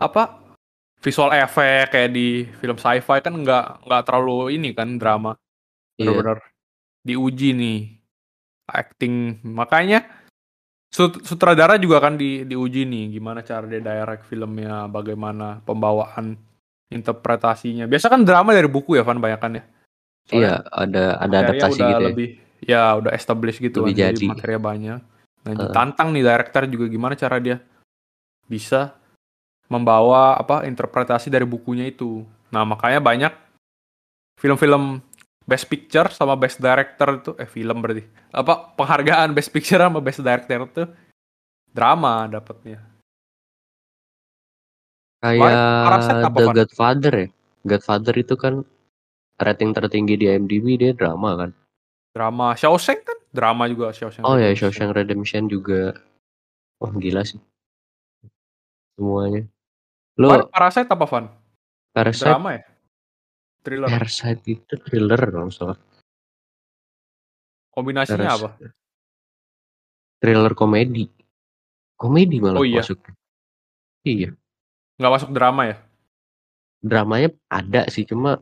apa 0.00 0.40
visual 1.04 1.36
effect 1.36 1.92
kayak 1.92 2.16
di 2.16 2.48
film 2.56 2.80
sci-fi 2.80 3.20
kan 3.20 3.36
nggak 3.36 3.84
nggak 3.84 4.02
terlalu 4.08 4.56
ini 4.56 4.72
kan 4.72 4.96
drama 4.96 5.36
Iya. 6.00 6.08
benar-benar 6.16 6.38
diuji 7.04 7.52
nih 7.52 7.80
acting 8.64 9.36
makanya 9.44 10.08
sut- 10.88 11.22
sutradara 11.22 11.76
juga 11.76 11.98
kan 11.98 12.14
di 12.14 12.42
diuji 12.42 12.84
nih 12.84 13.04
gimana 13.12 13.40
cara 13.40 13.64
dia 13.64 13.78
direct 13.78 14.24
filmnya 14.24 14.86
bagaimana 14.86 15.60
pembawaan 15.62 16.34
interpretasinya 16.88 17.84
biasa 17.84 18.06
kan 18.06 18.22
drama 18.22 18.50
dari 18.50 18.66
buku 18.66 18.94
ya 18.94 19.02
Van 19.02 19.18
banyakan 19.18 19.58
ya 19.58 19.64
Iya, 20.26 20.58
ada 20.66 21.22
ada 21.22 21.36
adaptasi 21.46 21.78
udah 21.78 21.86
gitu 21.86 21.94
ya. 21.94 22.06
lebih 22.10 22.28
ya 22.58 22.82
udah 22.98 23.12
established 23.14 23.62
gitu 23.62 23.78
Lebih 23.80 23.94
kan 23.94 24.00
jadi 24.02 24.16
jadi. 24.16 24.26
materinya 24.26 24.62
banyak 24.64 25.00
nah 25.38 25.52
Heeh. 25.52 25.60
ditantang 25.62 26.08
nih 26.10 26.24
director 26.24 26.62
juga 26.66 26.84
gimana 26.86 27.14
cara 27.14 27.38
dia 27.38 27.62
bisa 28.44 28.94
membawa 29.66 30.34
apa 30.34 30.66
interpretasi 30.66 31.30
dari 31.30 31.46
bukunya 31.46 31.86
itu 31.86 32.26
nah 32.50 32.62
makanya 32.62 32.98
banyak 32.98 33.30
film-film 34.34 34.98
best 35.46 35.70
picture 35.70 36.10
sama 36.10 36.34
best 36.34 36.58
director 36.58 37.22
itu 37.22 37.32
eh 37.38 37.46
film 37.46 37.78
berarti 37.78 38.02
apa 38.34 38.74
penghargaan 38.74 39.30
best 39.30 39.54
picture 39.54 39.78
sama 39.78 40.02
best 40.02 40.20
director 40.20 40.66
itu 40.66 40.84
drama 41.70 42.26
dapatnya 42.26 42.82
Parasite 45.26 46.22
Kayak 46.22 46.28
apa, 46.30 46.38
The? 46.38 46.54
Godfather 46.62 47.12
ya. 47.18 47.28
Godfather 47.66 48.14
itu 48.14 48.34
kan 48.38 48.54
rating 49.42 49.74
tertinggi 49.74 50.14
di 50.14 50.26
IMDb 50.30 50.78
dia 50.78 50.92
drama 50.94 51.34
kan. 51.34 51.50
drama 52.14 52.54
Shawshank 52.54 53.04
kan 53.04 53.18
drama 53.34 53.66
juga 53.66 53.90
Shawshank 53.92 54.22
Oh 54.24 54.38
ya, 54.38 54.52
Redemption. 54.54 54.70
Shawshank 54.70 54.90
Redemption 54.94 55.42
juga. 55.50 55.98
Wah 56.78 56.92
gila 56.94 57.26
sih. 57.26 57.40
Semuanya. 58.96 59.44
Lo 60.16 60.46
Parasite 60.48 60.88
apa 60.88 61.04
Van? 61.10 61.26
Parasite, 61.92 62.28
drama 62.28 62.48
ya 62.56 62.75
thriller 63.66 63.90
Parasite 63.90 64.46
itu 64.46 64.74
thriller 64.78 65.18
dong 65.26 65.50
salah. 65.50 65.74
kombinasinya 67.68 68.30
Paras- 68.30 68.40
apa 68.40 68.50
Thriller 70.16 70.54
komedi. 70.54 71.12
Komedi 71.92 72.40
malah 72.40 72.56
Oh 72.56 72.64
iya. 72.64 72.80
masuk. 72.80 72.96
Iya. 74.00 74.32
nggak 74.96 75.12
masuk 75.12 75.30
drama 75.30 75.66
ya 75.66 75.76
Dramanya 76.78 77.28
ada 77.48 77.84
sih 77.86 78.06
cuma 78.06 78.38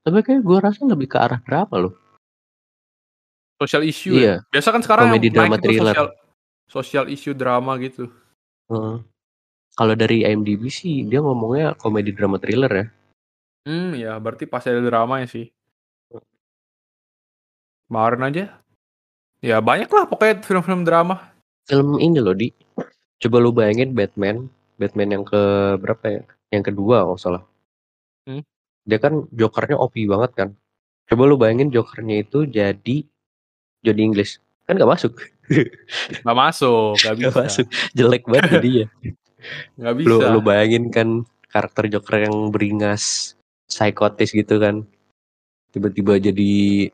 tapi 0.00 0.18
kayak 0.20 0.40
gue 0.40 0.58
rasa 0.58 0.82
lebih 0.82 1.06
ke 1.06 1.18
arah 1.18 1.36
drama 1.38 1.76
loh. 1.78 1.94
social 3.58 3.82
issue 3.82 4.16
Iya. 4.16 4.40
ya 4.40 4.48
biasa 4.48 4.68
kan 4.70 4.80
sekarang 4.80 5.04
Komedi 5.08 5.28
yang 5.28 5.34
drama 5.36 5.56
thriller. 5.56 5.92
social 5.92 6.08
social 6.66 7.06
issue 7.06 7.30
drama 7.32 7.76
gitu 7.76 8.06
Heeh. 8.66 8.96
Kalau 9.72 9.94
dari 9.94 10.22
IMDb 10.22 10.68
sih 10.68 11.02
dia 11.02 11.18
ngomongnya 11.18 11.72
komedi 11.74 12.10
drama 12.10 12.36
thriller 12.36 12.68
ya. 12.70 12.86
Hmm 13.68 13.98
ya 13.98 14.18
berarti 14.18 14.44
pasti 14.46 14.70
ada 14.70 14.82
dramanya 14.82 15.28
sih 15.30 15.50
kemarin 17.86 18.22
aja 18.26 18.44
ya 19.42 19.58
banyak 19.60 19.90
lah 19.90 20.04
pokoknya 20.08 20.42
film-film 20.42 20.86
drama 20.86 21.32
Film 21.66 21.98
ini 22.02 22.18
loh 22.18 22.34
di. 22.34 22.50
Coba 23.22 23.38
lu 23.38 23.54
bayangin 23.54 23.94
Batman, 23.94 24.50
Batman 24.82 25.14
yang 25.14 25.22
ke 25.22 25.42
berapa 25.78 26.04
ya? 26.10 26.22
Yang 26.50 26.74
kedua 26.74 27.06
kalau 27.06 27.14
nggak 27.14 27.22
salah. 27.22 27.42
Hmm. 28.26 28.42
Dia 28.82 28.98
kan 28.98 29.30
Jokernya 29.30 29.78
OP 29.78 29.94
banget 30.10 30.30
kan. 30.34 30.48
Coba 31.06 31.22
lu 31.30 31.38
bayangin 31.38 31.70
Jokernya 31.70 32.26
itu 32.26 32.50
jadi 32.50 33.06
jadi 33.82 34.00
Inggris. 34.02 34.42
Kan 34.66 34.78
gak 34.78 34.90
masuk. 34.90 35.14
nggak 36.22 36.38
masuk 36.38 36.94
nggak 36.98 37.14
bisa 37.18 37.30
Gak 37.30 37.38
masuk. 37.46 37.66
Jelek 37.94 38.22
banget 38.26 38.50
jadinya. 38.58 38.86
lu 39.94 40.18
bisa 40.18 40.26
lu 40.34 40.40
bayangin 40.42 40.90
kan 40.90 41.08
karakter 41.50 41.86
Joker 41.90 42.26
yang 42.26 42.50
beringas 42.50 43.34
psikotis 43.72 44.30
gitu 44.30 44.60
kan. 44.60 44.84
Tiba-tiba 45.72 46.20
jadi 46.20 46.92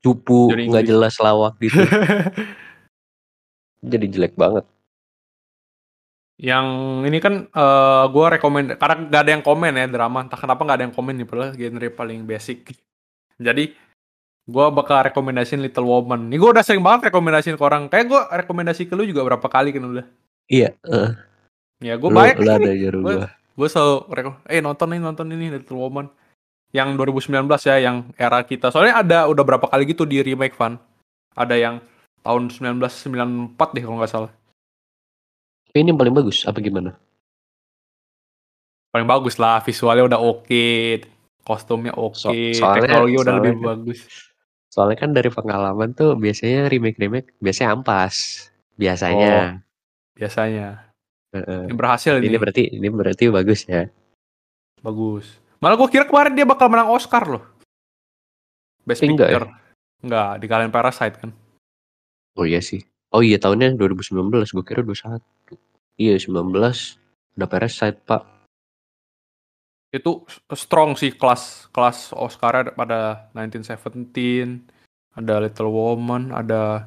cupu 0.00 0.50
nggak 0.50 0.86
jelas 0.88 1.14
lawak 1.20 1.54
gitu. 1.62 1.78
Jadi 3.80 4.12
jelek 4.12 4.36
banget. 4.36 4.68
Yang 6.36 6.66
ini 7.08 7.18
kan 7.20 7.34
eh 7.48 8.04
gue 8.12 8.26
rekomend 8.28 8.76
karena 8.76 9.08
nggak 9.08 9.22
ada 9.24 9.32
yang 9.32 9.44
komen 9.44 9.72
ya 9.72 9.88
drama. 9.88 10.24
Entah 10.24 10.36
kenapa 10.36 10.60
nggak 10.68 10.76
ada 10.76 10.84
yang 10.88 10.96
komen 10.96 11.14
nih 11.16 11.28
padahal 11.28 11.52
genre 11.56 11.88
paling 11.88 12.20
basic. 12.28 12.76
Jadi 13.40 13.72
gue 14.44 14.66
bakal 14.72 15.08
rekomendasiin 15.08 15.64
Little 15.64 15.88
Woman. 15.88 16.28
Ini 16.28 16.36
gue 16.36 16.50
udah 16.52 16.64
sering 16.64 16.84
banget 16.84 17.08
rekomendasiin 17.08 17.56
ke 17.56 17.64
orang. 17.64 17.88
Kayak 17.88 18.06
gue 18.12 18.20
rekomendasi 18.44 18.84
ke 18.84 18.92
lu 18.92 19.08
juga 19.08 19.24
berapa 19.24 19.48
kali 19.48 19.72
kan 19.72 19.84
udah. 19.84 20.06
Iya 20.50 20.74
eh, 20.76 21.10
ya 21.80 21.94
gue 21.96 22.10
banyak 22.10 22.36
lu 22.42 22.50
ada 22.50 22.70
gua 23.00 23.39
gue 23.60 23.68
selalu 23.68 23.96
rekom 24.08 24.34
eh 24.48 24.58
nonton 24.58 24.88
nih 24.88 24.98
nonton 24.98 25.26
ini 25.28 25.52
Little 25.52 25.76
Woman. 25.76 26.08
Yang 26.70 26.88
2019 26.96 27.50
ya 27.66 27.76
yang 27.76 27.96
era 28.14 28.40
kita. 28.40 28.70
Soalnya 28.70 28.94
ada 28.96 29.18
udah 29.26 29.42
berapa 29.42 29.66
kali 29.66 29.84
gitu 29.84 30.06
di 30.06 30.22
remake 30.22 30.54
Van? 30.54 30.78
Ada 31.34 31.58
yang 31.58 31.82
tahun 32.22 32.46
1994 32.48 33.74
deh 33.74 33.82
kalau 33.82 33.98
nggak 33.98 34.08
salah. 34.08 34.30
Tapi 35.66 35.76
ini 35.76 35.90
yang 35.90 35.98
paling 35.98 36.14
bagus 36.14 36.46
apa 36.46 36.58
gimana? 36.58 36.94
Paling 38.90 39.06
bagus 39.06 39.34
lah 39.36 39.58
visualnya 39.60 40.06
udah 40.06 40.20
oke 40.20 40.66
kostumnya 41.42 41.90
oke 41.92 42.14
So- 42.16 42.34
soalnya- 42.54 42.86
teknologi 42.86 43.16
udah 43.18 43.34
lebih 43.38 43.52
kan- 43.52 43.62
bagus. 43.66 44.00
soalnya 44.70 44.96
kan 44.96 45.10
dari 45.10 45.26
pengalaman 45.28 45.90
tuh 45.90 46.14
biasanya 46.14 46.70
remake 46.70 46.94
remake 46.96 47.34
biasanya 47.38 47.74
ampas 47.74 48.46
biasanya. 48.74 49.58
Biasanya 50.14 50.89
Ini 51.30 51.74
berhasil 51.78 52.18
ini 52.18 52.26
ini. 52.26 52.38
berarti 52.42 52.62
ini 52.74 52.86
berarti 52.90 53.30
bagus 53.30 53.62
ya. 53.70 53.86
Bagus. 54.82 55.38
Malah 55.62 55.76
gue 55.78 55.88
kira 55.92 56.08
kemarin 56.08 56.34
dia 56.34 56.42
bakal 56.42 56.66
menang 56.66 56.90
Oscar 56.90 57.22
loh. 57.22 57.44
Best 58.82 59.06
enggak 59.06 59.30
ya? 59.30 59.38
Picture. 59.38 59.48
Enggak 60.02 60.30
dikalahin 60.42 60.72
Parasite 60.74 61.16
kan. 61.22 61.30
Oh 62.34 62.42
iya 62.42 62.58
sih. 62.58 62.82
Oh 63.14 63.22
iya 63.22 63.38
tahunnya 63.38 63.78
2019 63.78 64.30
gue 64.30 64.64
kira 64.66 64.82
21 64.82 65.22
iya 66.00 66.18
19 66.18 66.50
udah 67.38 67.48
Parasite 67.50 67.98
pak. 68.02 68.26
Itu 69.90 70.26
strong 70.54 70.98
sih 70.98 71.14
kelas 71.14 71.70
kelas 71.70 72.14
Oscar 72.14 72.74
pada 72.74 73.30
1917 73.34 74.66
ada 75.14 75.42
Little 75.42 75.70
Woman 75.70 76.30
ada 76.30 76.86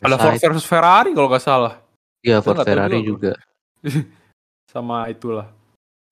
ada 0.00 0.16
Ford 0.16 0.36
Parasite. 0.36 0.48
versus 0.48 0.66
Ferrari 0.68 1.12
kalau 1.12 1.28
nggak 1.28 1.44
salah 1.44 1.81
Iya, 2.22 2.38
Ford 2.40 2.62
Ferrari 2.62 3.02
juga, 3.02 3.34
juga. 3.82 3.92
sama 4.72 5.10
itulah 5.10 5.50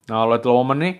nah 0.05 0.27
Little 0.27 0.53
Woman 0.53 0.79
nih 0.83 0.95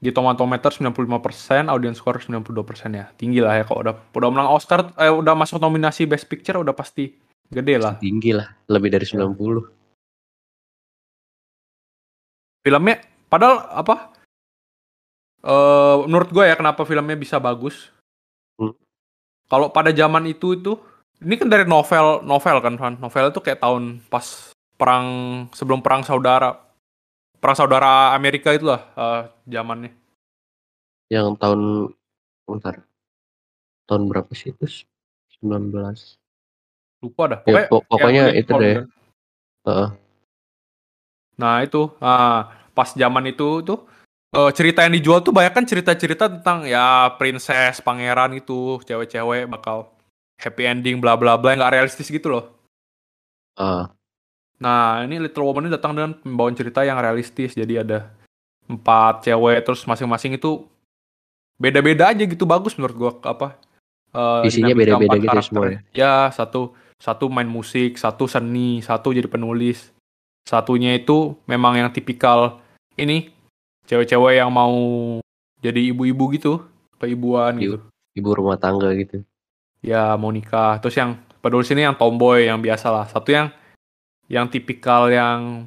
di 0.00 0.10
Tomatometer 0.16 0.72
95%, 0.72 1.68
audience 1.68 2.00
score 2.00 2.16
92% 2.24 2.96
ya. 2.96 3.12
Tinggi 3.20 3.44
lah 3.44 3.60
ya 3.60 3.64
kalau 3.68 3.84
udah 3.84 3.94
udah 4.16 4.28
menang 4.32 4.48
Oscar 4.48 4.96
eh 4.96 5.12
udah 5.12 5.36
masuk 5.36 5.60
nominasi 5.60 6.08
Best 6.08 6.24
Picture 6.24 6.56
udah 6.56 6.72
pasti 6.72 7.12
gede 7.52 7.76
lah. 7.76 8.00
Tinggi 8.00 8.32
lah, 8.32 8.48
lebih 8.72 8.88
dari 8.96 9.04
Iya. 9.04 9.28
90. 9.28 9.68
Filmnya 12.64 12.96
padahal 13.28 13.56
apa? 13.76 14.16
Uh, 15.40 16.04
menurut 16.08 16.32
gue 16.32 16.44
ya 16.48 16.56
kenapa 16.56 16.84
filmnya 16.88 17.16
bisa 17.16 17.36
bagus. 17.36 17.92
Hmm. 18.56 18.72
Kalau 19.52 19.68
pada 19.68 19.92
zaman 19.92 20.24
itu 20.28 20.56
itu 20.56 20.80
ini 21.20 21.34
kan 21.36 21.48
dari 21.48 21.64
novel 21.68 22.24
novel 22.24 22.56
kan 22.64 22.74
Van. 22.80 22.94
Novel 23.00 23.30
itu 23.32 23.40
kayak 23.44 23.60
tahun 23.60 24.00
pas 24.08 24.56
perang 24.80 25.06
sebelum 25.52 25.84
perang 25.84 26.04
saudara. 26.04 26.56
Perang 27.40 27.56
saudara 27.56 28.12
Amerika 28.12 28.52
itulah 28.52 28.84
uh, 28.96 29.28
zamannya. 29.48 29.92
Yang 31.08 31.40
tahun 31.40 31.60
bentar. 32.44 32.74
Tahun 33.88 34.02
berapa 34.06 34.30
sih 34.36 34.52
itu? 34.52 34.86
19 35.40 35.72
lupa 37.00 37.22
dah 37.32 37.40
ya, 37.48 37.64
pokoknya, 37.64 37.64
ya, 37.64 37.88
pokoknya 37.88 38.22
itu 38.36 38.52
deh 38.60 38.74
kan. 38.76 38.86
uh. 39.64 39.88
nah 41.40 41.54
itu 41.64 41.82
nah, 41.96 42.52
pas 42.76 42.92
zaman 42.92 43.24
itu 43.32 43.64
tuh 43.64 43.88
uh, 44.36 44.52
cerita 44.52 44.84
yang 44.84 44.92
dijual 45.00 45.24
tuh 45.24 45.32
banyak 45.32 45.52
kan 45.56 45.64
cerita-cerita 45.64 46.28
tentang 46.28 46.68
ya 46.68 47.16
princess 47.16 47.80
pangeran 47.80 48.36
itu 48.36 48.76
cewek-cewek 48.84 49.48
bakal 49.48 49.88
happy 50.40 50.64
ending 50.64 50.96
bla 50.98 51.14
bla 51.20 51.36
bla 51.36 51.52
nggak 51.54 51.76
realistis 51.76 52.08
gitu 52.08 52.32
loh 52.32 52.44
uh. 53.60 53.84
nah 54.56 55.04
ini 55.04 55.20
Little 55.20 55.44
Woman 55.44 55.68
ini 55.68 55.76
datang 55.76 55.92
dengan 55.92 56.16
pembawaan 56.16 56.56
cerita 56.56 56.80
yang 56.82 56.96
realistis 56.96 57.52
jadi 57.52 57.84
ada 57.84 58.08
empat 58.64 59.28
cewek 59.28 59.60
terus 59.62 59.84
masing-masing 59.84 60.40
itu 60.40 60.64
beda-beda 61.60 62.08
aja 62.10 62.24
gitu 62.24 62.48
bagus 62.48 62.72
menurut 62.80 62.96
gua 62.96 63.12
apa 63.28 63.60
uh, 64.16 64.40
isinya 64.48 64.72
beda-beda 64.72 65.20
gitu 65.20 65.36
semua 65.44 65.76
ya? 65.76 65.78
ya 65.92 66.14
satu 66.32 66.72
satu 67.00 67.32
main 67.32 67.48
musik, 67.48 67.96
satu 67.96 68.28
seni, 68.28 68.84
satu 68.84 69.16
jadi 69.16 69.26
penulis. 69.26 69.88
Satunya 70.44 70.92
itu 70.92 71.32
memang 71.48 71.80
yang 71.80 71.88
tipikal 71.88 72.60
ini 73.00 73.32
cewek-cewek 73.88 74.36
yang 74.36 74.52
mau 74.52 74.76
jadi 75.64 75.80
ibu-ibu 75.96 76.36
gitu, 76.36 76.60
keibuan 77.00 77.56
gitu. 77.56 77.80
Ibu 78.12 78.28
rumah 78.36 78.60
tangga 78.60 78.92
gitu. 78.92 79.24
Ya 79.80 80.16
mau 80.16 80.32
nikah. 80.32 80.80
Terus 80.84 80.96
yang 81.00 81.16
penulis 81.40 81.68
ini 81.72 81.84
yang 81.88 81.96
tomboy 81.96 82.46
yang 82.46 82.60
biasa 82.60 82.92
lah. 82.92 83.04
Satu 83.08 83.32
yang 83.32 83.48
yang 84.30 84.46
tipikal 84.46 85.10
yang 85.10 85.66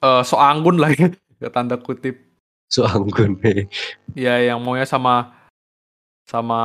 uh, 0.00 0.24
so 0.24 0.40
anggun 0.40 0.80
lah 0.80 0.90
ya, 0.92 1.12
tanda 1.54 1.76
kutip. 1.76 2.18
So 2.66 2.88
anggun. 2.88 3.38
ya 4.18 4.42
yang 4.42 4.58
maunya 4.64 4.88
sama 4.88 5.36
sama 6.26 6.60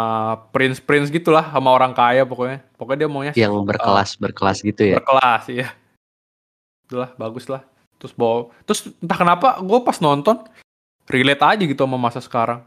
prince 0.49 0.81
prince 0.81 1.13
gitulah 1.13 1.53
sama 1.53 1.69
orang 1.69 1.93
kaya 1.93 2.25
pokoknya 2.25 2.65
pokoknya 2.81 2.97
dia 3.05 3.09
maunya 3.13 3.33
yang 3.37 3.53
berkelas 3.61 4.17
uh, 4.17 4.25
berkelas 4.25 4.57
gitu 4.65 4.81
ya 4.89 4.97
berkelas 4.97 5.43
ya 5.53 5.69
itulah 6.89 7.13
bagus 7.13 7.45
lah 7.45 7.61
terus 8.01 8.09
bawa 8.17 8.49
terus 8.65 8.89
entah 8.97 9.13
kenapa 9.13 9.61
gue 9.61 9.79
pas 9.85 10.01
nonton 10.01 10.41
relate 11.05 11.45
aja 11.45 11.63
gitu 11.69 11.85
sama 11.85 12.01
masa 12.01 12.17
sekarang 12.17 12.65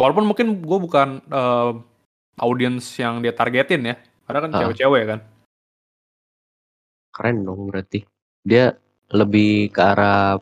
walaupun 0.00 0.24
mungkin 0.24 0.64
gue 0.64 0.78
bukan 0.80 1.20
uh, 1.28 1.76
audiens 2.38 2.84
yang 2.98 3.20
dia 3.20 3.34
targetin 3.34 3.94
ya 3.94 3.96
karena 4.26 4.38
kan 4.46 4.50
uh. 4.54 4.58
cewek-cewek 4.62 5.02
kan 5.06 5.20
keren 7.14 7.42
dong 7.42 7.68
berarti 7.68 8.06
dia 8.46 8.78
lebih 9.10 9.74
ke 9.74 9.80
arah 9.82 10.38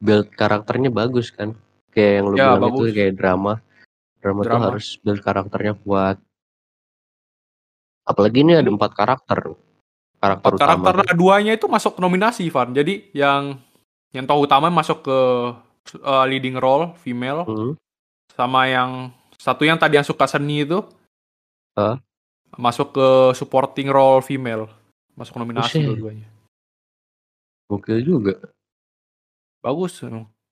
build 0.00 0.32
karakternya 0.32 0.88
bagus 0.92 1.32
kan 1.32 1.52
kayak 1.92 2.12
yang 2.20 2.26
lu 2.28 2.36
ya, 2.36 2.56
bilang 2.56 2.62
bagus. 2.72 2.88
itu 2.88 2.96
kayak 2.96 3.14
drama 3.16 3.52
Drama, 4.26 4.42
Drama. 4.42 4.58
tuh 4.58 4.66
harus 4.74 4.88
build 5.06 5.22
karakternya 5.22 5.78
kuat. 5.86 6.18
Apalagi 8.02 8.42
ini 8.42 8.58
ada 8.58 8.66
empat 8.66 8.90
karakter. 8.90 9.54
Karakter 10.18 10.50
empat 10.50 10.58
utama. 10.58 10.82
Karakter 10.90 11.14
duanya 11.14 11.52
itu 11.54 11.70
masuk 11.70 12.02
nominasi, 12.02 12.50
Van. 12.50 12.74
Jadi 12.74 13.14
yang 13.14 13.62
yang 14.10 14.26
tokoh 14.26 14.50
utama 14.50 14.66
masuk 14.66 15.06
ke 15.06 15.18
uh, 16.02 16.26
leading 16.26 16.58
role 16.58 16.98
female. 16.98 17.46
Hmm. 17.46 17.72
Sama 18.34 18.66
yang 18.66 19.14
satu 19.38 19.62
yang 19.62 19.78
tadi 19.78 19.94
yang 20.02 20.06
suka 20.06 20.26
seni 20.26 20.66
itu. 20.66 20.82
Uh. 21.76 22.00
Masuk 22.56 22.96
ke 22.96 23.08
supporting 23.36 23.92
role 23.92 24.24
female. 24.24 24.66
Masuk 25.12 25.36
nominasi 25.36 25.84
dua-duanya. 25.84 26.28
Oke 27.68 28.00
juga. 28.00 28.40
Bagus. 29.60 30.00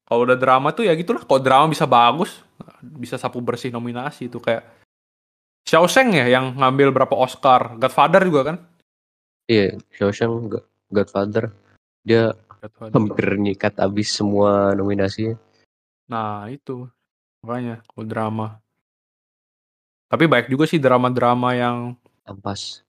Kalau 0.05 0.21
udah 0.29 0.37
drama 0.37 0.71
tuh 0.77 0.85
ya 0.85 0.93
gitulah. 0.93 1.25
Kalau 1.25 1.41
drama 1.41 1.67
bisa 1.73 1.89
bagus, 1.89 2.45
bisa 2.81 3.17
sapu 3.17 3.41
bersih 3.41 3.73
nominasi 3.73 4.29
itu 4.29 4.37
kayak 4.37 4.85
Xiao 5.65 5.89
Sheng 5.89 6.13
ya 6.13 6.29
yang 6.29 6.61
ngambil 6.61 6.93
berapa 6.93 7.17
Oscar, 7.17 7.81
Godfather 7.81 8.21
juga 8.29 8.53
kan? 8.53 8.57
Iya, 9.49 9.81
Xiao 9.97 10.13
Sheng 10.13 10.53
Godfather. 10.93 11.49
Dia 12.05 12.37
Godfather. 12.61 12.93
hampir 12.93 13.27
nyikat 13.41 13.81
abis 13.81 14.13
semua 14.13 14.77
nominasinya. 14.77 15.41
Nah, 16.05 16.53
itu. 16.53 16.85
Makanya 17.41 17.81
kalau 17.89 18.05
drama. 18.05 18.47
Tapi 20.09 20.25
baik 20.29 20.47
juga 20.53 20.69
sih 20.69 20.79
drama-drama 20.79 21.57
yang 21.57 21.99
ampas. 22.29 22.85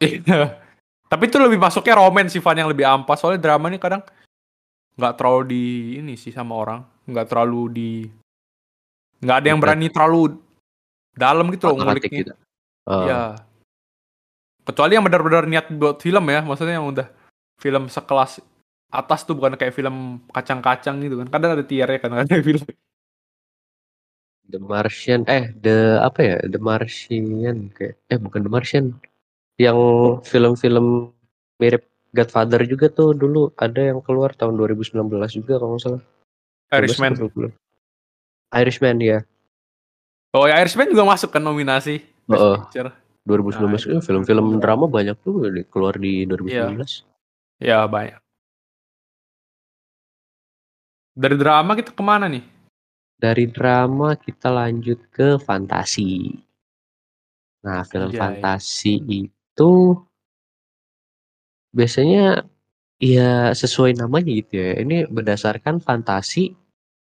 Iya. 0.00 0.58
Tapi 1.10 1.24
itu 1.24 1.40
lebih 1.40 1.56
masuknya 1.56 1.96
romen 1.96 2.28
sih 2.28 2.40
Van 2.40 2.58
yang 2.58 2.68
lebih 2.68 2.84
ampas. 2.84 3.24
Soalnya 3.24 3.40
drama 3.40 3.72
ini 3.72 3.80
kadang 3.80 4.04
nggak 4.98 5.14
terlalu 5.16 5.42
di 5.48 5.64
ini 5.96 6.14
sih 6.20 6.32
sama 6.32 6.52
orang. 6.52 6.80
Nggak 7.08 7.26
terlalu 7.32 7.62
di 7.72 7.90
nggak 9.18 9.36
ada 9.40 9.48
yang 9.48 9.60
berani 9.60 9.88
terlalu 9.88 10.36
dalam 11.16 11.48
gitu 11.50 11.72
loh 11.72 11.76
nguliknya. 11.80 12.28
Gitu. 12.28 12.34
Uh. 12.84 13.04
Ya. 13.08 13.20
Kecuali 14.68 15.00
yang 15.00 15.04
benar-benar 15.08 15.48
niat 15.48 15.72
buat 15.72 15.96
film 16.04 16.24
ya, 16.28 16.44
maksudnya 16.44 16.76
yang 16.76 16.92
udah 16.92 17.08
film 17.56 17.88
sekelas 17.88 18.44
atas 18.88 19.24
tuh 19.24 19.36
bukan 19.36 19.56
kayak 19.56 19.72
film 19.72 20.20
kacang-kacang 20.28 21.00
gitu 21.00 21.24
kan. 21.24 21.28
Kadang 21.32 21.50
ada 21.56 21.64
tiernya 21.64 21.98
kan 22.04 22.12
ada 22.20 22.36
film. 22.44 22.68
The 24.48 24.56
Martian, 24.56 25.28
eh 25.28 25.52
the 25.52 26.00
apa 26.00 26.20
ya? 26.24 26.36
The 26.48 26.56
Martian 26.56 27.68
kayak 27.76 28.00
eh 28.08 28.18
bukan 28.18 28.40
The 28.48 28.52
Martian. 28.52 28.96
Yang 29.60 29.78
film-film 30.30 31.12
mirip 31.60 31.84
Godfather 32.14 32.64
juga 32.64 32.88
tuh 32.88 33.12
dulu 33.12 33.52
ada 33.60 33.92
yang 33.92 34.00
keluar 34.00 34.32
tahun 34.32 34.56
2019 34.56 34.96
juga 35.36 35.60
kalau 35.60 35.76
nggak 35.76 35.82
salah. 35.84 36.02
Irishman. 36.72 37.12
Irishman 38.54 38.96
ya. 39.04 39.18
Oh 40.32 40.48
ya 40.48 40.60
Irishman 40.60 40.88
juga 40.88 41.04
masuk 41.04 41.32
kan 41.32 41.44
nominasi 41.44 42.00
Best 42.24 42.40
uh, 42.40 42.56
Picture. 42.64 42.92
2019 43.28 43.60
nah, 43.60 44.00
film-film 44.00 44.46
drama 44.56 44.88
banyak 44.88 45.16
tuh 45.20 45.44
keluar 45.68 46.00
di 46.00 46.24
2019. 46.24 46.48
Iya, 46.48 46.64
ya, 47.60 47.78
banyak. 47.84 48.20
Dari 51.12 51.36
drama 51.36 51.76
kita 51.76 51.92
ke 51.92 52.00
mana 52.00 52.24
nih? 52.24 52.40
Dari 53.18 53.50
drama 53.50 54.14
kita 54.14 54.48
lanjut 54.54 55.10
ke 55.10 55.42
fantasi. 55.42 56.38
Nah, 57.66 57.82
film 57.82 58.14
Anjay. 58.14 58.20
fantasi 58.22 58.94
itu 59.26 59.72
biasanya 61.74 62.46
ya 63.02 63.50
sesuai 63.50 63.98
namanya 63.98 64.30
gitu 64.30 64.54
ya. 64.54 64.78
Ini 64.78 65.10
berdasarkan 65.10 65.82
fantasi 65.82 66.54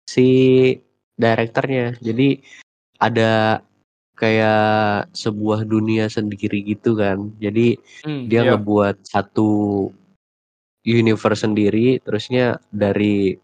si 0.06 0.28
direkturnya. 1.18 1.98
Jadi 1.98 2.38
ada 3.02 3.60
kayak 4.16 5.12
sebuah 5.12 5.66
dunia 5.68 6.08
sendiri 6.08 6.62
gitu 6.64 6.96
kan. 6.96 7.34
Jadi 7.42 7.76
hmm, 8.06 8.30
dia 8.30 8.46
iya. 8.46 8.54
ngebuat 8.54 9.04
satu 9.04 9.50
universe 10.86 11.42
sendiri 11.42 11.98
terusnya 12.00 12.62
dari 12.70 13.34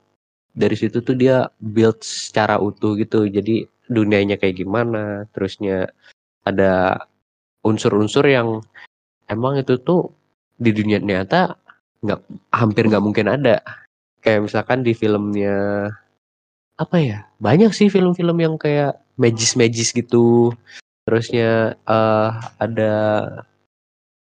dari 0.53 0.77
situ 0.77 1.01
tuh 1.01 1.17
dia 1.17 1.49
build 1.61 2.01
secara 2.05 2.61
utuh 2.61 2.97
gitu. 3.01 3.29
Jadi 3.29 3.65
dunianya 3.89 4.37
kayak 4.41 4.63
gimana, 4.63 5.29
terusnya 5.33 5.89
ada 6.45 7.05
unsur-unsur 7.65 8.25
yang 8.27 8.61
emang 9.31 9.59
itu 9.61 9.79
tuh 9.81 10.11
di 10.59 10.71
dunia 10.71 11.01
nyata 11.03 11.57
nggak 12.03 12.21
hampir 12.53 12.85
nggak 12.89 13.05
mungkin 13.05 13.29
ada. 13.33 13.61
Kayak 14.23 14.51
misalkan 14.51 14.87
di 14.87 14.95
filmnya 14.95 15.91
apa 16.79 16.97
ya, 16.99 17.19
banyak 17.43 17.71
sih 17.75 17.91
film-film 17.91 18.39
yang 18.39 18.55
kayak 18.57 18.99
magis-magis 19.19 19.93
gitu. 19.95 20.55
Terusnya 21.03 21.75
uh, 21.91 22.31
ada 22.63 22.95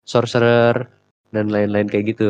sorcerer 0.05 0.89
dan 1.29 1.49
lain-lain 1.49 1.89
kayak 1.89 2.05
gitu. 2.17 2.29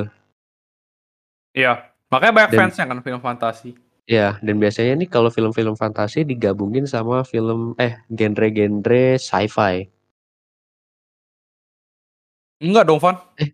Iya, 1.55 1.94
makanya 2.15 2.33
banyak 2.33 2.51
dan, 2.55 2.59
fansnya 2.63 2.85
kan 2.87 2.99
film 3.03 3.19
fantasi. 3.19 3.69
Iya, 4.07 4.39
dan 4.39 4.55
biasanya 4.61 4.93
nih 5.03 5.09
kalau 5.11 5.27
film-film 5.27 5.75
fantasi 5.75 6.23
digabungin 6.23 6.87
sama 6.87 7.27
film 7.27 7.75
eh 7.75 7.99
genre-genre 8.07 9.19
sci-fi. 9.19 9.91
Enggak 12.63 12.87
dong, 12.87 13.03
Van. 13.03 13.19
Eh. 13.35 13.51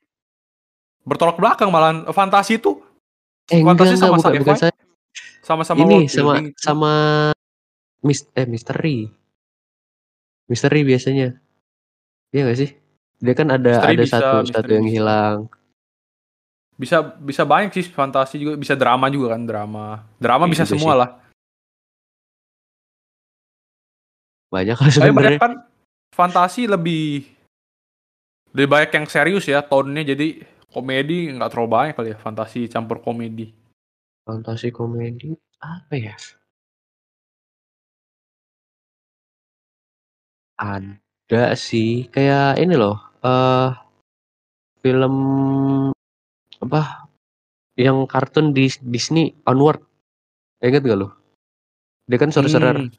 Bertolak 1.02 1.41
belakang 1.41 1.74
malah 1.74 2.06
fantasi 2.13 2.62
itu. 2.62 2.78
Eh, 3.50 3.65
fantasi 3.65 3.97
enggak, 3.97 4.06
sama 4.06 4.15
enggak, 4.21 4.34
bukan, 4.38 4.56
bukan 4.56 4.80
sama-sama 5.41 5.78
ini 5.82 6.06
sama 6.06 6.34
building. 6.38 6.47
sama 6.56 6.93
mis 8.06 8.21
eh 8.38 8.45
misteri 8.45 9.10
misteri 10.45 10.82
biasanya 10.86 11.28
iya 12.30 12.41
gak 12.45 12.60
sih 12.62 12.69
dia 13.21 13.34
kan 13.34 13.50
ada 13.50 13.82
misteri 13.82 13.93
ada 13.97 14.04
bisa, 14.06 14.17
satu 14.17 14.38
satu 14.54 14.71
yang 14.71 14.88
hilang 14.88 15.38
bisa 16.82 17.06
bisa 17.22 17.46
banyak 17.46 17.70
sih 17.78 17.86
fantasi 17.94 18.41
juga. 18.41 18.58
Bisa 18.58 18.74
drama 18.74 19.06
juga 19.13 19.38
kan 19.38 19.46
drama. 19.46 20.02
Drama 20.17 20.50
bisa 20.50 20.65
semua 20.65 20.94
lah. 20.98 21.10
Banyak 24.50 24.76
kan 24.76 24.89
sebenarnya. 24.89 25.38
kan 25.38 25.54
fantasi 26.12 26.65
lebih 26.65 27.24
lebih 28.52 28.67
banyak 28.67 28.91
yang 28.91 29.06
serius 29.08 29.48
ya 29.48 29.63
tone-nya 29.63 30.12
jadi 30.12 30.44
komedi 30.67 31.32
nggak 31.32 31.56
terlalu 31.56 31.70
banyak 31.72 31.94
kali 31.96 32.10
ya 32.12 32.17
fantasi 32.17 32.65
campur 32.67 33.00
komedi. 33.00 33.54
Fantasi 34.26 34.74
komedi 34.74 35.38
apa 35.62 35.94
ya? 35.94 36.17
Ada 40.58 41.56
sih 41.56 42.12
kayak 42.12 42.60
ini 42.60 42.76
loh 42.76 43.00
uh, 43.24 43.72
film 44.84 45.15
apa 46.62 47.10
yang 47.76 48.06
kartun 48.06 48.54
di 48.54 48.69
Disney 48.86 49.34
Onward 49.50 49.82
inget 50.62 50.86
gak 50.86 51.00
lo 51.02 51.10
dia 52.06 52.17
kan 52.21 52.30
sorcerer 52.30 52.88
hmm. 52.88 52.93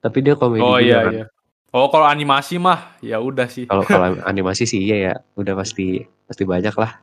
tapi 0.00 0.18
dia 0.24 0.34
komedi 0.34 0.64
oh, 0.64 0.80
iya, 0.80 1.00
kan 1.04 1.14
iya. 1.14 1.26
Oh 1.72 1.88
kalau 1.88 2.04
animasi 2.04 2.60
mah 2.60 3.00
ya 3.00 3.16
udah 3.16 3.48
sih. 3.48 3.64
Kalau 3.64 3.80
kalau 3.88 4.12
animasi 4.30 4.68
sih 4.68 4.84
iya 4.84 4.96
ya, 5.08 5.14
udah 5.40 5.56
pasti 5.56 6.04
pasti 6.28 6.44
banyak 6.44 6.76
lah. 6.76 7.00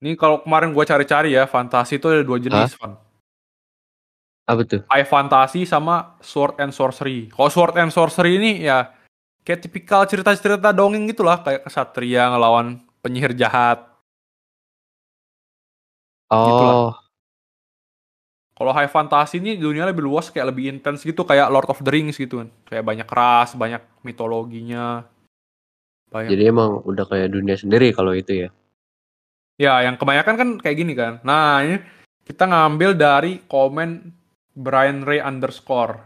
Ini 0.00 0.16
kalau 0.16 0.40
kemarin 0.40 0.72
gue 0.72 0.84
cari-cari 0.88 1.36
ya, 1.36 1.44
fantasi 1.44 2.00
itu 2.00 2.08
ada 2.08 2.24
dua 2.24 2.40
jenis, 2.40 2.72
Van. 2.80 2.96
Apa 4.48 4.64
tuh? 4.64 4.80
High 4.88 5.04
fantasy 5.04 5.68
sama 5.68 6.16
sword 6.24 6.56
and 6.56 6.72
sorcery. 6.72 7.28
Kalau 7.28 7.52
sword 7.52 7.76
and 7.76 7.92
sorcery 7.92 8.40
ini 8.40 8.64
ya 8.64 8.96
kayak 9.44 9.68
tipikal 9.68 10.08
cerita-cerita 10.08 10.72
dongeng 10.72 11.04
gitulah, 11.04 11.44
kayak 11.44 11.68
kesatria 11.68 12.32
ngelawan 12.32 12.80
penyihir 13.00 13.32
jahat. 13.36 13.84
Oh. 16.30 16.46
Gitulah. 16.46 16.96
Kalau 18.60 18.76
high 18.76 18.92
fantasy 18.92 19.40
ini 19.40 19.56
dunia 19.56 19.88
lebih 19.88 20.04
luas 20.04 20.28
kayak 20.28 20.52
lebih 20.52 20.68
intens 20.68 21.00
gitu 21.00 21.24
kayak 21.24 21.48
Lord 21.48 21.72
of 21.72 21.80
the 21.80 21.88
Rings 21.88 22.20
gitu 22.20 22.44
kan. 22.44 22.48
Kayak 22.68 22.84
banyak 22.84 23.08
ras, 23.08 23.56
banyak 23.56 23.80
mitologinya. 24.04 25.08
Banyak. 26.12 26.28
Jadi 26.28 26.44
emang 26.44 26.84
udah 26.84 27.08
kayak 27.08 27.32
dunia 27.32 27.56
sendiri 27.56 27.88
kalau 27.96 28.12
itu 28.12 28.44
ya. 28.44 28.48
Ya, 29.56 29.80
yang 29.80 29.96
kebanyakan 29.96 30.34
kan 30.36 30.48
kayak 30.60 30.76
gini 30.76 30.92
kan. 30.92 31.24
Nah, 31.24 31.64
ini 31.64 31.80
kita 32.28 32.44
ngambil 32.44 33.00
dari 33.00 33.40
komen 33.48 34.12
Brian 34.52 35.08
Ray 35.08 35.24
underscore. 35.24 35.96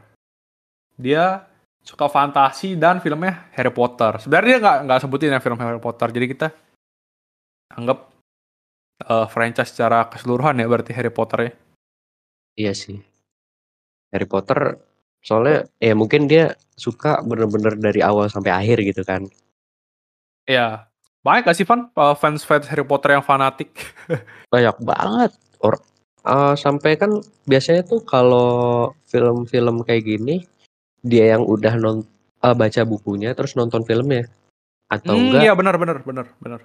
Dia 0.94 1.42
suka 1.82 2.06
fantasi 2.06 2.78
dan 2.78 3.02
filmnya 3.02 3.50
Harry 3.50 3.74
Potter. 3.74 4.22
Sebenarnya 4.22 4.46
dia 4.46 4.60
nggak 4.62 4.78
nggak 4.86 5.00
sebutin 5.02 5.34
ya 5.34 5.42
film 5.42 5.58
Harry 5.58 5.82
Potter. 5.82 6.08
Jadi 6.14 6.26
kita 6.30 6.46
anggap 7.74 8.10
uh, 9.06 9.26
franchise 9.26 9.74
secara 9.74 10.06
keseluruhan 10.10 10.60
ya 10.62 10.66
berarti 10.70 10.92
Harry 10.94 11.10
Potter 11.10 11.38
ya. 11.50 11.52
Iya 12.54 12.72
sih. 12.74 12.98
Harry 14.14 14.28
Potter 14.30 14.78
soalnya 15.24 15.66
ya 15.80 15.96
mungkin 15.96 16.28
dia 16.28 16.54
suka 16.76 17.24
bener-bener 17.24 17.74
dari 17.80 18.04
awal 18.04 18.30
sampai 18.30 18.52
akhir 18.54 18.84
gitu 18.86 19.02
kan. 19.02 19.26
Iya. 20.46 20.86
Banyak 21.24 21.48
gak 21.48 21.56
sih 21.56 21.64
Van 21.64 21.88
fans-fans 21.94 22.68
Harry 22.68 22.84
Potter 22.84 23.16
yang 23.16 23.24
fanatik? 23.24 23.72
Banyak 24.52 24.76
banget. 24.84 25.32
Or, 25.64 25.80
uh, 26.28 26.52
sampai 26.52 27.00
kan 27.00 27.24
biasanya 27.48 27.80
tuh 27.88 28.04
kalau 28.04 28.92
film-film 29.08 29.80
kayak 29.88 30.04
gini 30.04 30.44
dia 31.00 31.36
yang 31.36 31.44
udah 31.44 31.76
non 31.80 32.04
uh, 32.44 32.52
baca 32.56 32.84
bukunya 32.84 33.32
terus 33.32 33.56
nonton 33.56 33.84
filmnya 33.88 34.28
atau 34.92 35.16
hmm, 35.16 35.24
enggak? 35.32 35.42
Iya 35.48 35.52
benar 35.56 35.74
benar 35.80 35.96
benar 36.04 36.26
benar. 36.40 36.60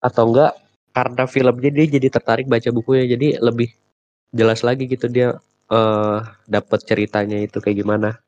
Atau 0.00 0.32
enggak 0.32 0.56
karena 0.90 1.24
filmnya 1.30 1.70
dia 1.70 1.86
jadi 1.86 2.08
tertarik 2.10 2.50
baca 2.50 2.68
bukunya 2.74 3.14
jadi 3.14 3.38
lebih 3.38 3.70
jelas 4.34 4.66
lagi 4.66 4.90
gitu 4.90 5.06
dia 5.06 5.38
uh, 5.70 6.18
dapat 6.50 6.80
ceritanya 6.82 7.38
itu 7.38 7.62
kayak 7.62 7.84
gimana. 7.84 8.18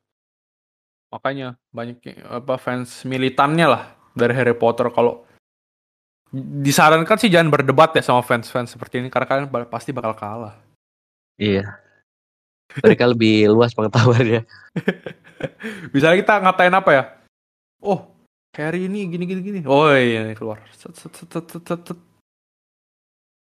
Makanya 1.12 1.60
banyak 1.74 2.24
apa 2.24 2.56
fans 2.56 3.04
militannya 3.04 3.66
lah 3.68 3.82
dari 4.16 4.32
Harry 4.32 4.56
Potter 4.56 4.88
kalau 4.88 5.24
disarankan 6.32 7.20
sih 7.20 7.28
jangan 7.28 7.52
berdebat 7.52 7.92
ya 7.92 8.00
sama 8.00 8.24
fans-fans 8.24 8.72
seperti 8.72 9.04
ini 9.04 9.12
karena 9.12 9.28
kalian 9.28 9.48
pasti 9.68 9.92
bakal 9.92 10.16
kalah. 10.16 10.56
Iya. 11.36 11.76
Mereka 12.80 13.04
lebih 13.12 13.52
luas 13.52 13.76
pengetahuannya. 13.76 14.48
Misalnya 15.92 16.16
kita 16.24 16.34
ngatain 16.40 16.72
apa 16.72 16.90
ya? 16.96 17.04
Oh, 17.84 18.11
Harry 18.52 18.84
ini 18.84 19.08
gini 19.08 19.24
gini 19.24 19.40
gini. 19.40 19.60
Oh 19.64 19.88
iya 19.92 20.36
keluar. 20.36 20.60
Set, 20.76 20.92
set, 20.92 21.12
set, 21.16 21.28
set, 21.32 21.64
set, 21.64 21.80
set. 21.88 21.98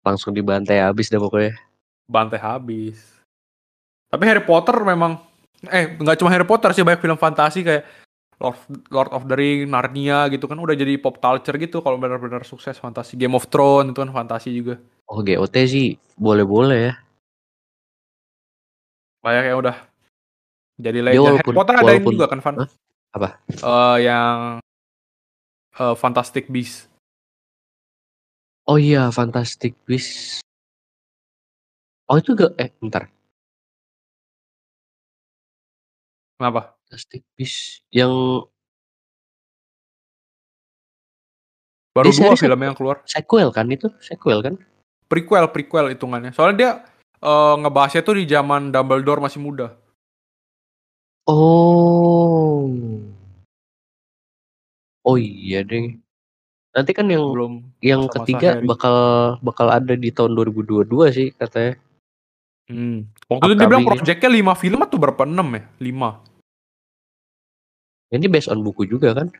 Langsung 0.07 0.31
dibantai 0.31 0.79
habis 0.79 1.11
deh 1.11 1.19
pokoknya 1.19 1.59
bantai 2.11 2.43
habis. 2.43 2.99
Tapi 4.11 4.23
Harry 4.27 4.43
Potter 4.43 4.75
memang 4.83 5.23
eh 5.71 5.95
nggak 5.95 6.19
cuma 6.19 6.35
Harry 6.35 6.47
Potter 6.47 6.75
sih 6.75 6.83
banyak 6.83 6.99
film 6.99 7.15
fantasi 7.15 7.63
kayak 7.63 7.87
Lord, 8.41 8.59
Lord 8.89 9.11
of 9.13 9.29
the 9.29 9.37
Ring, 9.37 9.69
Narnia 9.69 10.27
gitu 10.33 10.49
kan 10.49 10.57
udah 10.57 10.73
jadi 10.73 10.97
pop 10.97 11.21
culture 11.21 11.61
gitu 11.61 11.85
kalau 11.85 12.01
benar-benar 12.01 12.43
sukses 12.43 12.81
fantasi. 12.81 13.15
Game 13.15 13.37
of 13.37 13.47
Thrones 13.53 13.93
itu 13.93 14.01
kan 14.01 14.11
fantasi 14.11 14.51
juga. 14.51 14.81
Oh 15.07 15.21
GOT 15.21 15.57
sih 15.69 15.95
boleh-boleh 16.17 16.79
ya. 16.91 16.95
Banyak 19.21 19.45
yang 19.53 19.59
udah 19.61 19.77
jadi 20.81 20.99
legend. 21.05 21.21
Walaupun, 21.21 21.37
Harry 21.37 21.59
Potter 21.61 21.75
ada 21.77 21.93
ini 21.93 22.07
juga 22.17 22.27
kan 22.33 22.41
Van? 22.41 22.57
Huh? 22.65 22.69
Apa? 23.13 23.29
Uh, 23.61 23.97
yang 24.01 24.37
uh, 25.79 25.95
Fantastic 25.95 26.51
Beasts. 26.51 26.91
Oh 28.67 28.81
iya, 28.81 29.13
Fantastic 29.15 29.79
Beasts 29.87 30.41
Oh 32.11 32.19
itu 32.19 32.35
gak 32.35 32.59
eh 32.59 32.75
bentar. 32.83 33.07
Kenapa? 36.35 36.75
Plastic 36.91 37.23
Beast 37.39 37.87
yang 37.95 38.43
baru 41.95 42.11
dua 42.11 42.35
film 42.35 42.61
yang 42.67 42.75
keluar. 42.75 43.07
Sequel 43.07 43.55
kan 43.55 43.71
itu? 43.71 43.87
Sequel 44.03 44.43
kan? 44.43 44.55
Prequel, 45.07 45.47
prequel 45.55 45.95
hitungannya. 45.95 46.35
Soalnya 46.35 46.57
dia 46.59 46.71
uh, 47.23 47.55
ngebahasnya 47.63 48.03
tuh 48.03 48.19
di 48.19 48.27
zaman 48.27 48.75
Dumbledore 48.75 49.23
masih 49.23 49.39
muda. 49.39 49.79
Oh. 51.31 52.67
Oh 55.11 55.19
iya 55.19 55.67
deh. 55.67 55.99
Nanti 56.71 56.95
kan 56.95 57.11
yang 57.11 57.35
belum 57.35 57.67
yang 57.83 58.07
ketiga 58.07 58.63
bakal 58.63 58.95
bakal 59.43 59.75
ada 59.75 59.99
di 59.99 60.15
tahun 60.15 60.39
2022 60.39 60.87
sih 61.11 61.35
katanya. 61.35 61.83
Hmm. 62.71 63.11
Waktu 63.27 63.51
itu 63.51 63.59
dia 63.59 63.67
bilang 63.67 63.83
proyeknya 63.83 64.55
5 64.55 64.63
film 64.63 64.79
atau 64.87 65.03
berapa? 65.03 65.27
6 65.27 65.35
ya? 65.35 65.67
5. 65.83 68.15
Ini 68.15 68.27
based 68.31 68.55
on 68.55 68.63
buku 68.63 68.87
juga 68.87 69.11
kan? 69.11 69.35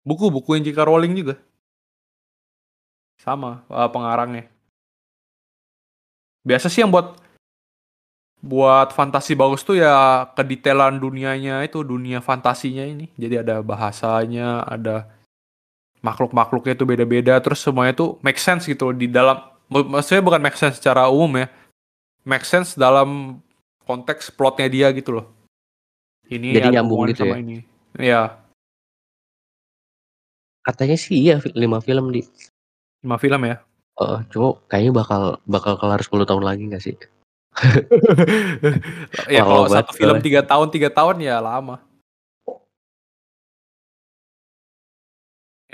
Buku, 0.00 0.32
buku 0.32 0.56
yang 0.56 0.64
J.K. 0.64 0.80
Rowling 0.80 1.12
juga. 1.12 1.36
Sama 3.20 3.60
uh, 3.68 3.88
pengarangnya. 3.92 4.48
Biasa 6.40 6.72
sih 6.72 6.80
yang 6.80 6.88
buat 6.88 7.19
buat 8.40 8.96
fantasi 8.96 9.36
bagus 9.36 9.60
tuh 9.60 9.76
ya 9.76 10.24
kedetailan 10.32 10.96
dunianya 10.96 11.60
itu 11.60 11.84
dunia 11.84 12.24
fantasinya 12.24 12.84
ini. 12.88 13.12
Jadi 13.20 13.44
ada 13.44 13.60
bahasanya, 13.60 14.64
ada 14.64 15.08
makhluk-makhluknya 16.00 16.72
itu 16.72 16.84
beda-beda 16.88 17.36
terus 17.44 17.60
semuanya 17.60 17.92
tuh 17.92 18.16
make 18.24 18.40
sense 18.40 18.64
gitu 18.64 18.96
di 18.96 19.04
dalam 19.04 19.44
maksudnya 19.68 20.24
bukan 20.24 20.40
make 20.40 20.56
sense 20.56 20.80
secara 20.80 21.12
umum 21.12 21.44
ya. 21.44 21.46
Make 22.24 22.48
sense 22.48 22.76
dalam 22.76 23.40
konteks 23.84 24.32
plotnya 24.32 24.68
dia 24.72 24.88
gitu 24.96 25.20
loh. 25.20 25.26
Ini 26.32 26.56
jadi 26.56 26.80
nyambung 26.80 27.12
gitu 27.12 27.28
sama 27.28 27.36
ya? 27.36 27.40
ini. 27.44 27.56
Ya 28.00 28.22
katanya 30.64 30.96
sih 30.96 31.16
iya 31.28 31.36
lima 31.52 31.84
film 31.84 32.08
di. 32.08 32.24
Lima 33.04 33.16
film 33.16 33.40
ya? 33.48 33.60
Uh, 34.00 34.24
cuma 34.32 34.56
kayaknya 34.68 34.92
bakal 34.96 35.22
bakal 35.44 35.76
kelar 35.76 36.00
10 36.00 36.24
tahun 36.24 36.44
lagi 36.44 36.64
gak 36.72 36.80
sih 36.80 36.96
ya 39.34 39.42
kalau 39.42 39.66
satu 39.66 39.92
film 39.96 40.18
tiga 40.22 40.40
tahun 40.46 40.68
tiga 40.70 40.88
tahun 40.88 41.18
ya 41.18 41.42
lama 41.42 41.82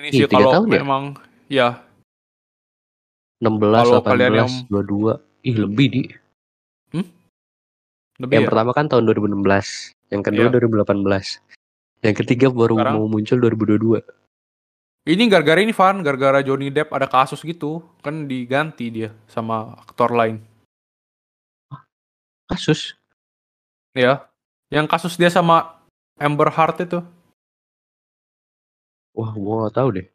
ini 0.01 0.09
sih 0.13 0.29
kalau 0.29 0.65
ya? 0.65 0.81
memang 0.81 1.17
ya 1.49 1.87
16, 3.37 3.61
Kalau 3.61 4.01
18, 4.01 4.09
kalian 4.09 4.33
yang... 4.33 4.51
22. 4.73 5.21
Ih, 5.45 5.57
lebih 5.61 5.87
di. 5.93 6.03
Hmm? 6.97 7.07
Lebih 8.17 8.35
yang 8.41 8.45
ya? 8.49 8.51
pertama 8.51 8.71
kan 8.73 8.89
tahun 8.89 9.05
2016, 9.13 9.93
yang 10.09 10.23
kedua 10.25 10.49
iya. 10.49 10.57
2018. 10.57 11.45
Yang 12.01 12.17
ketiga 12.25 12.47
baru 12.49 12.81
Sekarang... 12.81 12.95
mau 12.97 13.07
muncul 13.13 13.37
2022. 13.45 14.01
Ini 15.07 15.23
gara-gara 15.31 15.61
ini 15.63 15.71
Van, 15.71 16.03
gara-gara 16.03 16.41
Johnny 16.43 16.73
Depp 16.73 16.91
ada 16.91 17.07
kasus 17.07 17.39
gitu, 17.45 17.85
kan 18.03 18.27
diganti 18.27 18.91
dia 18.91 19.11
sama 19.29 19.77
aktor 19.85 20.11
lain. 20.17 20.41
Kasus? 22.47 22.95
Ya, 23.97 24.29
yang 24.71 24.87
kasus 24.87 25.19
dia 25.19 25.33
sama 25.33 25.83
Amber 26.19 26.51
Heard 26.53 26.79
itu. 26.83 27.01
Wah, 29.17 29.33
gua 29.33 29.67
gak 29.67 29.75
tahu 29.81 29.89
deh. 29.97 30.07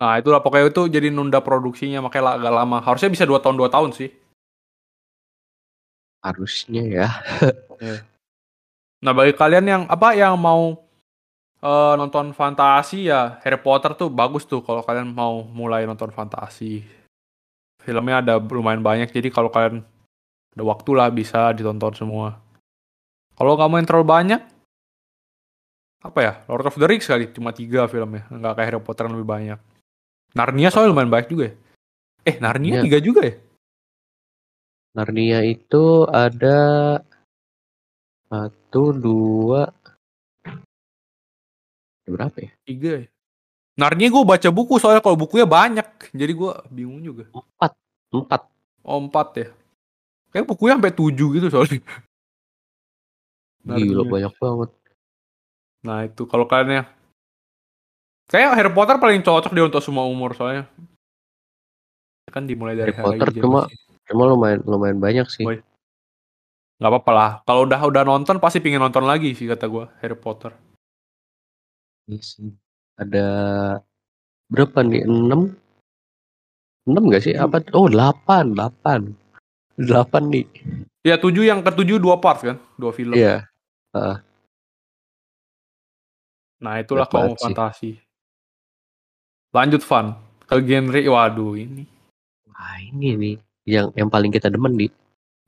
Nah 0.00 0.16
itulah 0.16 0.40
pokoknya 0.40 0.72
itu 0.72 0.82
jadi 0.88 1.12
nunda 1.12 1.44
produksinya 1.44 2.00
makanya 2.00 2.40
agak 2.40 2.52
lama. 2.56 2.78
Harusnya 2.80 3.12
bisa 3.12 3.28
dua 3.28 3.36
tahun 3.44 3.60
dua 3.60 3.68
tahun 3.68 3.92
sih. 3.92 4.08
Harusnya 6.24 6.82
ya. 6.88 7.08
yeah. 7.84 8.00
Nah 9.04 9.12
bagi 9.12 9.36
kalian 9.36 9.66
yang 9.68 9.82
apa 9.92 10.16
yang 10.16 10.40
mau 10.40 10.80
uh, 11.60 11.94
nonton 12.00 12.32
fantasi 12.32 13.12
ya 13.12 13.36
Harry 13.44 13.60
Potter 13.60 13.92
tuh 13.92 14.08
bagus 14.08 14.48
tuh 14.48 14.64
kalau 14.64 14.80
kalian 14.80 15.12
mau 15.12 15.44
mulai 15.44 15.84
nonton 15.84 16.08
fantasi. 16.08 16.80
Filmnya 17.84 18.24
ada 18.24 18.34
lumayan 18.40 18.80
banyak 18.80 19.12
jadi 19.12 19.28
kalau 19.28 19.52
kalian 19.52 19.84
ada 20.56 20.62
waktu 20.66 20.90
lah 20.96 21.08
bisa 21.14 21.54
ditonton 21.54 21.94
semua. 21.94 22.38
Kalau 23.38 23.56
nggak 23.56 23.68
mau 23.70 23.78
yang 23.78 23.88
terlalu 23.88 24.06
banyak, 24.06 24.40
apa 26.00 26.18
ya 26.20 26.32
Lord 26.48 26.68
of 26.68 26.76
the 26.80 26.86
Rings 26.88 27.04
kali 27.04 27.28
cuma 27.32 27.52
tiga 27.52 27.84
filmnya 27.84 28.24
nggak 28.32 28.52
kayak 28.56 28.68
Harry 28.68 28.80
Potter 28.80 29.04
yang 29.08 29.14
lebih 29.20 29.28
banyak. 29.28 29.58
Narnia 30.36 30.68
soalnya 30.70 30.90
lumayan 30.94 31.12
banyak 31.12 31.28
juga 31.28 31.44
ya. 31.50 31.54
Eh 32.24 32.36
Narnia 32.40 32.80
ya. 32.80 32.82
tiga 32.84 32.98
juga 33.00 33.20
ya? 33.24 33.34
Narnia 34.90 35.46
itu 35.46 36.02
ada 36.10 36.58
satu, 38.30 38.94
dua, 38.94 39.70
berapa 42.06 42.38
ya? 42.42 42.50
Tiga 42.66 42.90
ya? 43.06 43.08
Narnia 43.78 44.10
gue 44.10 44.22
baca 44.26 44.48
buku 44.50 44.82
soalnya 44.82 45.02
kalau 45.02 45.18
bukunya 45.18 45.46
banyak, 45.46 46.14
jadi 46.14 46.32
gue 46.34 46.52
bingung 46.74 47.02
juga. 47.02 47.30
Empat, 47.30 47.72
empat. 48.10 48.42
Oh 48.82 48.98
empat 48.98 49.28
ya? 49.38 49.48
Kayak 50.30 50.46
bukunya 50.46 50.78
sampai 50.78 50.94
tujuh 50.94 51.28
gitu 51.38 51.46
soalnya. 51.50 51.82
Gila 53.66 54.04
banyak 54.06 54.32
banget. 54.38 54.70
Nah 55.84 55.98
itu. 56.06 56.22
Kalau 56.24 56.46
kalian 56.48 56.82
ya 56.82 56.84
Kayak 58.30 58.54
Harry 58.54 58.70
Potter 58.70 58.96
paling 59.02 59.26
cocok 59.26 59.50
dia 59.50 59.66
untuk 59.66 59.82
semua 59.82 60.06
umur 60.06 60.38
soalnya. 60.38 60.70
Kan 62.30 62.46
dimulai 62.46 62.78
dari 62.78 62.94
Harry 62.94 63.18
Potter 63.18 63.42
cuma 63.42 63.66
cuma 64.06 64.22
lumayan 64.30 64.62
lumayan 64.62 65.02
banyak 65.02 65.26
sih. 65.26 65.42
Boy 65.42 65.58
nggak 66.80 66.90
apa-apa 66.96 67.12
lah. 67.12 67.30
Kalau 67.44 67.68
udah 67.68 67.80
udah 67.92 68.02
nonton 68.08 68.40
pasti 68.40 68.62
pingin 68.62 68.80
nonton 68.80 69.04
lagi 69.04 69.36
sih 69.36 69.44
kata 69.44 69.68
gue 69.68 69.84
Harry 70.00 70.16
Potter. 70.16 70.54
Iya 72.08 72.54
ada 72.96 73.26
berapa 74.48 74.80
nih? 74.80 75.04
Enam? 75.04 75.52
Enam 76.88 77.12
gak 77.12 77.22
sih? 77.28 77.36
Apa? 77.36 77.60
Oh 77.76 77.90
delapan. 77.90 78.56
Delapan 78.56 79.12
delapan 79.80 80.22
nih 80.28 80.46
ya 81.00 81.16
tujuh 81.16 81.48
yang 81.48 81.64
ketujuh 81.64 81.96
dua 81.96 82.20
part 82.20 82.44
kan 82.44 82.56
dua 82.76 82.92
film 82.92 83.16
iya 83.16 83.48
uh. 83.96 84.20
nah 86.60 86.76
itulah 86.76 87.08
kamu 87.08 87.40
fantasi 87.40 87.96
lanjut 89.56 89.80
fun 89.80 90.12
ke 90.44 90.60
genre 90.60 91.00
waduh 91.08 91.56
ini 91.56 91.88
wah 92.44 92.76
ini 92.84 93.08
nih 93.16 93.34
yang 93.64 93.88
yang 93.96 94.08
paling 94.12 94.28
kita 94.28 94.52
demen 94.52 94.76
di 94.76 94.86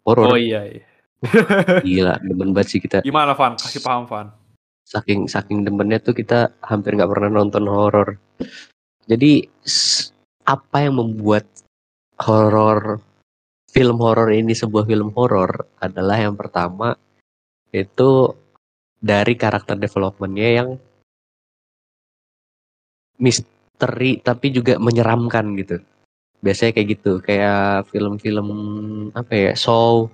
horror 0.09 0.33
oh 0.33 0.41
iya, 0.41 0.64
iya. 0.64 0.85
Gila, 1.87 2.18
demen 2.18 2.51
banget 2.51 2.68
sih 2.74 2.80
kita. 2.83 2.99
Gimana 3.07 3.39
Van? 3.39 3.55
Kasih 3.55 3.78
paham 3.78 4.11
Van. 4.11 4.35
Saking 4.83 5.30
saking 5.30 5.62
demennya 5.62 6.03
tuh 6.03 6.18
kita 6.18 6.51
hampir 6.66 6.99
nggak 6.99 7.07
pernah 7.07 7.30
nonton 7.30 7.70
horor. 7.70 8.18
Jadi 9.07 9.47
apa 10.43 10.76
yang 10.83 10.99
membuat 10.99 11.47
horor 12.18 12.99
film 13.73 13.97
horor 13.99 14.29
ini 14.31 14.53
sebuah 14.53 14.85
film 14.85 15.11
horor 15.16 15.64
adalah 15.81 16.20
yang 16.20 16.37
pertama 16.37 16.93
itu 17.73 18.37
dari 19.01 19.35
karakter 19.35 19.81
developmentnya 19.81 20.49
yang 20.62 20.68
misteri 23.16 24.20
tapi 24.20 24.53
juga 24.53 24.77
menyeramkan 24.77 25.57
gitu. 25.57 25.81
Biasanya 26.43 26.75
kayak 26.75 26.89
gitu, 26.99 27.12
kayak 27.23 27.87
film-film 27.89 28.49
apa 29.14 29.33
ya, 29.33 29.51
Saw 29.55 30.11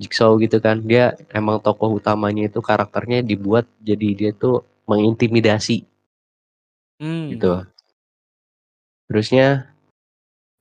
Jigsaw 0.00 0.40
gitu 0.40 0.56
kan 0.64 0.80
dia 0.80 1.12
emang 1.36 1.60
tokoh 1.60 2.00
utamanya 2.00 2.48
itu 2.48 2.64
karakternya 2.64 3.20
dibuat 3.20 3.68
jadi 3.84 4.08
dia 4.16 4.30
tuh 4.32 4.64
mengintimidasi 4.88 5.84
hmm. 7.04 7.36
gitu 7.36 7.68
terusnya 9.12 9.68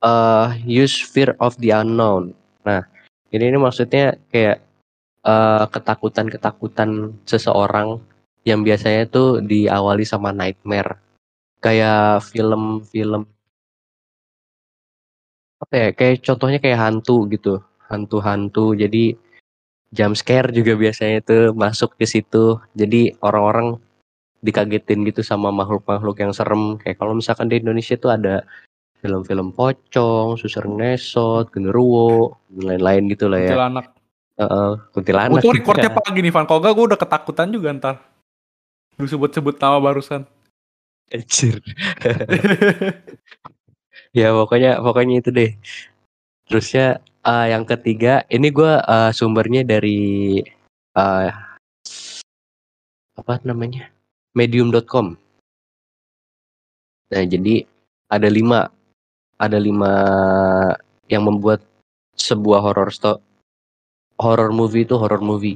uh, 0.03 0.51
use 0.67 0.99
fear 0.99 1.39
of 1.39 1.55
the 1.63 1.71
unknown 1.71 2.35
nah 2.65 2.81
ini 3.29 3.43
ini 3.49 3.57
maksudnya 3.57 4.17
kayak 4.33 4.63
uh, 5.23 5.65
ketakutan-ketakutan 5.69 7.13
seseorang 7.23 8.01
yang 8.47 8.63
biasanya 8.63 9.05
tuh 9.09 9.43
diawali 9.43 10.03
sama 10.07 10.31
nightmare 10.31 10.97
kayak 11.59 12.23
film-film 12.31 13.27
apa 15.59 15.73
ya 15.75 15.87
kayak 15.91 16.23
contohnya 16.23 16.59
kayak 16.63 16.79
hantu 16.79 17.27
gitu 17.27 17.59
hantu-hantu 17.91 18.73
jadi 18.79 19.19
jump 19.89 20.13
scare 20.13 20.53
juga 20.53 20.77
biasanya 20.77 21.21
itu 21.21 21.37
masuk 21.57 21.97
ke 21.97 22.05
situ. 22.05 22.61
Jadi 22.77 23.13
orang-orang 23.25 23.77
dikagetin 24.39 25.03
gitu 25.09 25.25
sama 25.25 25.49
makhluk-makhluk 25.51 26.17
yang 26.21 26.33
serem. 26.33 26.77
Kayak 26.79 26.97
kalau 27.01 27.13
misalkan 27.17 27.49
di 27.49 27.59
Indonesia 27.59 27.97
itu 27.97 28.07
ada 28.07 28.45
film-film 28.99 29.55
pocong, 29.55 30.35
susur 30.35 30.67
nesot, 30.67 31.47
genderuwo, 31.51 32.35
dan 32.51 32.75
lain-lain 32.75 33.03
gitu 33.11 33.31
lah 33.31 33.39
ya. 33.39 33.55
Kuntilanak. 33.55 33.85
Uh, 34.39 34.43
uh, 34.43 34.69
kuntilanak. 34.91 35.39
Untuk 35.39 35.55
recordnya 35.55 35.91
pagi 35.91 36.19
nih 36.23 36.31
Van. 36.31 36.47
Kalau 36.47 36.59
gak 36.59 36.73
gue 36.75 36.85
udah 36.95 36.99
ketakutan 36.99 37.47
juga 37.51 37.75
ntar. 37.75 37.95
Lu 38.99 39.07
sebut-sebut 39.07 39.55
nama 39.59 39.79
barusan. 39.79 40.27
Anjir. 41.09 41.63
ya 44.19 44.35
pokoknya 44.35 44.83
pokoknya 44.83 45.15
itu 45.23 45.29
deh. 45.31 45.51
Terusnya 46.47 46.99
uh, 47.23 47.45
yang 47.47 47.63
ketiga 47.67 48.23
ini 48.31 48.51
gue 48.51 48.71
uh, 48.79 49.11
sumbernya 49.15 49.63
dari 49.65 50.39
uh, 50.95 51.29
apa 53.19 53.33
namanya 53.43 53.91
medium.com 54.31 55.19
nah 57.09 57.23
jadi 57.25 57.65
ada 58.09 58.29
lima 58.29 58.69
ada 59.39 59.55
lima 59.55 59.93
yang 61.07 61.25
membuat 61.25 61.63
sebuah 62.19 62.59
horror 62.59 62.91
sto 62.91 63.23
horror 64.19 64.51
movie 64.51 64.83
itu 64.83 64.99
horror 64.99 65.23
movie. 65.23 65.55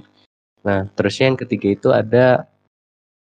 Nah 0.64 0.88
terusnya 0.96 1.36
yang 1.36 1.40
ketiga 1.40 1.68
itu 1.76 1.90
ada 1.92 2.48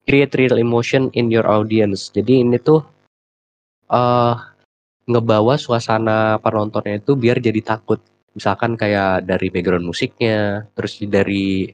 create 0.07 0.33
real 0.39 0.57
emotion 0.63 1.11
in 1.19 1.29
your 1.29 1.45
audience. 1.51 2.15
Jadi 2.15 2.47
ini 2.47 2.57
tuh 2.63 2.87
uh, 3.91 4.35
ngebawa 5.11 5.59
suasana 5.59 6.39
penontonnya 6.39 7.03
itu 7.03 7.19
biar 7.19 7.43
jadi 7.43 7.61
takut. 7.61 7.99
Misalkan 8.39 8.79
kayak 8.79 9.27
dari 9.27 9.51
background 9.51 9.91
musiknya 9.91 10.67
terus 10.79 11.03
dari 11.03 11.67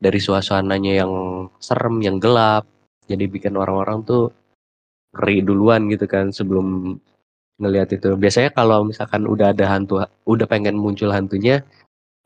dari 0.00 0.18
suasananya 0.22 1.04
yang 1.04 1.12
serem 1.60 2.00
yang 2.00 2.16
gelap 2.16 2.64
jadi 3.10 3.26
bikin 3.26 3.58
orang-orang 3.58 4.06
tuh 4.06 4.30
ngeri 5.12 5.42
duluan 5.42 5.90
gitu 5.90 6.06
kan 6.06 6.30
sebelum 6.30 6.96
ngelihat 7.60 7.92
itu 7.94 8.16
biasanya 8.16 8.50
kalau 8.56 8.88
misalkan 8.88 9.28
udah 9.28 9.52
ada 9.52 9.68
hantu 9.68 10.02
udah 10.24 10.46
pengen 10.48 10.80
muncul 10.80 11.12
hantunya 11.12 11.60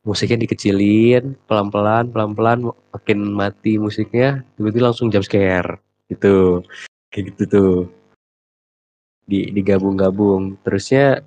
musiknya 0.06 0.46
dikecilin 0.46 1.34
pelan-pelan 1.50 2.08
pelan-pelan 2.14 2.70
makin 2.94 3.18
mati 3.34 3.76
musiknya 3.76 4.46
tiba-tiba 4.54 4.94
langsung 4.94 5.10
jump 5.10 5.26
scare 5.26 5.82
gitu 6.08 6.62
kayak 7.10 7.34
gitu 7.34 7.42
tuh 7.50 7.74
di 9.24 9.48
digabung-gabung 9.50 10.60
terusnya 10.62 11.24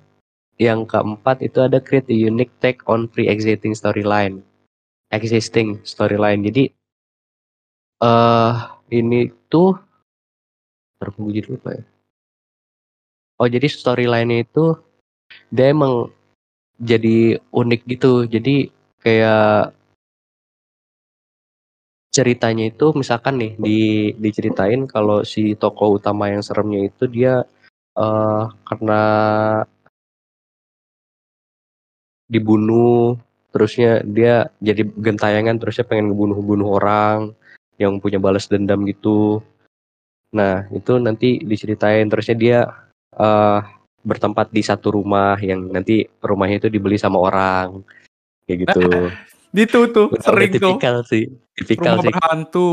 yang 0.58 0.86
keempat 0.86 1.42
itu 1.46 1.62
ada 1.62 1.78
create 1.78 2.10
a 2.10 2.16
unique 2.18 2.50
take 2.58 2.82
on 2.90 3.06
pre-existing 3.06 3.78
storyline. 3.78 4.42
Existing 5.14 5.80
storyline. 5.86 6.42
Jadi 6.42 6.68
uh, 8.02 8.76
ini 8.90 9.30
tuh 9.46 9.78
terbunyi 10.98 11.46
lupa 11.46 11.78
ya. 11.78 11.84
Oh 13.38 13.46
jadi 13.46 13.66
storyline 13.70 14.42
itu 14.42 14.74
dia 15.54 15.70
emang 15.70 16.10
jadi 16.82 17.38
unik 17.54 17.80
gitu. 17.86 18.26
Jadi 18.26 18.70
kayak 19.02 19.78
ceritanya 22.08 22.64
itu 22.72 22.86
misalkan 22.96 23.34
nih 23.38 23.52
di 23.60 23.78
diceritain 24.18 24.90
kalau 24.90 25.22
si 25.22 25.54
tokoh 25.54 26.00
utama 26.02 26.26
yang 26.32 26.42
seremnya 26.42 26.90
itu 26.90 27.04
dia 27.06 27.46
uh, 27.94 28.50
karena 28.66 29.00
dibunuh 32.26 33.16
terusnya 33.54 34.04
dia 34.04 34.50
jadi 34.60 34.82
gentayangan 34.84 35.56
terusnya 35.60 35.86
pengen 35.88 36.12
ngebunuh-bunuh 36.12 36.68
orang 36.80 37.18
yang 37.80 37.96
punya 38.02 38.18
balas 38.20 38.50
dendam 38.50 38.84
gitu 38.84 39.40
nah 40.34 40.68
itu 40.74 40.98
nanti 41.00 41.40
diceritain 41.40 42.10
terusnya 42.10 42.36
dia 42.36 42.58
uh, 43.18 43.60
bertempat 44.06 44.48
di 44.54 44.62
satu 44.64 44.94
rumah 44.94 45.36
yang 45.42 45.68
nanti 45.68 46.06
rumahnya 46.22 46.64
itu 46.64 46.68
dibeli 46.72 46.96
sama 46.96 47.18
orang. 47.20 47.82
Kayak 48.46 48.58
gitu. 48.64 48.80
Itu 49.48 49.88
tuh 49.90 50.12
sering 50.20 50.52
tipikal 50.52 51.02
tuh 51.02 51.08
sih. 51.08 51.24
Tipikal 51.56 51.98
rumah 51.98 52.04
sih. 52.04 52.12
berhantu 52.12 52.68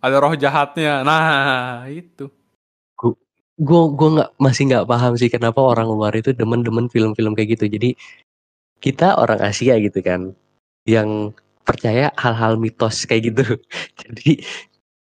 ada 0.00 0.16
roh 0.22 0.34
jahatnya. 0.38 1.02
Nah 1.02 1.84
itu. 1.90 2.30
Gue 3.60 3.82
gue 3.92 4.08
nggak 4.16 4.30
masih 4.40 4.70
nggak 4.70 4.86
paham 4.88 5.18
sih 5.18 5.28
kenapa 5.28 5.60
orang 5.60 5.90
luar 5.90 6.14
itu 6.16 6.30
demen-demen 6.32 6.88
film-film 6.88 7.34
kayak 7.34 7.58
gitu. 7.58 7.66
Jadi 7.66 7.98
kita 8.80 9.18
orang 9.20 9.42
Asia 9.42 9.76
gitu 9.76 10.00
kan 10.00 10.32
yang 10.88 11.34
percaya 11.66 12.08
hal-hal 12.16 12.56
mitos 12.56 13.04
kayak 13.04 13.34
gitu. 13.34 13.44
Jadi 14.00 14.40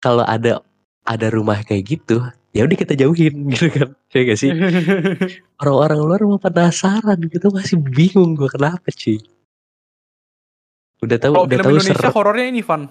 kalau 0.01 0.25
ada 0.25 0.65
ada 1.05 1.27
rumah 1.31 1.61
kayak 1.67 1.85
gitu 1.99 2.23
ya 2.57 2.65
udah 2.65 2.79
kita 2.81 2.97
jauhin 2.97 3.35
gitu 3.53 3.69
kan. 3.69 3.89
Ya 4.17 4.21
gak 4.25 4.39
sih? 4.41 4.51
Orang-orang 5.61 6.01
luar 6.01 6.21
mau 6.25 6.41
penasaran 6.41 7.21
gitu 7.29 7.53
masih 7.53 7.77
bingung 7.77 8.33
gue 8.33 8.49
kenapa 8.49 8.89
sih 8.89 9.21
udah 11.05 11.19
tahu 11.21 11.33
udah 11.45 11.59
tahu 11.61 11.77
Indonesia 11.77 12.11
horornya 12.13 12.47
ini 12.49 12.63
Van. 12.65 12.83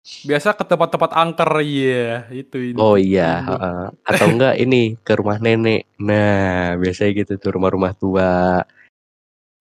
Biasa 0.00 0.56
ke 0.56 0.64
tempat-tempat 0.64 1.12
angker 1.12 1.60
ya 1.60 1.68
yeah, 1.68 2.16
itu 2.32 2.72
ini. 2.72 2.78
oh 2.80 2.96
iya 2.96 3.44
uh, 3.44 3.86
atau 4.08 4.26
enggak 4.32 4.56
ini 4.56 4.96
ke 5.00 5.12
rumah 5.12 5.36
nenek. 5.36 5.88
Nah 6.00 6.76
biasanya 6.80 7.24
gitu 7.24 7.32
tuh 7.36 7.52
rumah-rumah 7.56 7.92
tua 7.92 8.64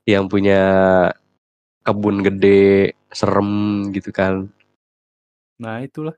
yang 0.08 0.32
punya 0.32 0.62
kebun 1.84 2.24
gede 2.24 2.96
serem 3.12 3.88
gitu 3.92 4.16
kan. 4.16 4.48
Nah 5.60 5.84
itulah 5.84 6.16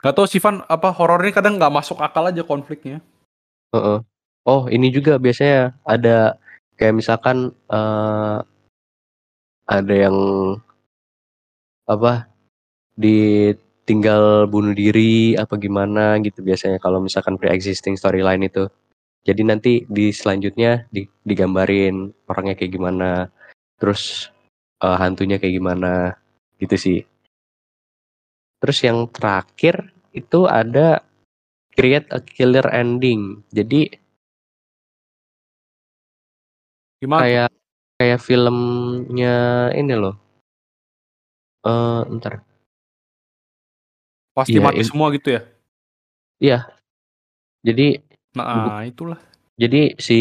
Gak 0.00 0.16
tau 0.16 0.24
Sivan 0.24 0.64
apa 0.64 0.88
horornya 0.96 1.32
kadang 1.36 1.60
nggak 1.60 1.74
masuk 1.76 2.00
akal 2.00 2.24
aja 2.24 2.40
konfliknya. 2.40 3.04
Uh 3.70 3.76
-uh. 3.76 3.98
Oh 4.48 4.64
ini 4.72 4.88
juga 4.88 5.20
biasanya 5.20 5.76
ada 5.84 6.40
kayak 6.80 6.96
misalkan 6.96 7.52
uh, 7.68 8.40
ada 9.68 9.94
yang 9.94 10.16
apa 11.84 12.26
ditinggal 12.96 14.48
bunuh 14.48 14.72
diri 14.72 15.36
apa 15.36 15.60
gimana 15.60 16.16
gitu 16.24 16.40
biasanya 16.40 16.80
kalau 16.80 17.04
misalkan 17.04 17.36
pre-existing 17.36 18.00
storyline 18.00 18.48
itu. 18.48 18.72
Jadi 19.20 19.42
nanti 19.44 19.72
di 19.84 20.08
selanjutnya 20.16 20.88
di, 20.88 21.04
digambarin 21.28 22.08
orangnya 22.24 22.56
kayak 22.56 22.72
gimana, 22.72 23.28
terus 23.76 24.32
uh, 24.80 24.96
hantunya 24.96 25.36
kayak 25.36 25.60
gimana 25.60 26.16
gitu 26.56 26.76
sih. 26.80 26.98
Terus 28.60 28.78
yang 28.84 29.08
terakhir 29.08 29.88
itu 30.12 30.44
ada 30.44 31.00
create 31.72 32.08
a 32.12 32.20
killer 32.20 32.64
ending. 32.70 33.40
Jadi 33.48 33.88
gimana? 37.00 37.24
Kayak 37.24 37.50
kayak 37.96 38.20
filmnya 38.20 39.36
ini 39.72 39.94
loh. 39.96 40.16
Eh, 41.64 41.68
uh, 41.68 42.00
ntar. 42.20 42.44
Pasti 44.36 44.56
ya, 44.56 44.64
mati 44.64 44.84
semua 44.84 45.08
gitu 45.12 45.36
ya? 45.36 45.42
Iya. 46.40 46.58
Jadi 47.64 48.00
Nah, 48.36 48.86
itulah. 48.86 49.18
Jadi 49.60 49.98
si 50.00 50.18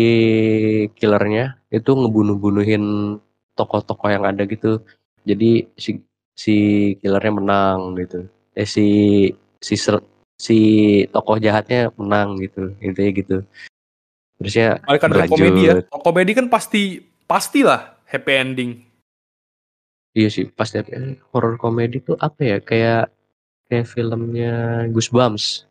killernya 0.97 1.61
itu 1.71 1.91
ngebunuh-bunuhin 1.93 3.15
tokoh-tokoh 3.55 4.09
yang 4.09 4.25
ada 4.25 4.43
gitu. 4.49 4.83
Jadi 5.23 5.69
si 5.77 6.01
si 6.39 6.55
killernya 7.03 7.35
menang 7.35 7.99
gitu. 7.99 8.23
Eh 8.55 8.63
si 8.63 8.87
si 9.59 9.75
si 10.39 10.57
tokoh 11.11 11.35
jahatnya 11.35 11.91
menang 11.99 12.39
gitu 12.39 12.71
intinya 12.79 13.11
gitu. 13.11 13.37
Terusnya 14.39 14.79
kan 14.79 15.11
komedi 15.27 15.67
ya. 15.67 15.83
Komedi 15.91 16.31
kan 16.31 16.47
pasti 16.47 17.03
pastilah 17.27 17.99
happy 18.07 18.33
ending. 18.39 18.71
Iya 20.15 20.31
sih 20.31 20.45
pasti 20.47 20.79
happy 20.79 20.95
ending. 20.95 21.19
Horror 21.35 21.59
komedi 21.59 21.99
tuh 21.99 22.15
apa 22.23 22.39
ya? 22.39 22.57
Kayak 22.63 23.11
kayak 23.67 23.91
filmnya 23.91 24.87
Goosebumps. 24.95 25.67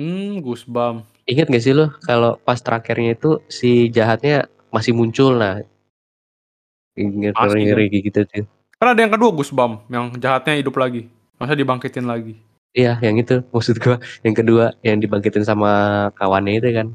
Hmm 0.00 0.40
Goosebumps. 0.40 1.12
Ingat 1.28 1.52
gak 1.52 1.62
sih 1.62 1.76
lo 1.76 1.92
kalau 2.08 2.40
pas 2.40 2.58
terakhirnya 2.58 3.14
itu 3.14 3.38
si 3.52 3.92
jahatnya 3.92 4.48
masih 4.72 4.96
muncul 4.96 5.36
nah. 5.36 5.60
Ngeri-ngeri 6.96 8.00
gitu 8.00 8.24
tuh 8.24 8.48
Kan 8.82 8.98
ada 8.98 9.06
yang 9.06 9.14
kedua 9.14 9.30
Gus 9.30 9.54
Bam, 9.54 9.78
yang 9.86 10.10
jahatnya 10.18 10.58
hidup 10.58 10.74
lagi. 10.74 11.06
Masa 11.38 11.54
dibangkitin 11.54 12.02
lagi. 12.02 12.34
Iya, 12.74 12.98
yang 12.98 13.14
itu 13.14 13.38
maksud 13.54 13.78
gua. 13.78 14.02
Yang 14.26 14.42
kedua 14.42 14.74
yang 14.82 14.98
dibangkitin 14.98 15.46
sama 15.46 15.70
kawannya 16.18 16.58
itu 16.58 16.68
kan. 16.74 16.86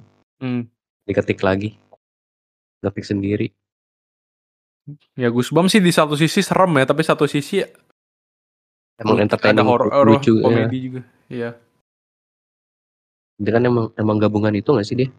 Hmm. 0.43 0.67
Diketik 1.07 1.39
lagi. 1.39 1.79
Ketik 2.83 3.07
sendiri. 3.07 3.55
Ya 5.15 5.31
Gus 5.31 5.47
Bam 5.47 5.71
sih 5.71 5.79
di 5.79 5.95
satu 5.95 6.19
sisi 6.19 6.43
serem 6.43 6.75
ya, 6.75 6.83
tapi 6.83 7.07
satu 7.07 7.23
sisi 7.23 7.63
emang 8.99 9.23
entertaining 9.23 9.63
ada 9.63 9.71
horror, 9.71 9.87
lucu 10.03 10.43
komedi 10.43 10.75
ya. 10.75 10.83
juga. 10.83 11.01
Iya. 11.31 11.49
Dia 13.39 13.51
kan 13.55 13.63
emang 13.63 13.95
emang 13.95 14.19
gabungan 14.19 14.51
itu 14.51 14.75
gak 14.75 14.83
sih 14.83 15.07
dia? 15.07 15.09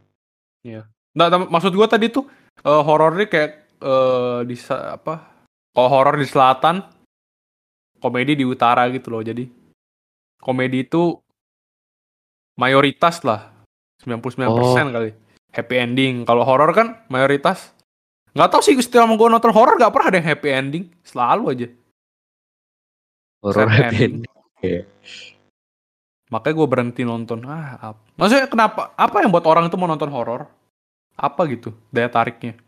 Iya. 0.61 0.85
Nah, 1.17 1.33
maksud 1.49 1.73
gua 1.73 1.89
tadi 1.89 2.13
tuh 2.13 2.29
uh, 2.69 2.85
horornya 2.85 3.25
kayak 3.25 3.73
uh, 3.81 4.45
di 4.45 4.53
apa 4.69 5.38
kalau 5.79 5.95
horor 5.95 6.19
di 6.19 6.27
selatan, 6.27 6.83
komedi 8.03 8.35
di 8.35 8.43
utara 8.43 8.91
gitu 8.91 9.15
loh. 9.15 9.23
Jadi 9.23 9.47
komedi 10.43 10.83
itu 10.83 11.15
mayoritas 12.59 13.23
lah, 13.23 13.55
99% 14.03 14.51
oh. 14.51 14.75
kali. 14.75 15.15
Happy 15.55 15.75
ending. 15.79 16.27
Kalau 16.27 16.43
horor 16.43 16.75
kan 16.75 17.07
mayoritas 17.07 17.71
nggak 18.35 18.51
tahu 18.51 18.63
sih 18.67 18.75
setelah 18.83 19.07
gue 19.07 19.29
nonton 19.31 19.55
horor 19.55 19.79
gak 19.81 19.95
pernah 19.95 20.11
ada 20.11 20.19
yang 20.19 20.29
happy 20.35 20.49
ending, 20.51 20.85
selalu 21.07 21.45
aja. 21.55 21.69
Horor 23.47 23.71
happy 23.71 23.87
ending. 23.87 24.27
ending. 24.27 24.35
Yeah. 24.59 24.85
Makanya 26.35 26.55
gue 26.59 26.67
berhenti 26.67 27.03
nonton. 27.07 27.47
Ah, 27.47 27.95
apa? 27.95 28.03
Maksudnya 28.19 28.51
kenapa? 28.51 28.91
Apa 28.99 29.23
yang 29.23 29.31
buat 29.31 29.47
orang 29.47 29.71
itu 29.71 29.79
mau 29.79 29.87
nonton 29.87 30.11
horor? 30.11 30.51
Apa 31.15 31.47
gitu 31.47 31.71
daya 31.95 32.11
tariknya? 32.11 32.59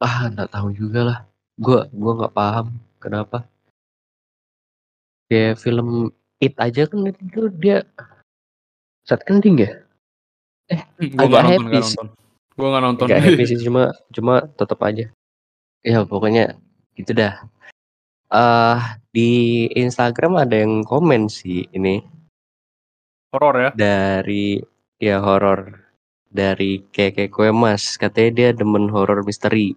Ah, 0.00 0.32
nggak 0.32 0.56
tahu 0.56 0.72
juga 0.72 1.00
lah. 1.04 1.29
Gua 1.60 1.84
gua 1.92 2.12
nggak 2.16 2.34
paham 2.34 2.66
kenapa. 2.96 3.44
Kayak 5.28 5.60
film 5.60 6.10
It 6.40 6.56
aja 6.56 6.88
kan 6.88 7.04
itu 7.04 7.52
dia 7.60 7.84
sad 9.04 9.20
ending 9.28 9.60
ya? 9.60 9.84
Eh, 10.72 10.80
gua 11.12 11.28
agak 11.28 11.42
nonton, 11.44 11.52
happy. 11.52 11.68
Gak 11.68 11.84
nonton. 11.84 12.06
Gua 12.56 12.68
nggak 12.72 12.84
nonton. 12.88 13.06
Agak 13.12 13.20
happy 13.28 13.44
sih 13.44 13.58
cuma 13.68 13.92
cuma 14.08 14.34
tetap 14.56 14.80
aja. 14.80 15.06
Ya 15.84 16.00
pokoknya 16.08 16.56
gitu 16.96 17.12
dah. 17.12 17.44
Uh, 18.32 18.80
di 19.12 19.30
Instagram 19.76 20.40
ada 20.40 20.56
yang 20.64 20.80
komen 20.88 21.28
sih 21.28 21.68
ini. 21.76 22.00
Horor 23.36 23.54
ya? 23.60 23.70
Dari 23.76 24.64
ya 24.96 25.20
horor 25.20 25.76
dari 26.32 26.88
Keke 26.88 27.28
Kue 27.28 27.52
Mas. 27.52 28.00
Katanya 28.00 28.30
dia 28.32 28.48
demen 28.56 28.88
horor 28.88 29.20
misteri. 29.28 29.76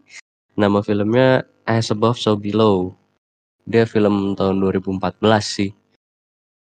Nama 0.55 0.79
filmnya 0.79 1.43
As 1.63 1.91
Above 1.91 2.19
So 2.19 2.35
Below. 2.35 2.95
Dia 3.63 3.87
film 3.87 4.35
tahun 4.35 4.59
2014 4.59 5.23
sih. 5.39 5.71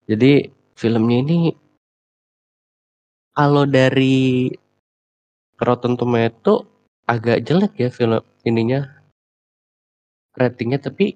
Jadi 0.08 0.48
filmnya 0.76 1.18
ini 1.24 1.40
kalau 3.36 3.68
dari 3.68 4.48
Rotten 5.60 6.00
Tomato 6.00 6.64
agak 7.06 7.44
jelek 7.44 7.74
ya 7.78 7.90
film 7.92 8.24
ininya 8.48 8.88
ratingnya 10.36 10.80
tapi 10.82 11.16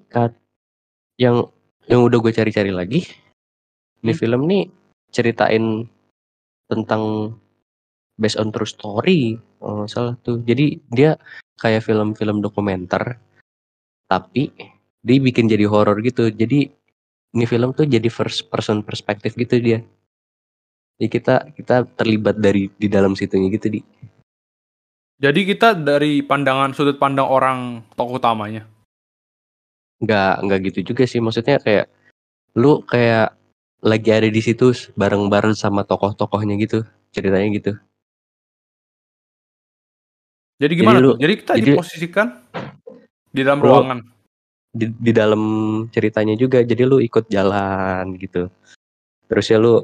yang 1.20 1.44
yang 1.90 2.00
udah 2.06 2.18
gue 2.22 2.32
cari-cari 2.32 2.72
lagi 2.72 3.04
ini 4.00 4.12
hmm. 4.14 4.20
film 4.20 4.40
nih 4.48 4.64
ceritain 5.12 5.84
tentang 6.70 7.34
based 8.16 8.38
on 8.40 8.48
true 8.54 8.68
story 8.68 9.36
oh, 9.60 9.84
salah 9.90 10.16
tuh 10.24 10.40
jadi 10.46 10.78
dia 10.88 11.10
kayak 11.60 11.84
film-film 11.84 12.40
dokumenter 12.40 13.20
tapi 14.10 14.50
dibikin 15.06 15.46
jadi 15.46 15.70
horor 15.70 16.02
gitu. 16.02 16.26
Jadi 16.34 16.66
ini 17.30 17.44
film 17.46 17.70
tuh 17.70 17.86
jadi 17.86 18.10
first 18.10 18.50
person 18.50 18.82
perspektif 18.82 19.38
gitu 19.38 19.62
dia. 19.62 19.86
Jadi 20.98 21.08
kita 21.08 21.34
kita 21.54 21.86
terlibat 21.94 22.42
dari 22.42 22.66
di 22.74 22.90
dalam 22.90 23.14
situnya 23.14 23.46
gitu 23.54 23.70
di. 23.70 23.80
Jadi 25.20 25.40
kita 25.46 25.78
dari 25.78 26.26
pandangan 26.26 26.74
sudut 26.74 26.98
pandang 26.98 27.30
orang 27.30 27.86
tokoh 27.94 28.18
utamanya? 28.18 28.66
Nggak 30.02 30.34
nggak 30.42 30.58
gitu 30.72 30.92
juga 30.92 31.06
sih. 31.06 31.22
Maksudnya 31.22 31.62
kayak 31.62 31.86
lu 32.58 32.82
kayak 32.82 33.38
lagi 33.80 34.10
ada 34.12 34.28
di 34.28 34.42
situ 34.44 34.74
bareng-bareng 34.98 35.56
sama 35.56 35.86
tokoh-tokohnya 35.86 36.58
gitu 36.60 36.84
ceritanya 37.14 37.48
gitu. 37.56 37.72
Jadi 40.60 40.72
gimana 40.76 41.00
jadi 41.00 41.06
tuh? 41.08 41.14
Lu, 41.16 41.20
jadi 41.20 41.34
kita 41.40 41.52
jadi, 41.56 41.70
diposisikan 41.72 42.26
di 43.30 43.42
dalam 43.46 43.60
ruangan. 43.62 43.98
Di, 44.70 44.86
di 44.86 45.12
dalam 45.14 45.42
ceritanya 45.90 46.34
juga. 46.38 46.62
Jadi 46.62 46.82
lu 46.86 47.02
ikut 47.02 47.26
jalan 47.26 48.14
gitu. 48.18 48.46
Terus 49.26 49.46
ya 49.50 49.58
lu 49.58 49.82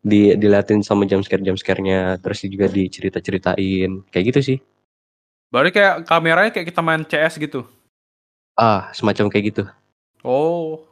di 0.00 0.32
dilatin 0.40 0.80
sama 0.80 1.04
jam 1.04 1.20
scare 1.20 1.44
jam 1.44 1.60
scare-nya 1.60 2.16
terus 2.24 2.40
juga 2.48 2.72
dicerita-ceritain 2.72 4.00
kayak 4.08 4.24
gitu 4.32 4.40
sih. 4.40 4.58
Berarti 5.52 5.76
kayak 5.76 5.94
kameranya 6.08 6.50
kayak 6.54 6.72
kita 6.72 6.80
main 6.80 7.04
CS 7.04 7.36
gitu. 7.36 7.66
Ah, 8.56 8.88
semacam 8.96 9.28
kayak 9.28 9.44
gitu. 9.52 9.64
Oh. 10.24 10.84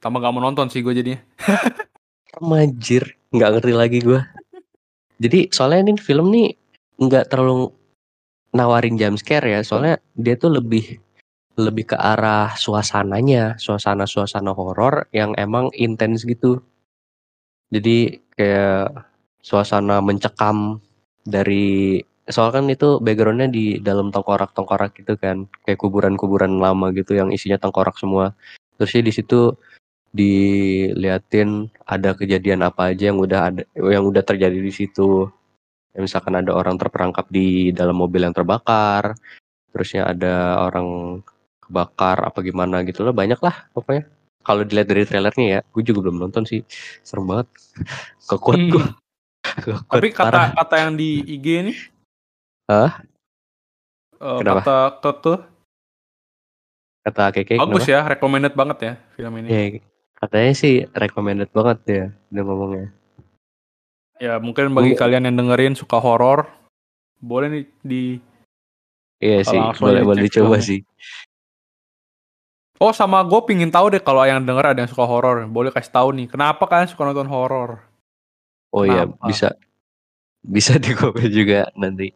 Tambah 0.00 0.20
gak 0.22 0.32
mau 0.32 0.42
nonton 0.42 0.70
sih 0.70 0.80
gue 0.80 0.94
jadinya. 0.94 1.20
Majir, 2.40 3.18
nggak 3.34 3.50
ngerti 3.58 3.74
lagi 3.74 3.98
gue. 4.00 4.20
Jadi 5.20 5.50
soalnya 5.50 5.90
ini 5.90 6.00
film 6.00 6.30
nih 6.30 6.54
nggak 6.96 7.28
terlalu 7.28 7.74
nawarin 8.56 8.98
jump 9.00 9.18
scare 9.20 9.46
ya, 9.46 9.60
soalnya 9.62 9.98
dia 10.18 10.34
tuh 10.38 10.50
lebih 10.58 10.98
lebih 11.58 11.92
ke 11.92 11.96
arah 11.98 12.54
suasananya, 12.56 13.60
suasana-suasana 13.60 14.54
horor 14.56 15.10
yang 15.12 15.36
emang 15.36 15.68
intens 15.76 16.24
gitu. 16.24 16.62
Jadi 17.70 18.18
kayak 18.34 19.06
suasana 19.44 20.00
mencekam 20.02 20.80
dari 21.22 22.00
soalnya 22.26 22.54
kan 22.62 22.66
itu 22.70 22.88
backgroundnya 23.02 23.48
di 23.50 23.64
dalam 23.82 24.10
tengkorak-tengkorak 24.14 24.94
gitu 24.98 25.14
kan, 25.18 25.46
kayak 25.66 25.78
kuburan-kuburan 25.82 26.58
lama 26.62 26.90
gitu 26.94 27.18
yang 27.18 27.30
isinya 27.34 27.58
tengkorak 27.60 27.98
semua. 27.98 28.34
Terusnya 28.78 29.02
di 29.10 29.12
situ 29.14 29.40
diliatin 30.10 31.70
ada 31.86 32.18
kejadian 32.18 32.66
apa 32.66 32.90
aja 32.90 33.14
yang 33.14 33.18
udah 33.22 33.40
ada 33.52 33.62
yang 33.78 34.02
udah 34.06 34.22
terjadi 34.26 34.58
di 34.58 34.72
situ. 34.74 35.30
Ya, 35.90 35.98
misalkan 35.98 36.38
ada 36.38 36.54
orang 36.54 36.78
terperangkap 36.78 37.26
di 37.28 37.74
dalam 37.74 37.98
mobil 37.98 38.22
yang 38.22 38.34
terbakar, 38.34 39.18
terusnya 39.74 40.06
ada 40.10 40.62
orang 40.62 41.18
kebakar 41.62 42.26
apa 42.26 42.38
gimana 42.42 42.82
gitu 42.86 43.02
loh 43.02 43.14
banyak 43.14 43.38
lah 43.42 43.66
pokoknya. 43.74 44.06
Kalau 44.40 44.64
dilihat 44.64 44.88
dari 44.88 45.04
trailernya 45.04 45.46
ya, 45.46 45.60
gue 45.66 45.82
juga 45.84 46.08
belum 46.08 46.16
nonton 46.22 46.48
sih, 46.48 46.64
serem 47.04 47.28
banget. 47.28 47.48
Kekuat 48.30 48.58
hmm. 48.58 48.70
gue. 48.70 48.86
Tapi 49.92 50.08
kata 50.14 50.54
kata 50.56 50.74
yang 50.78 50.92
di 50.94 51.20
IG 51.26 51.46
nih, 51.70 51.78
Hah? 52.70 53.02
Uh, 54.20 54.38
kata 54.44 55.00
kata 55.00 55.34
kata 57.00 57.24
keke 57.32 57.56
bagus 57.56 57.88
kenapa? 57.88 57.94
ya, 57.96 58.00
recommended 58.04 58.54
banget 58.54 58.78
ya 58.78 58.92
film 59.16 59.32
ini. 59.40 59.48
Ya, 59.48 59.62
Katanya 60.20 60.52
sih 60.52 60.84
recommended 60.92 61.48
banget 61.50 61.78
ya 61.88 62.04
dia 62.28 62.42
ngomongnya. 62.44 62.92
Ya 64.20 64.36
mungkin 64.36 64.76
bagi 64.76 64.92
uh. 64.92 64.98
kalian 65.00 65.32
yang 65.32 65.36
dengerin 65.40 65.72
suka 65.72 65.96
horor, 65.96 66.44
boleh 67.24 67.48
nih 67.48 67.64
di 67.80 68.04
Iya 69.20 69.44
sih, 69.44 69.60
boleh 69.80 70.00
boleh 70.04 70.28
dicoba 70.28 70.60
sih. 70.60 70.84
Oh 72.80 72.92
sama 72.96 73.20
gue 73.24 73.40
pingin 73.44 73.68
tahu 73.68 73.92
deh 73.92 74.00
kalau 74.00 74.24
yang 74.24 74.40
denger 74.44 74.72
ada 74.72 74.80
yang 74.84 74.88
suka 74.92 75.04
horor, 75.04 75.44
boleh 75.44 75.68
kasih 75.68 75.92
tahu 75.92 76.08
nih. 76.16 76.28
Kenapa 76.28 76.64
kalian 76.64 76.88
suka 76.88 77.04
nonton 77.04 77.28
horor? 77.28 77.84
Oh 78.72 78.88
iya 78.88 79.04
bisa 79.24 79.52
bisa 80.40 80.76
di 80.84 80.96
komen 80.96 81.28
juga 81.28 81.68
nanti. 81.76 82.12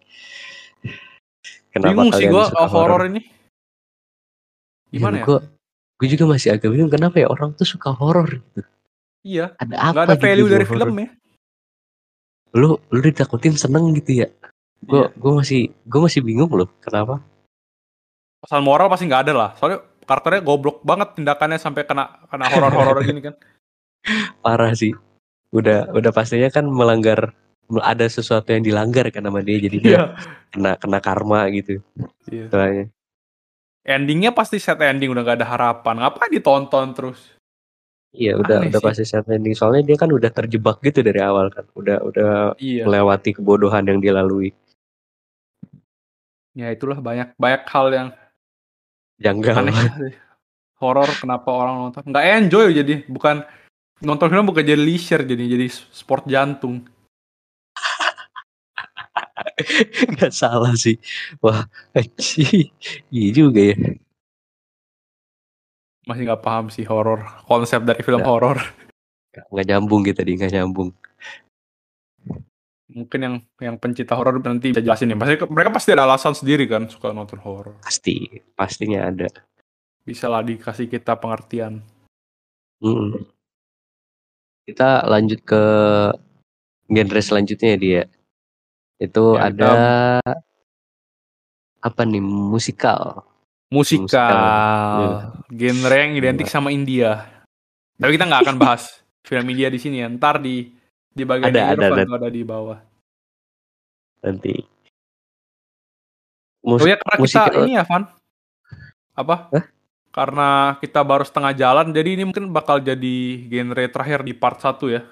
Kenapa 1.72 2.04
Bingung 2.04 2.12
sih 2.16 2.28
gue 2.28 2.44
horor 2.68 3.00
ini. 3.08 3.20
Gimana 4.92 5.20
ya? 5.20 5.24
ya? 5.28 5.40
gue 5.94 6.08
juga 6.10 6.24
masih 6.36 6.48
agak 6.52 6.68
bingung 6.72 6.92
kenapa 6.92 7.16
ya 7.20 7.28
orang 7.28 7.52
tuh 7.56 7.68
suka 7.68 7.92
horor 7.92 8.28
gitu. 8.40 8.60
Iya. 9.24 9.56
Ada 9.60 9.74
apa? 9.76 9.92
Gak 9.92 10.04
ada 10.04 10.14
gitu 10.16 10.24
value 10.24 10.48
dari 10.48 10.64
film 10.64 10.94
ya. 11.00 11.08
Lu 12.54 12.78
lu 12.78 13.00
ditakutin 13.02 13.58
seneng 13.58 13.92
gitu 13.98 14.24
ya. 14.24 14.28
Gue 14.84 15.04
iya. 15.04 15.08
gue 15.12 15.32
masih 15.34 15.62
gue 15.84 16.00
masih 16.00 16.20
bingung 16.22 16.50
loh 16.54 16.70
kenapa. 16.80 17.20
Pesan 18.40 18.62
moral 18.62 18.86
pasti 18.88 19.10
nggak 19.10 19.22
ada 19.28 19.32
lah. 19.34 19.50
Soalnya 19.58 19.82
karakternya 20.04 20.42
goblok 20.44 20.84
banget 20.84 21.18
tindakannya 21.18 21.58
sampai 21.58 21.82
kena 21.88 22.24
kena 22.28 22.46
horor-horor 22.48 23.02
gini 23.02 23.20
kan. 23.20 23.34
Parah 24.44 24.72
sih. 24.76 24.94
Udah 25.50 25.90
udah 25.90 26.10
pastinya 26.14 26.50
kan 26.50 26.66
melanggar 26.66 27.34
ada 27.80 28.04
sesuatu 28.04 28.52
yang 28.52 28.60
dilanggar 28.60 29.08
kan 29.08 29.24
sama 29.24 29.40
dia 29.40 29.56
jadi 29.56 29.76
dia 29.80 29.92
yeah. 29.96 30.08
kena 30.52 30.72
kena 30.78 30.98
karma 31.00 31.48
gitu. 31.50 31.80
Iya. 32.28 32.46
Soalnya 32.52 32.84
endingnya 33.84 34.32
pasti 34.32 34.56
set 34.56 34.80
ending 34.80 35.12
udah 35.12 35.22
gak 35.22 35.44
ada 35.44 35.48
harapan 35.48 36.00
ngapain 36.00 36.32
ditonton 36.32 36.96
terus 36.96 37.33
iya 38.14 38.38
udah 38.38 38.70
udah 38.70 38.80
pasti 38.80 39.02
set 39.02 39.26
ending. 39.26 39.52
Soalnya 39.52 39.82
dia 39.92 39.96
kan 39.98 40.08
udah 40.08 40.30
terjebak 40.30 40.78
gitu 40.80 41.02
dari 41.02 41.20
awal 41.20 41.50
kan. 41.50 41.66
Udah 41.74 42.00
udah 42.00 42.32
iya. 42.62 42.86
melewati 42.86 43.34
kebodohan 43.34 43.84
yang 43.84 43.98
dilalui. 43.98 44.54
Ya 46.54 46.70
itulah 46.70 47.02
banyak 47.02 47.34
banyak 47.34 47.62
hal 47.66 47.86
yang 47.90 48.08
janggal. 49.18 49.66
aneh 49.66 49.74
horor 50.82 51.10
kenapa 51.18 51.50
orang 51.50 51.76
nonton? 51.90 52.02
Nggak 52.06 52.24
enjoy 52.38 52.66
jadi 52.70 52.94
bukan 53.10 53.42
nonton 54.02 54.28
film 54.30 54.46
bukan 54.46 54.62
jadi 54.62 54.78
leisure 54.78 55.26
jadi 55.26 55.44
jadi 55.58 55.66
sport 55.70 56.30
jantung. 56.30 56.86
Gak 60.18 60.34
salah 60.34 60.74
sih. 60.74 60.98
Wah, 61.38 61.66
sih 62.18 62.70
iya 63.10 63.28
juga 63.30 63.74
ya. 63.74 63.76
Masih 66.04 66.28
nggak 66.28 66.44
paham 66.44 66.68
sih 66.68 66.84
horor 66.84 67.24
konsep 67.48 67.80
dari 67.84 68.04
film 68.04 68.20
horor. 68.24 68.60
Nggak 69.32 69.66
nyambung 69.66 70.04
gitu 70.04 70.20
tadi, 70.20 70.36
nggak 70.36 70.52
nyambung. 70.52 70.92
Mungkin 72.94 73.20
yang 73.20 73.34
yang 73.58 73.76
pencipta 73.80 74.14
horor 74.14 74.38
nanti 74.38 74.70
bisa 74.70 74.84
jelasin 74.84 75.10
ya. 75.10 75.18
Pasti 75.18 75.34
mereka 75.50 75.70
pasti 75.72 75.90
ada 75.96 76.04
alasan 76.06 76.36
sendiri 76.36 76.68
kan 76.68 76.86
suka 76.86 77.10
nonton 77.10 77.40
horor. 77.42 77.80
Pasti, 77.82 78.28
pastinya 78.54 79.10
ada. 79.10 79.26
Bisa 80.04 80.28
lah 80.28 80.44
dikasih 80.44 80.86
kita 80.86 81.16
pengertian. 81.16 81.80
Hmm. 82.78 83.24
Kita 84.68 85.08
lanjut 85.08 85.40
ke 85.42 85.62
genre 86.86 87.20
selanjutnya 87.24 87.68
ya 87.74 87.78
dia. 87.80 88.02
Itu 89.00 89.40
ya, 89.40 89.50
ada 89.50 89.72
apa 91.82 92.00
nih 92.04 92.22
musikal. 92.22 93.24
Musikal, 93.74 94.06
musikal. 94.06 94.30
Ya. 94.30 95.10
genre 95.50 95.96
yang 95.98 96.12
identik 96.14 96.46
sama 96.46 96.70
India. 96.70 97.26
Tapi 97.98 98.14
kita 98.14 98.30
nggak 98.30 98.42
akan 98.46 98.56
bahas 98.62 99.02
film 99.28 99.46
India 99.50 99.66
di 99.66 99.82
sini 99.82 99.98
ya. 99.98 100.06
Ntar 100.06 100.38
di 100.38 100.70
di 101.10 101.22
bagian 101.26 101.50
ada, 101.50 101.74
ada, 101.74 101.86
ada. 101.90 102.02
ada 102.06 102.28
di 102.30 102.42
bawah. 102.46 102.78
Nanti. 104.22 104.54
Mus 106.64 106.80
oh 106.80 106.88
ya 106.88 106.96
karena 106.96 107.18
musikal. 107.20 107.50
kita 107.50 107.60
ini 107.66 107.72
ya 107.76 107.84
Van. 107.84 108.02
Apa? 109.14 109.36
Hah? 109.52 109.64
Karena 110.14 110.78
kita 110.78 111.02
baru 111.02 111.26
setengah 111.26 111.52
jalan, 111.58 111.90
jadi 111.90 112.14
ini 112.14 112.22
mungkin 112.22 112.54
bakal 112.54 112.78
jadi 112.78 113.16
genre 113.50 113.84
terakhir 113.90 114.22
di 114.22 114.32
part 114.32 114.62
1 114.62 114.78
ya. 114.94 115.02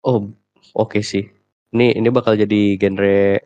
Oh, 0.00 0.32
oke 0.72 0.96
okay 0.96 1.02
sih. 1.04 1.24
Ini 1.76 2.00
ini 2.00 2.08
bakal 2.08 2.40
jadi 2.40 2.80
genre 2.80 3.44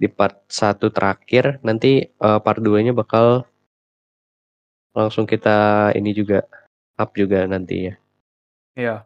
di 0.00 0.08
part 0.08 0.40
satu 0.48 0.88
terakhir 0.88 1.60
nanti 1.60 2.08
uh, 2.24 2.40
part 2.40 2.56
2-nya 2.56 2.96
bakal 2.96 3.44
langsung 4.96 5.28
kita 5.28 5.92
ini 5.92 6.16
juga 6.16 6.48
up 6.96 7.12
juga 7.12 7.44
nanti 7.44 7.92
ya. 7.92 7.94
Iya. 8.72 8.96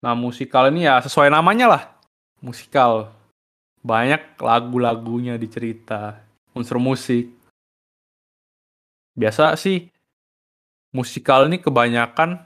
Nah, 0.00 0.16
musikal 0.16 0.72
ini 0.72 0.88
ya 0.88 0.96
sesuai 1.04 1.28
namanya 1.28 1.66
lah. 1.68 1.82
Musikal. 2.40 3.12
Banyak 3.84 4.40
lagu-lagunya 4.40 5.36
di 5.36 5.48
cerita, 5.48 6.16
unsur 6.56 6.80
musik. 6.80 7.28
Biasa 9.12 9.60
sih 9.60 9.92
musikal 10.96 11.44
ini 11.52 11.60
kebanyakan 11.60 12.40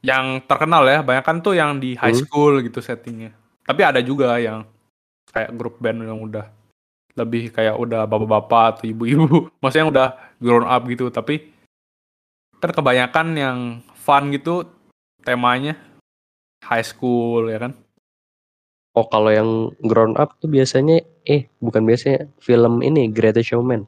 yang 0.00 0.40
terkenal 0.46 0.86
ya, 0.86 1.02
banyak 1.02 1.24
kan 1.26 1.42
tuh 1.42 1.58
yang 1.58 1.82
di 1.82 1.98
high 1.98 2.14
hmm. 2.14 2.22
school 2.22 2.54
hmm. 2.58 2.70
gitu 2.70 2.78
settingnya. 2.78 3.34
Tapi 3.66 3.82
ada 3.82 3.98
juga 3.98 4.38
yang 4.38 4.62
kayak 5.30 5.54
grup 5.54 5.78
band 5.78 6.02
yang 6.04 6.20
udah 6.20 6.46
lebih 7.18 7.50
kayak 7.50 7.74
udah 7.74 8.06
bapak-bapak 8.06 8.64
atau 8.78 8.84
ibu-ibu, 8.86 9.48
maksudnya 9.62 9.82
yang 9.82 9.92
udah 9.92 10.08
grown 10.38 10.66
up 10.66 10.82
gitu. 10.86 11.10
Tapi 11.10 11.50
kan 12.60 12.70
kebanyakan 12.76 13.26
yang 13.34 13.58
fun 13.96 14.28
gitu 14.34 14.68
temanya 15.24 15.76
high 16.64 16.84
school 16.84 17.48
ya 17.48 17.58
kan. 17.60 17.72
Oh 18.92 19.06
kalau 19.06 19.30
yang 19.30 19.70
grown 19.86 20.18
up 20.18 20.34
tuh 20.42 20.50
biasanya 20.50 21.00
eh 21.22 21.46
bukan 21.62 21.86
biasanya 21.86 22.26
film 22.42 22.82
ini 22.82 23.06
Greatest 23.06 23.54
Showman. 23.54 23.86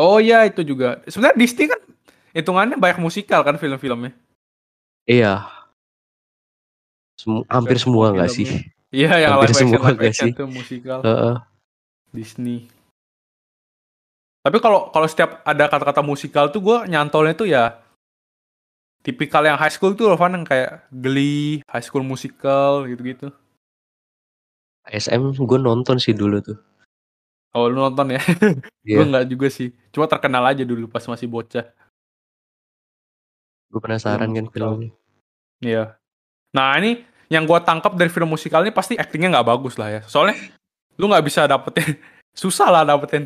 Oh 0.00 0.16
iya 0.16 0.48
itu 0.48 0.64
juga. 0.64 1.04
Sebenarnya 1.04 1.36
Disney 1.36 1.68
kan 1.68 1.80
hitungannya 2.32 2.80
banyak 2.80 2.98
musikal 3.04 3.44
kan 3.44 3.60
film-filmnya. 3.60 4.16
Iya. 5.04 5.44
Sem 7.22 7.46
hampir 7.46 7.78
semua 7.78 8.10
nggak 8.10 8.30
sih? 8.30 8.46
Iya 8.92 9.24
yang 9.24 9.40
hampir 9.40 9.56
semua 9.56 9.88
nggak 9.88 10.12
sih? 10.12 10.36
Itu 10.36 10.44
musikal. 10.44 11.00
Uh 11.00 11.08
-uh. 11.08 11.36
Disney. 12.12 12.68
Tapi 14.44 14.60
kalau 14.60 14.92
kalau 14.92 15.08
setiap 15.08 15.40
ada 15.48 15.64
kata-kata 15.64 16.04
musikal 16.04 16.52
tuh 16.52 16.60
gue 16.60 16.78
nyantolnya 16.92 17.32
tuh 17.32 17.48
ya 17.48 17.80
tipikal 19.00 19.40
yang 19.48 19.56
high 19.56 19.72
school 19.72 19.96
tuh 19.96 20.12
loh 20.12 20.18
Van 20.20 20.36
yang 20.36 20.44
kayak 20.44 20.84
Glee, 20.92 21.64
High 21.72 21.80
School 21.80 22.04
Musical 22.04 22.84
gitu-gitu. 22.84 23.32
SM 24.84 25.40
gue 25.40 25.58
nonton 25.62 25.96
sih 25.96 26.12
dulu 26.12 26.44
tuh. 26.44 26.58
Oh 27.56 27.68
lu 27.68 27.80
nonton 27.80 28.12
ya? 28.12 28.22
Yeah. 28.82 28.98
gue 28.98 29.14
nggak 29.14 29.26
juga 29.30 29.46
sih. 29.46 29.70
Cuma 29.94 30.10
terkenal 30.10 30.42
aja 30.42 30.66
dulu 30.66 30.90
pas 30.90 31.06
masih 31.06 31.30
bocah. 31.30 31.70
Gue 33.70 33.78
penasaran 33.78 34.26
kan 34.34 34.50
filmnya. 34.50 34.90
Iya. 35.62 35.94
Nah 36.50 36.74
ini 36.82 37.06
yang 37.32 37.48
gue 37.48 37.56
tangkap 37.64 37.96
dari 37.96 38.12
film 38.12 38.28
musikal 38.28 38.60
ini 38.60 38.76
pasti 38.76 39.00
aktingnya 39.00 39.40
nggak 39.40 39.48
bagus 39.48 39.80
lah 39.80 39.88
ya. 39.88 40.00
Soalnya 40.04 40.36
lu 41.00 41.08
nggak 41.08 41.24
bisa 41.24 41.48
dapetin, 41.48 41.96
susah 42.44 42.68
lah 42.68 42.84
dapetin 42.84 43.24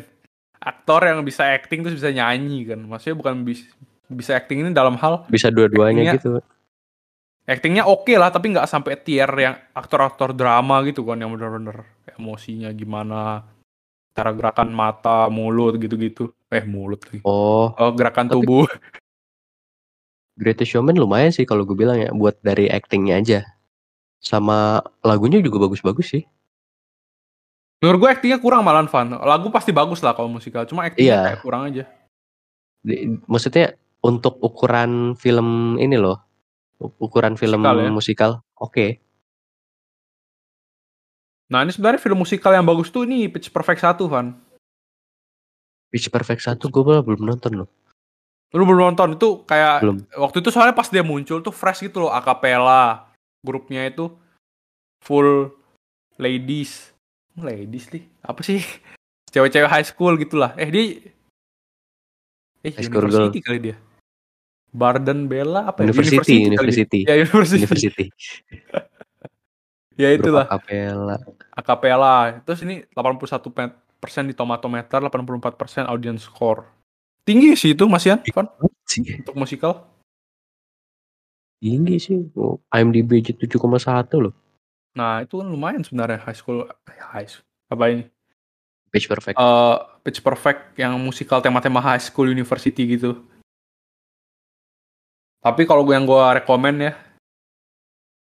aktor 0.57 1.05
yang 1.05 1.19
bisa 1.27 1.43
acting 1.43 1.83
terus 1.83 1.99
bisa 1.99 2.15
nyanyi 2.15 2.63
kan. 2.63 2.79
Maksudnya 2.87 3.19
bukan 3.19 3.43
bis, 3.43 3.67
bisa 4.07 4.39
acting 4.39 4.63
ini 4.63 4.71
dalam 4.71 4.95
hal 4.95 5.27
bisa 5.27 5.51
dua-duanya 5.51 6.15
gitu. 6.15 6.39
actingnya 7.47 7.87
oke 7.87 8.07
okay 8.07 8.19
lah 8.19 8.27
tapi 8.27 8.51
nggak 8.51 8.67
sampai 8.67 8.99
tier 8.99 9.27
yang 9.31 9.55
aktor-aktor 9.71 10.35
drama 10.35 10.83
gitu 10.83 11.07
kan 11.07 11.15
yang 11.15 11.31
bener-bener 11.31 11.87
emosinya 12.19 12.67
gimana 12.75 13.47
cara 14.11 14.31
gerakan 14.33 14.71
mata 14.73 15.27
mulut 15.29 15.77
gitu-gitu. 15.77 16.33
Eh 16.47 16.63
mulut 16.63 17.03
lagi. 17.05 17.19
Oh, 17.21 17.75
oh 17.75 17.91
gerakan 17.93 18.31
tapi, 18.31 18.35
tubuh. 18.41 18.65
Greatest 20.41 20.73
Showman 20.73 20.97
lumayan 20.97 21.29
sih 21.29 21.45
kalau 21.45 21.65
gue 21.65 21.77
bilang 21.77 21.97
ya 21.97 22.09
buat 22.13 22.37
dari 22.41 22.69
actingnya 22.69 23.17
aja 23.21 23.56
sama 24.17 24.81
lagunya 25.05 25.39
juga 25.39 25.67
bagus-bagus 25.67 26.07
sih 26.17 26.23
menurut 27.81 28.05
gue 28.05 28.09
actingnya 28.09 28.41
kurang 28.41 28.65
malah 28.65 28.85
fun 28.89 29.13
lagu 29.21 29.53
pasti 29.53 29.69
bagus 29.69 30.01
lah 30.01 30.17
kalau 30.17 30.29
musikal 30.31 30.65
cuma 30.65 30.89
actingnya 30.89 31.13
yeah. 31.13 31.23
kayak 31.33 31.43
kurang 31.45 31.61
aja 31.69 31.83
maksudnya 33.27 33.75
untuk 34.05 34.37
ukuran 34.39 35.17
film 35.17 35.75
ini 35.81 35.97
loh, 35.97 36.21
ukuran 36.79 37.35
film 37.35 37.59
musikal, 37.63 37.77
ya? 37.81 37.89
musikal 37.91 38.31
oke. 38.61 38.71
Okay. 38.71 38.89
Nah 41.47 41.63
ini 41.63 41.71
sebenarnya 41.71 42.03
film 42.03 42.19
musikal 42.19 42.51
yang 42.51 42.67
bagus 42.67 42.91
tuh 42.91 43.07
ini 43.07 43.31
Pitch 43.31 43.49
Perfect 43.49 43.79
1 43.83 44.03
Van. 44.11 44.35
Pitch 45.87 46.11
Perfect 46.11 46.43
1 46.43 46.59
gue 46.59 46.83
belum 47.03 47.23
nonton 47.23 47.63
loh. 47.63 47.69
Lu 48.51 48.63
belum 48.63 48.91
nonton 48.91 49.15
itu 49.15 49.43
kayak 49.43 49.83
belum. 49.83 49.97
waktu 50.15 50.39
itu 50.39 50.49
soalnya 50.51 50.75
pas 50.75 50.87
dia 50.87 51.03
muncul 51.03 51.39
tuh 51.43 51.51
fresh 51.51 51.83
gitu 51.83 52.07
loh 52.07 52.11
akapela 52.11 53.06
grupnya 53.47 53.87
itu 53.87 54.11
full 54.99 55.55
ladies 56.19 56.91
ladies 57.39 57.87
nih 57.95 58.03
apa 58.19 58.43
sih 58.43 58.59
cewek-cewek 59.31 59.71
high 59.71 59.87
school 59.87 60.19
gitulah 60.19 60.51
eh 60.59 60.67
dia 60.67 60.83
eh 62.67 62.71
high 62.75 62.83
school 62.83 63.07
university 63.07 63.39
girl. 63.39 63.47
kali 63.47 63.59
dia 63.71 63.77
Barden 64.77 65.25
Bella 65.25 65.71
apa 65.71 65.81
ya? 65.81 65.89
University, 65.89 66.45
University. 66.45 66.45
University. 66.53 67.01
Ya, 67.07 67.15
University. 67.17 67.57
University. 67.65 68.05
ya 70.01 70.09
itulah. 70.13 70.45
Akapela. 70.45 71.17
Akapela. 71.55 72.15
Terus 72.45 72.61
ini 72.67 72.83
81 72.93 73.73
persen 73.97 74.29
di 74.29 74.37
Tomatometer, 74.37 75.01
84 75.01 75.57
persen 75.57 75.83
audience 75.89 76.29
score. 76.29 76.67
Tinggi 77.25 77.57
sih 77.59 77.73
itu 77.75 77.83
Mas 77.89 78.05
Yan, 78.07 78.21
Van? 78.31 78.47
Untuk 78.61 79.35
musikal. 79.35 79.83
Tinggi 81.57 81.97
sih. 81.97 82.19
Oh, 82.37 82.61
IMDb 82.69 83.21
7,1 83.21 83.49
loh. 84.21 84.33
Nah, 84.97 85.21
itu 85.21 85.37
kan 85.37 85.47
lumayan 85.49 85.85
sebenarnya 85.85 86.21
high 86.25 86.37
school 86.37 86.65
high 86.89 87.29
school. 87.29 87.45
Apa 87.69 87.83
ini? 87.93 88.03
Pitch 88.89 89.05
Perfect. 89.05 89.35
Uh, 89.37 89.77
Pitch 90.01 90.23
Perfect 90.23 90.73
yang 90.79 90.95
musikal 90.97 91.43
tema-tema 91.43 91.83
high 91.83 92.01
school 92.01 92.29
university 92.29 92.97
gitu. 92.97 93.19
Tapi 95.43 95.69
kalau 95.69 95.85
gue 95.85 95.93
yang 95.93 96.07
gue 96.07 96.23
rekomend 96.41 96.77
ya, 96.81 96.93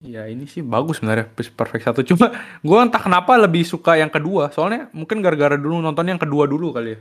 ya 0.05 0.23
ini 0.31 0.47
sih 0.47 0.63
bagus 0.63 1.01
sebenarnya 1.01 1.31
Perfect 1.33 1.85
satu. 1.89 2.01
Cuma 2.05 2.31
gue 2.69 2.79
entah 2.79 3.01
kenapa 3.01 3.39
lebih 3.39 3.65
suka 3.65 3.97
yang 3.97 4.13
kedua. 4.13 4.51
Soalnya 4.53 4.93
mungkin 4.93 5.25
gara-gara 5.25 5.57
dulu 5.57 5.81
nonton 5.81 6.05
yang 6.05 6.21
kedua 6.21 6.45
dulu 6.45 6.75
kali 6.75 6.99
ya. 6.99 7.01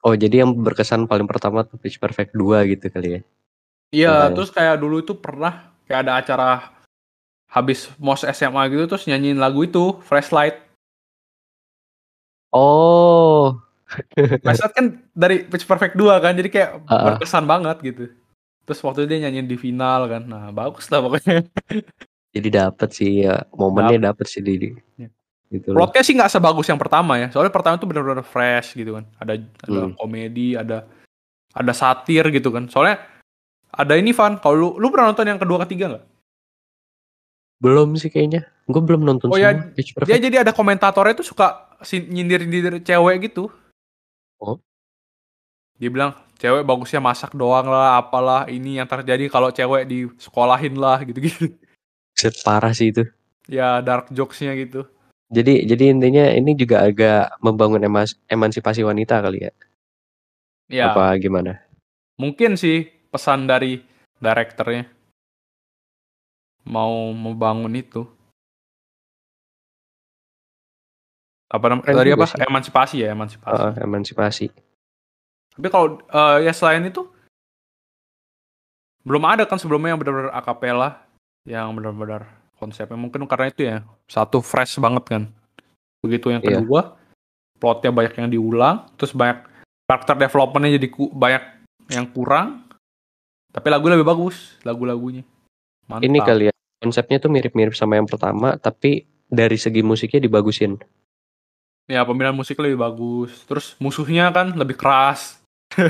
Oh 0.00 0.16
jadi 0.16 0.44
yang 0.44 0.56
berkesan 0.56 1.04
paling 1.04 1.28
pertama 1.28 1.60
tuh 1.60 1.76
Pitch 1.76 2.00
Perfect 2.00 2.32
2 2.32 2.72
gitu 2.72 2.88
kali 2.88 3.08
ya? 3.18 3.22
Iya, 3.90 4.30
nah, 4.30 4.30
terus 4.30 4.54
kayak 4.54 4.78
dulu 4.78 5.02
itu 5.02 5.18
pernah 5.18 5.74
kayak 5.90 6.00
ada 6.06 6.12
acara 6.22 6.50
habis 7.50 7.90
mos 7.98 8.22
SMA 8.22 8.62
gitu 8.70 8.86
terus 8.86 9.10
nyanyiin 9.10 9.42
lagu 9.42 9.66
itu 9.66 9.98
Flashlight. 10.06 10.62
Oh. 12.54 13.58
Flashlight 14.14 14.74
kan 14.78 14.86
dari 15.10 15.42
Pitch 15.42 15.66
Perfect 15.66 15.98
2 15.98 16.22
kan 16.22 16.38
jadi 16.38 16.48
kayak 16.48 16.70
uh 16.86 16.90
-uh. 16.94 17.04
berkesan 17.14 17.44
banget 17.50 17.76
gitu. 17.82 18.04
Terus 18.62 18.78
waktu 18.86 19.02
itu 19.02 19.08
dia 19.10 19.26
nyanyiin 19.26 19.50
di 19.50 19.58
final 19.58 20.06
kan. 20.06 20.22
Nah, 20.22 20.54
bagus 20.54 20.86
lah 20.94 21.02
pokoknya. 21.02 21.42
Jadi 22.30 22.48
dapet 22.54 22.88
sih 22.94 23.26
ya, 23.26 23.42
momennya 23.50 24.14
dapet 24.14 24.30
sih 24.30 24.38
di. 24.38 24.70
Ya. 24.94 25.10
Gitu 25.50 25.74
Plotnya 25.74 26.06
sih 26.06 26.14
nggak 26.14 26.30
sebagus 26.30 26.70
yang 26.70 26.78
pertama 26.78 27.18
ya. 27.18 27.26
Soalnya 27.34 27.50
pertama 27.50 27.74
itu 27.74 27.90
benar-benar 27.90 28.22
fresh 28.22 28.78
gitu 28.78 28.94
kan. 28.94 29.10
Ada 29.18 29.42
ada 29.66 29.80
hmm. 29.90 29.98
komedi, 29.98 30.54
ada 30.54 30.86
ada 31.50 31.72
satir 31.74 32.22
gitu 32.30 32.54
kan. 32.54 32.70
Soalnya 32.70 33.02
ada 33.70 33.94
ini 33.96 34.10
Van, 34.10 34.38
kalau 34.42 34.54
lu 34.54 34.68
lu 34.82 34.86
pernah 34.90 35.14
nonton 35.14 35.26
yang 35.26 35.40
kedua 35.40 35.62
ketiga 35.66 35.94
nggak? 35.94 36.04
Belum 37.60 37.94
sih 37.94 38.08
kayaknya. 38.08 38.48
Gue 38.70 38.82
belum 38.82 39.02
nonton 39.02 39.28
Oh 39.28 39.38
ya, 39.40 39.52
dia 39.76 40.18
jadi 40.18 40.46
ada 40.46 40.54
komentatornya 40.54 41.18
tuh 41.18 41.26
suka 41.26 41.74
nyindir-nyindir 41.82 42.80
cewek 42.86 43.30
gitu. 43.30 43.50
Oh. 44.38 44.56
Dia 45.76 45.90
bilang, 45.90 46.14
cewek 46.40 46.64
bagusnya 46.64 47.02
masak 47.02 47.36
doang 47.36 47.68
lah 47.68 48.00
apalah 48.00 48.48
ini 48.48 48.80
yang 48.80 48.88
terjadi 48.88 49.28
kalau 49.28 49.52
cewek 49.52 49.84
di 49.84 50.08
sekolahin 50.16 50.78
lah 50.78 51.02
gitu-gitu. 51.04 51.52
Set 52.16 52.36
parah 52.46 52.72
sih 52.72 52.94
itu. 52.94 53.04
Ya 53.50 53.82
dark 53.84 54.08
jokesnya 54.14 54.56
gitu. 54.56 54.86
Jadi 55.30 55.66
jadi 55.66 55.94
intinya 55.94 56.26
ini 56.30 56.56
juga 56.58 56.86
agak 56.86 57.38
membangun 57.42 57.82
emas, 57.86 58.18
emansipasi 58.26 58.82
wanita 58.82 59.20
kali 59.20 59.46
ya? 59.46 59.52
Ya. 60.70 60.94
Apa 60.94 61.18
gimana? 61.18 61.58
Mungkin 62.16 62.54
sih 62.54 62.99
pesan 63.10 63.44
dari 63.50 63.82
direkturnya 64.16 64.86
mau 66.66 67.10
membangun 67.10 67.74
itu 67.74 68.06
apa 71.50 71.66
namanya 71.66 71.90
tadi 71.90 72.10
apa 72.14 72.26
sih. 72.30 72.38
emansipasi 72.46 72.96
ya 73.02 73.08
emansipasi 73.10 73.58
uh, 73.58 73.74
emansipasi 73.82 74.46
tapi 75.58 75.68
kalau 75.68 75.98
uh, 76.14 76.38
ya 76.38 76.54
selain 76.54 76.86
itu 76.86 77.10
belum 79.02 79.24
ada 79.26 79.48
kan 79.48 79.58
sebelumnya 79.58 79.96
yang 79.96 80.00
benar-benar 80.00 80.30
akapela 80.30 81.02
yang 81.48 81.72
benar-benar 81.72 82.28
konsepnya 82.60 83.00
mungkin 83.00 83.24
karena 83.24 83.46
itu 83.48 83.60
ya 83.64 83.76
satu 84.04 84.44
fresh 84.44 84.76
banget 84.76 85.04
kan. 85.08 85.22
Begitu 86.04 86.36
yang 86.36 86.44
iya. 86.44 86.60
kedua 86.60 86.80
yeah. 86.92 87.56
plotnya 87.56 87.90
banyak 87.92 88.14
yang 88.20 88.28
diulang, 88.28 88.76
terus 89.00 89.16
banyak 89.16 89.48
karakter 89.88 90.16
developmentnya 90.20 90.76
jadi 90.76 90.88
ku, 90.92 91.08
banyak 91.08 91.44
yang 91.88 92.06
kurang. 92.12 92.68
Tapi 93.50 93.66
lagu 93.66 93.86
lebih 93.90 94.06
bagus 94.06 94.58
lagu-lagunya. 94.62 95.26
Mantap. 95.90 96.06
Ini 96.06 96.18
kali 96.22 96.44
ya 96.50 96.54
konsepnya 96.80 97.18
tuh 97.20 97.30
mirip-mirip 97.30 97.76
sama 97.76 97.98
yang 97.98 98.08
pertama, 98.08 98.56
tapi 98.56 99.04
dari 99.28 99.58
segi 99.60 99.84
musiknya 99.84 100.24
dibagusin. 100.24 100.80
Ya 101.90 102.06
pemilihan 102.06 102.34
musik 102.34 102.56
lebih 102.62 102.78
bagus. 102.78 103.44
Terus 103.44 103.74
musuhnya 103.82 104.30
kan 104.30 104.54
lebih 104.54 104.78
keras. 104.78 105.42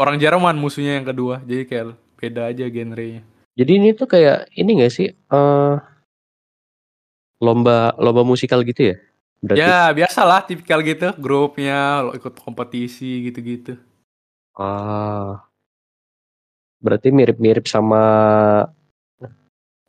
Orang 0.00 0.22
Jerman 0.22 0.54
musuhnya 0.54 1.02
yang 1.02 1.06
kedua, 1.06 1.42
jadi 1.42 1.66
kayak 1.66 1.86
beda 2.14 2.42
aja 2.54 2.64
genrenya. 2.70 3.26
Jadi 3.58 3.72
ini 3.74 3.90
tuh 3.90 4.06
kayak 4.06 4.46
ini 4.54 4.86
gak 4.86 4.94
sih 4.94 5.10
uh, 5.34 5.82
lomba 7.42 7.98
lomba 7.98 8.22
musikal 8.22 8.62
gitu 8.62 8.94
ya? 8.94 8.96
Berarti... 9.42 9.60
Ya 9.66 9.90
biasalah 9.90 10.46
tipikal 10.46 10.78
gitu 10.86 11.10
grupnya 11.18 12.06
lo 12.06 12.14
ikut 12.14 12.38
kompetisi 12.38 13.26
gitu-gitu. 13.26 13.74
Ah, 14.54 15.42
berarti 16.80 17.12
mirip-mirip 17.12 17.68
sama 17.68 18.02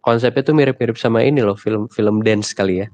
konsepnya 0.03 0.43
tuh 0.43 0.55
mirip-mirip 0.55 0.99
sama 0.99 1.23
ini 1.23 1.41
loh 1.41 1.55
film-film 1.55 2.21
dance 2.21 2.51
kali 2.51 2.85
ya? 2.85 2.87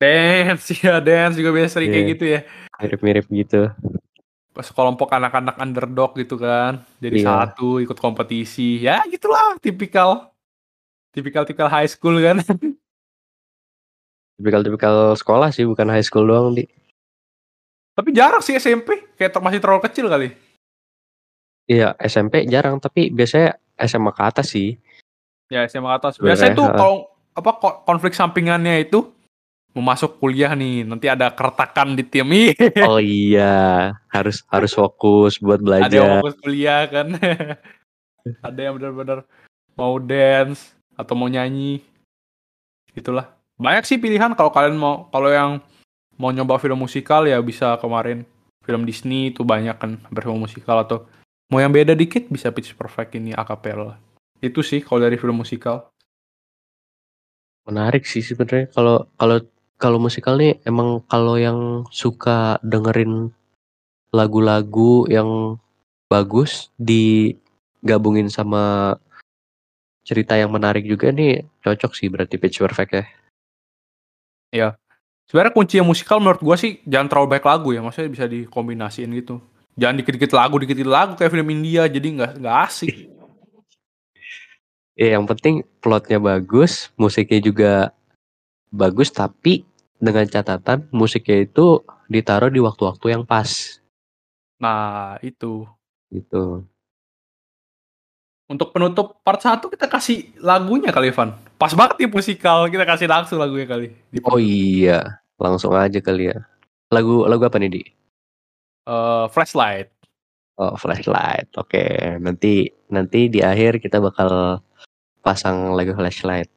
Dance 0.00 0.72
ya 0.82 0.98
dance 0.98 1.36
juga 1.36 1.52
biasa 1.52 1.78
sering 1.78 1.92
yeah. 1.92 1.96
kayak 2.00 2.06
iya. 2.08 2.12
gitu 2.16 2.24
ya. 2.26 2.40
Mirip-mirip 2.80 3.24
gitu 3.28 3.70
kelompok 4.68 5.08
anak-anak 5.14 5.56
underdog 5.56 6.12
gitu 6.18 6.36
kan 6.36 6.82
jadi 7.00 7.22
iya. 7.22 7.26
satu 7.26 7.80
ikut 7.80 7.96
kompetisi 7.96 8.82
ya 8.84 9.00
gitulah 9.08 9.56
tipikal 9.62 10.34
tipikal 11.14 11.46
tipikal 11.46 11.70
high 11.72 11.88
school 11.88 12.18
kan 12.20 12.42
tipikal 14.36 14.60
tipikal 14.60 15.16
sekolah 15.16 15.48
sih 15.54 15.64
bukan 15.64 15.88
high 15.88 16.04
school 16.04 16.26
doang 16.28 16.52
di 16.58 16.68
tapi 17.94 18.10
jarang 18.10 18.42
sih 18.42 18.58
SMP 18.58 19.14
kayak 19.14 19.38
masih 19.38 19.60
terlalu 19.62 19.86
kecil 19.86 20.06
kali 20.10 20.34
iya 21.70 21.94
SMP 22.02 22.50
jarang 22.50 22.82
tapi 22.82 23.14
biasanya 23.14 23.54
SMA 23.78 24.10
ke 24.10 24.22
atas 24.26 24.46
sih. 24.50 24.74
Ya 25.46 25.62
SMA 25.70 25.86
ke 25.86 25.96
atas. 26.02 26.14
Biasanya 26.18 26.58
tuh 26.58 26.66
kalau 26.74 26.96
apa 27.38 27.50
konflik 27.86 28.18
sampingannya 28.18 28.82
itu 28.82 29.06
mau 29.70 29.94
masuk 29.94 30.18
kuliah 30.18 30.50
nih 30.58 30.82
nanti 30.82 31.06
ada 31.06 31.30
keretakan 31.30 31.94
di 31.94 32.02
tim 32.02 32.26
oh 32.90 32.98
iya 32.98 33.94
harus 34.10 34.42
harus 34.50 34.74
fokus 34.74 35.38
buat 35.38 35.62
belajar 35.62 35.86
ada 35.86 35.94
yang 35.94 36.14
fokus 36.18 36.36
kuliah 36.42 36.82
kan. 36.90 37.14
Ada 38.44 38.68
yang 38.68 38.76
benar-benar 38.76 39.24
mau 39.80 39.96
dance 39.96 40.76
atau 40.92 41.16
mau 41.16 41.24
nyanyi. 41.24 41.80
Itulah. 42.92 43.32
Banyak 43.56 43.88
sih 43.88 43.96
pilihan 43.96 44.36
kalau 44.36 44.52
kalian 44.52 44.76
mau 44.76 45.08
kalau 45.08 45.32
yang 45.32 45.50
mau 46.20 46.28
nyoba 46.28 46.60
film 46.60 46.84
musikal 46.84 47.24
ya 47.24 47.40
bisa 47.40 47.80
kemarin. 47.80 48.28
Film 48.60 48.84
Disney 48.84 49.32
itu 49.32 49.40
banyak 49.40 49.72
kan 49.80 49.96
film 50.12 50.44
musikal 50.44 50.84
atau 50.84 51.08
mau 51.50 51.58
yang 51.58 51.74
beda 51.74 51.98
dikit 51.98 52.30
bisa 52.30 52.54
Pitch 52.54 52.72
Perfect 52.78 53.18
ini 53.18 53.34
akapela 53.34 53.98
itu 54.40 54.62
sih 54.64 54.80
kalau 54.80 55.02
dari 55.02 55.18
film 55.20 55.42
musikal 55.42 55.90
menarik 57.68 58.08
sih 58.08 58.24
sebenarnya 58.24 58.72
kalau 58.72 59.10
kalau 59.18 59.38
kalau 59.76 59.98
musikal 60.00 60.38
nih 60.40 60.62
emang 60.64 61.04
kalau 61.10 61.36
yang 61.36 61.84
suka 61.92 62.56
dengerin 62.64 63.34
lagu-lagu 64.10 65.06
yang 65.06 65.60
bagus 66.10 66.74
digabungin 66.74 68.26
sama 68.26 68.96
cerita 70.02 70.34
yang 70.34 70.50
menarik 70.50 70.82
juga 70.82 71.14
nih 71.14 71.46
cocok 71.62 71.92
sih 71.94 72.10
berarti 72.10 72.34
Pitch 72.40 72.58
Perfect 72.58 72.90
ya. 72.90 73.04
Iya. 74.50 74.68
Sebenarnya 75.30 75.54
kunci 75.54 75.78
yang 75.78 75.86
musikal 75.86 76.18
menurut 76.18 76.42
gua 76.42 76.58
sih 76.58 76.82
jangan 76.82 77.06
terlalu 77.06 77.38
baik 77.38 77.46
lagu 77.46 77.70
ya, 77.70 77.78
maksudnya 77.78 78.10
bisa 78.10 78.26
dikombinasiin 78.26 79.14
gitu. 79.14 79.38
Jangan 79.80 79.96
dikit-dikit 79.96 80.36
lagu, 80.36 80.60
dikit-dikit 80.60 80.92
lagu 80.92 81.12
kayak 81.16 81.32
film 81.32 81.48
India 81.48 81.88
jadi 81.88 82.04
nggak 82.04 82.32
nggak 82.44 82.56
asik. 82.68 83.08
Ya, 84.92 85.16
yang 85.16 85.24
penting 85.24 85.64
plotnya 85.80 86.20
bagus, 86.20 86.92
musiknya 87.00 87.40
juga 87.40 87.72
bagus, 88.68 89.08
tapi 89.08 89.64
dengan 89.96 90.28
catatan 90.28 90.84
musiknya 90.92 91.48
itu 91.48 91.80
ditaruh 92.12 92.52
di 92.52 92.60
waktu-waktu 92.60 93.16
yang 93.16 93.24
pas. 93.24 93.80
Nah, 94.60 95.16
itu. 95.24 95.64
Gitu. 96.12 96.68
Untuk 98.50 98.76
penutup 98.76 99.24
part 99.24 99.40
1 99.40 99.72
kita 99.72 99.88
kasih 99.88 100.36
lagunya 100.42 100.92
kali, 100.92 101.08
Van. 101.14 101.32
Pas 101.56 101.72
banget 101.72 102.04
nih 102.04 102.10
musikal, 102.12 102.68
kita 102.68 102.84
kasih 102.84 103.08
langsung 103.08 103.40
lagunya 103.40 103.64
kali. 103.64 103.96
Oh 104.28 104.36
iya, 104.36 105.22
langsung 105.40 105.72
aja 105.72 105.96
kali 106.04 106.28
ya. 106.28 106.44
Lagu 106.92 107.24
lagu 107.24 107.48
apa 107.48 107.56
nih, 107.56 107.72
Di? 107.72 107.82
Uh, 108.88 109.28
flashlight. 109.28 109.92
Oh, 110.60 110.76
flashlight. 110.76 111.48
Oke, 111.56 111.80
okay. 111.80 111.90
nanti 112.20 112.68
nanti 112.92 113.32
di 113.32 113.40
akhir 113.40 113.80
kita 113.80 113.96
bakal 113.96 114.60
pasang 115.24 115.72
lagu 115.72 115.96
flashlight. 115.96 116.52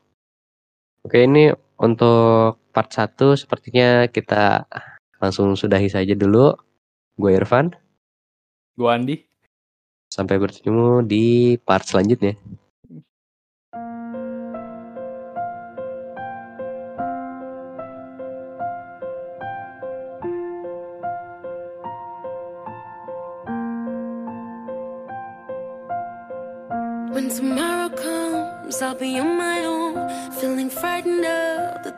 Oke, 1.03 1.19
okay, 1.19 1.21
ini 1.27 1.51
untuk 1.79 2.59
part 2.71 2.89
1 2.91 3.15
sepertinya 3.35 4.07
kita 4.07 4.67
langsung 5.23 5.55
sudahi 5.55 5.87
saja 5.87 6.15
dulu. 6.15 6.51
Gue 7.15 7.39
Irfan. 7.39 7.71
Gue 8.75 8.89
Andi. 8.89 9.15
Sampai 10.11 10.35
bertemu 10.35 11.05
di 11.05 11.55
part 11.61 11.87
selanjutnya. 11.87 12.35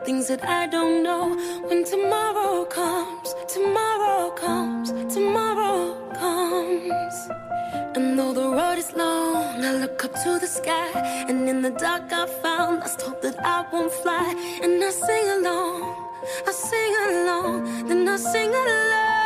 Things 0.06 0.28
that 0.28 0.44
I 0.48 0.68
don't 0.68 1.02
know. 1.02 1.34
When 1.68 1.82
tomorrow 1.84 2.64
comes, 2.66 3.34
tomorrow 3.48 4.30
comes, 4.30 4.92
tomorrow 5.12 5.96
comes. 6.14 7.16
And 7.96 8.16
though 8.16 8.32
the 8.32 8.48
road 8.58 8.78
is 8.78 8.92
long, 8.92 9.64
I 9.64 9.72
look 9.72 10.04
up 10.04 10.14
to 10.22 10.38
the 10.38 10.46
sky. 10.46 10.90
And 11.28 11.48
in 11.48 11.60
the 11.60 11.70
dark, 11.70 12.12
I 12.12 12.26
found 12.42 12.80
lost 12.80 13.02
hope 13.02 13.20
that 13.22 13.38
I 13.44 13.66
won't 13.72 13.90
fly. 13.90 14.28
And 14.62 14.82
I 14.88 14.90
sing 14.90 15.26
along, 15.38 15.82
I 16.46 16.52
sing 16.52 16.92
along, 17.08 17.88
then 17.88 18.08
I 18.08 18.16
sing 18.16 18.50
along. 18.50 19.25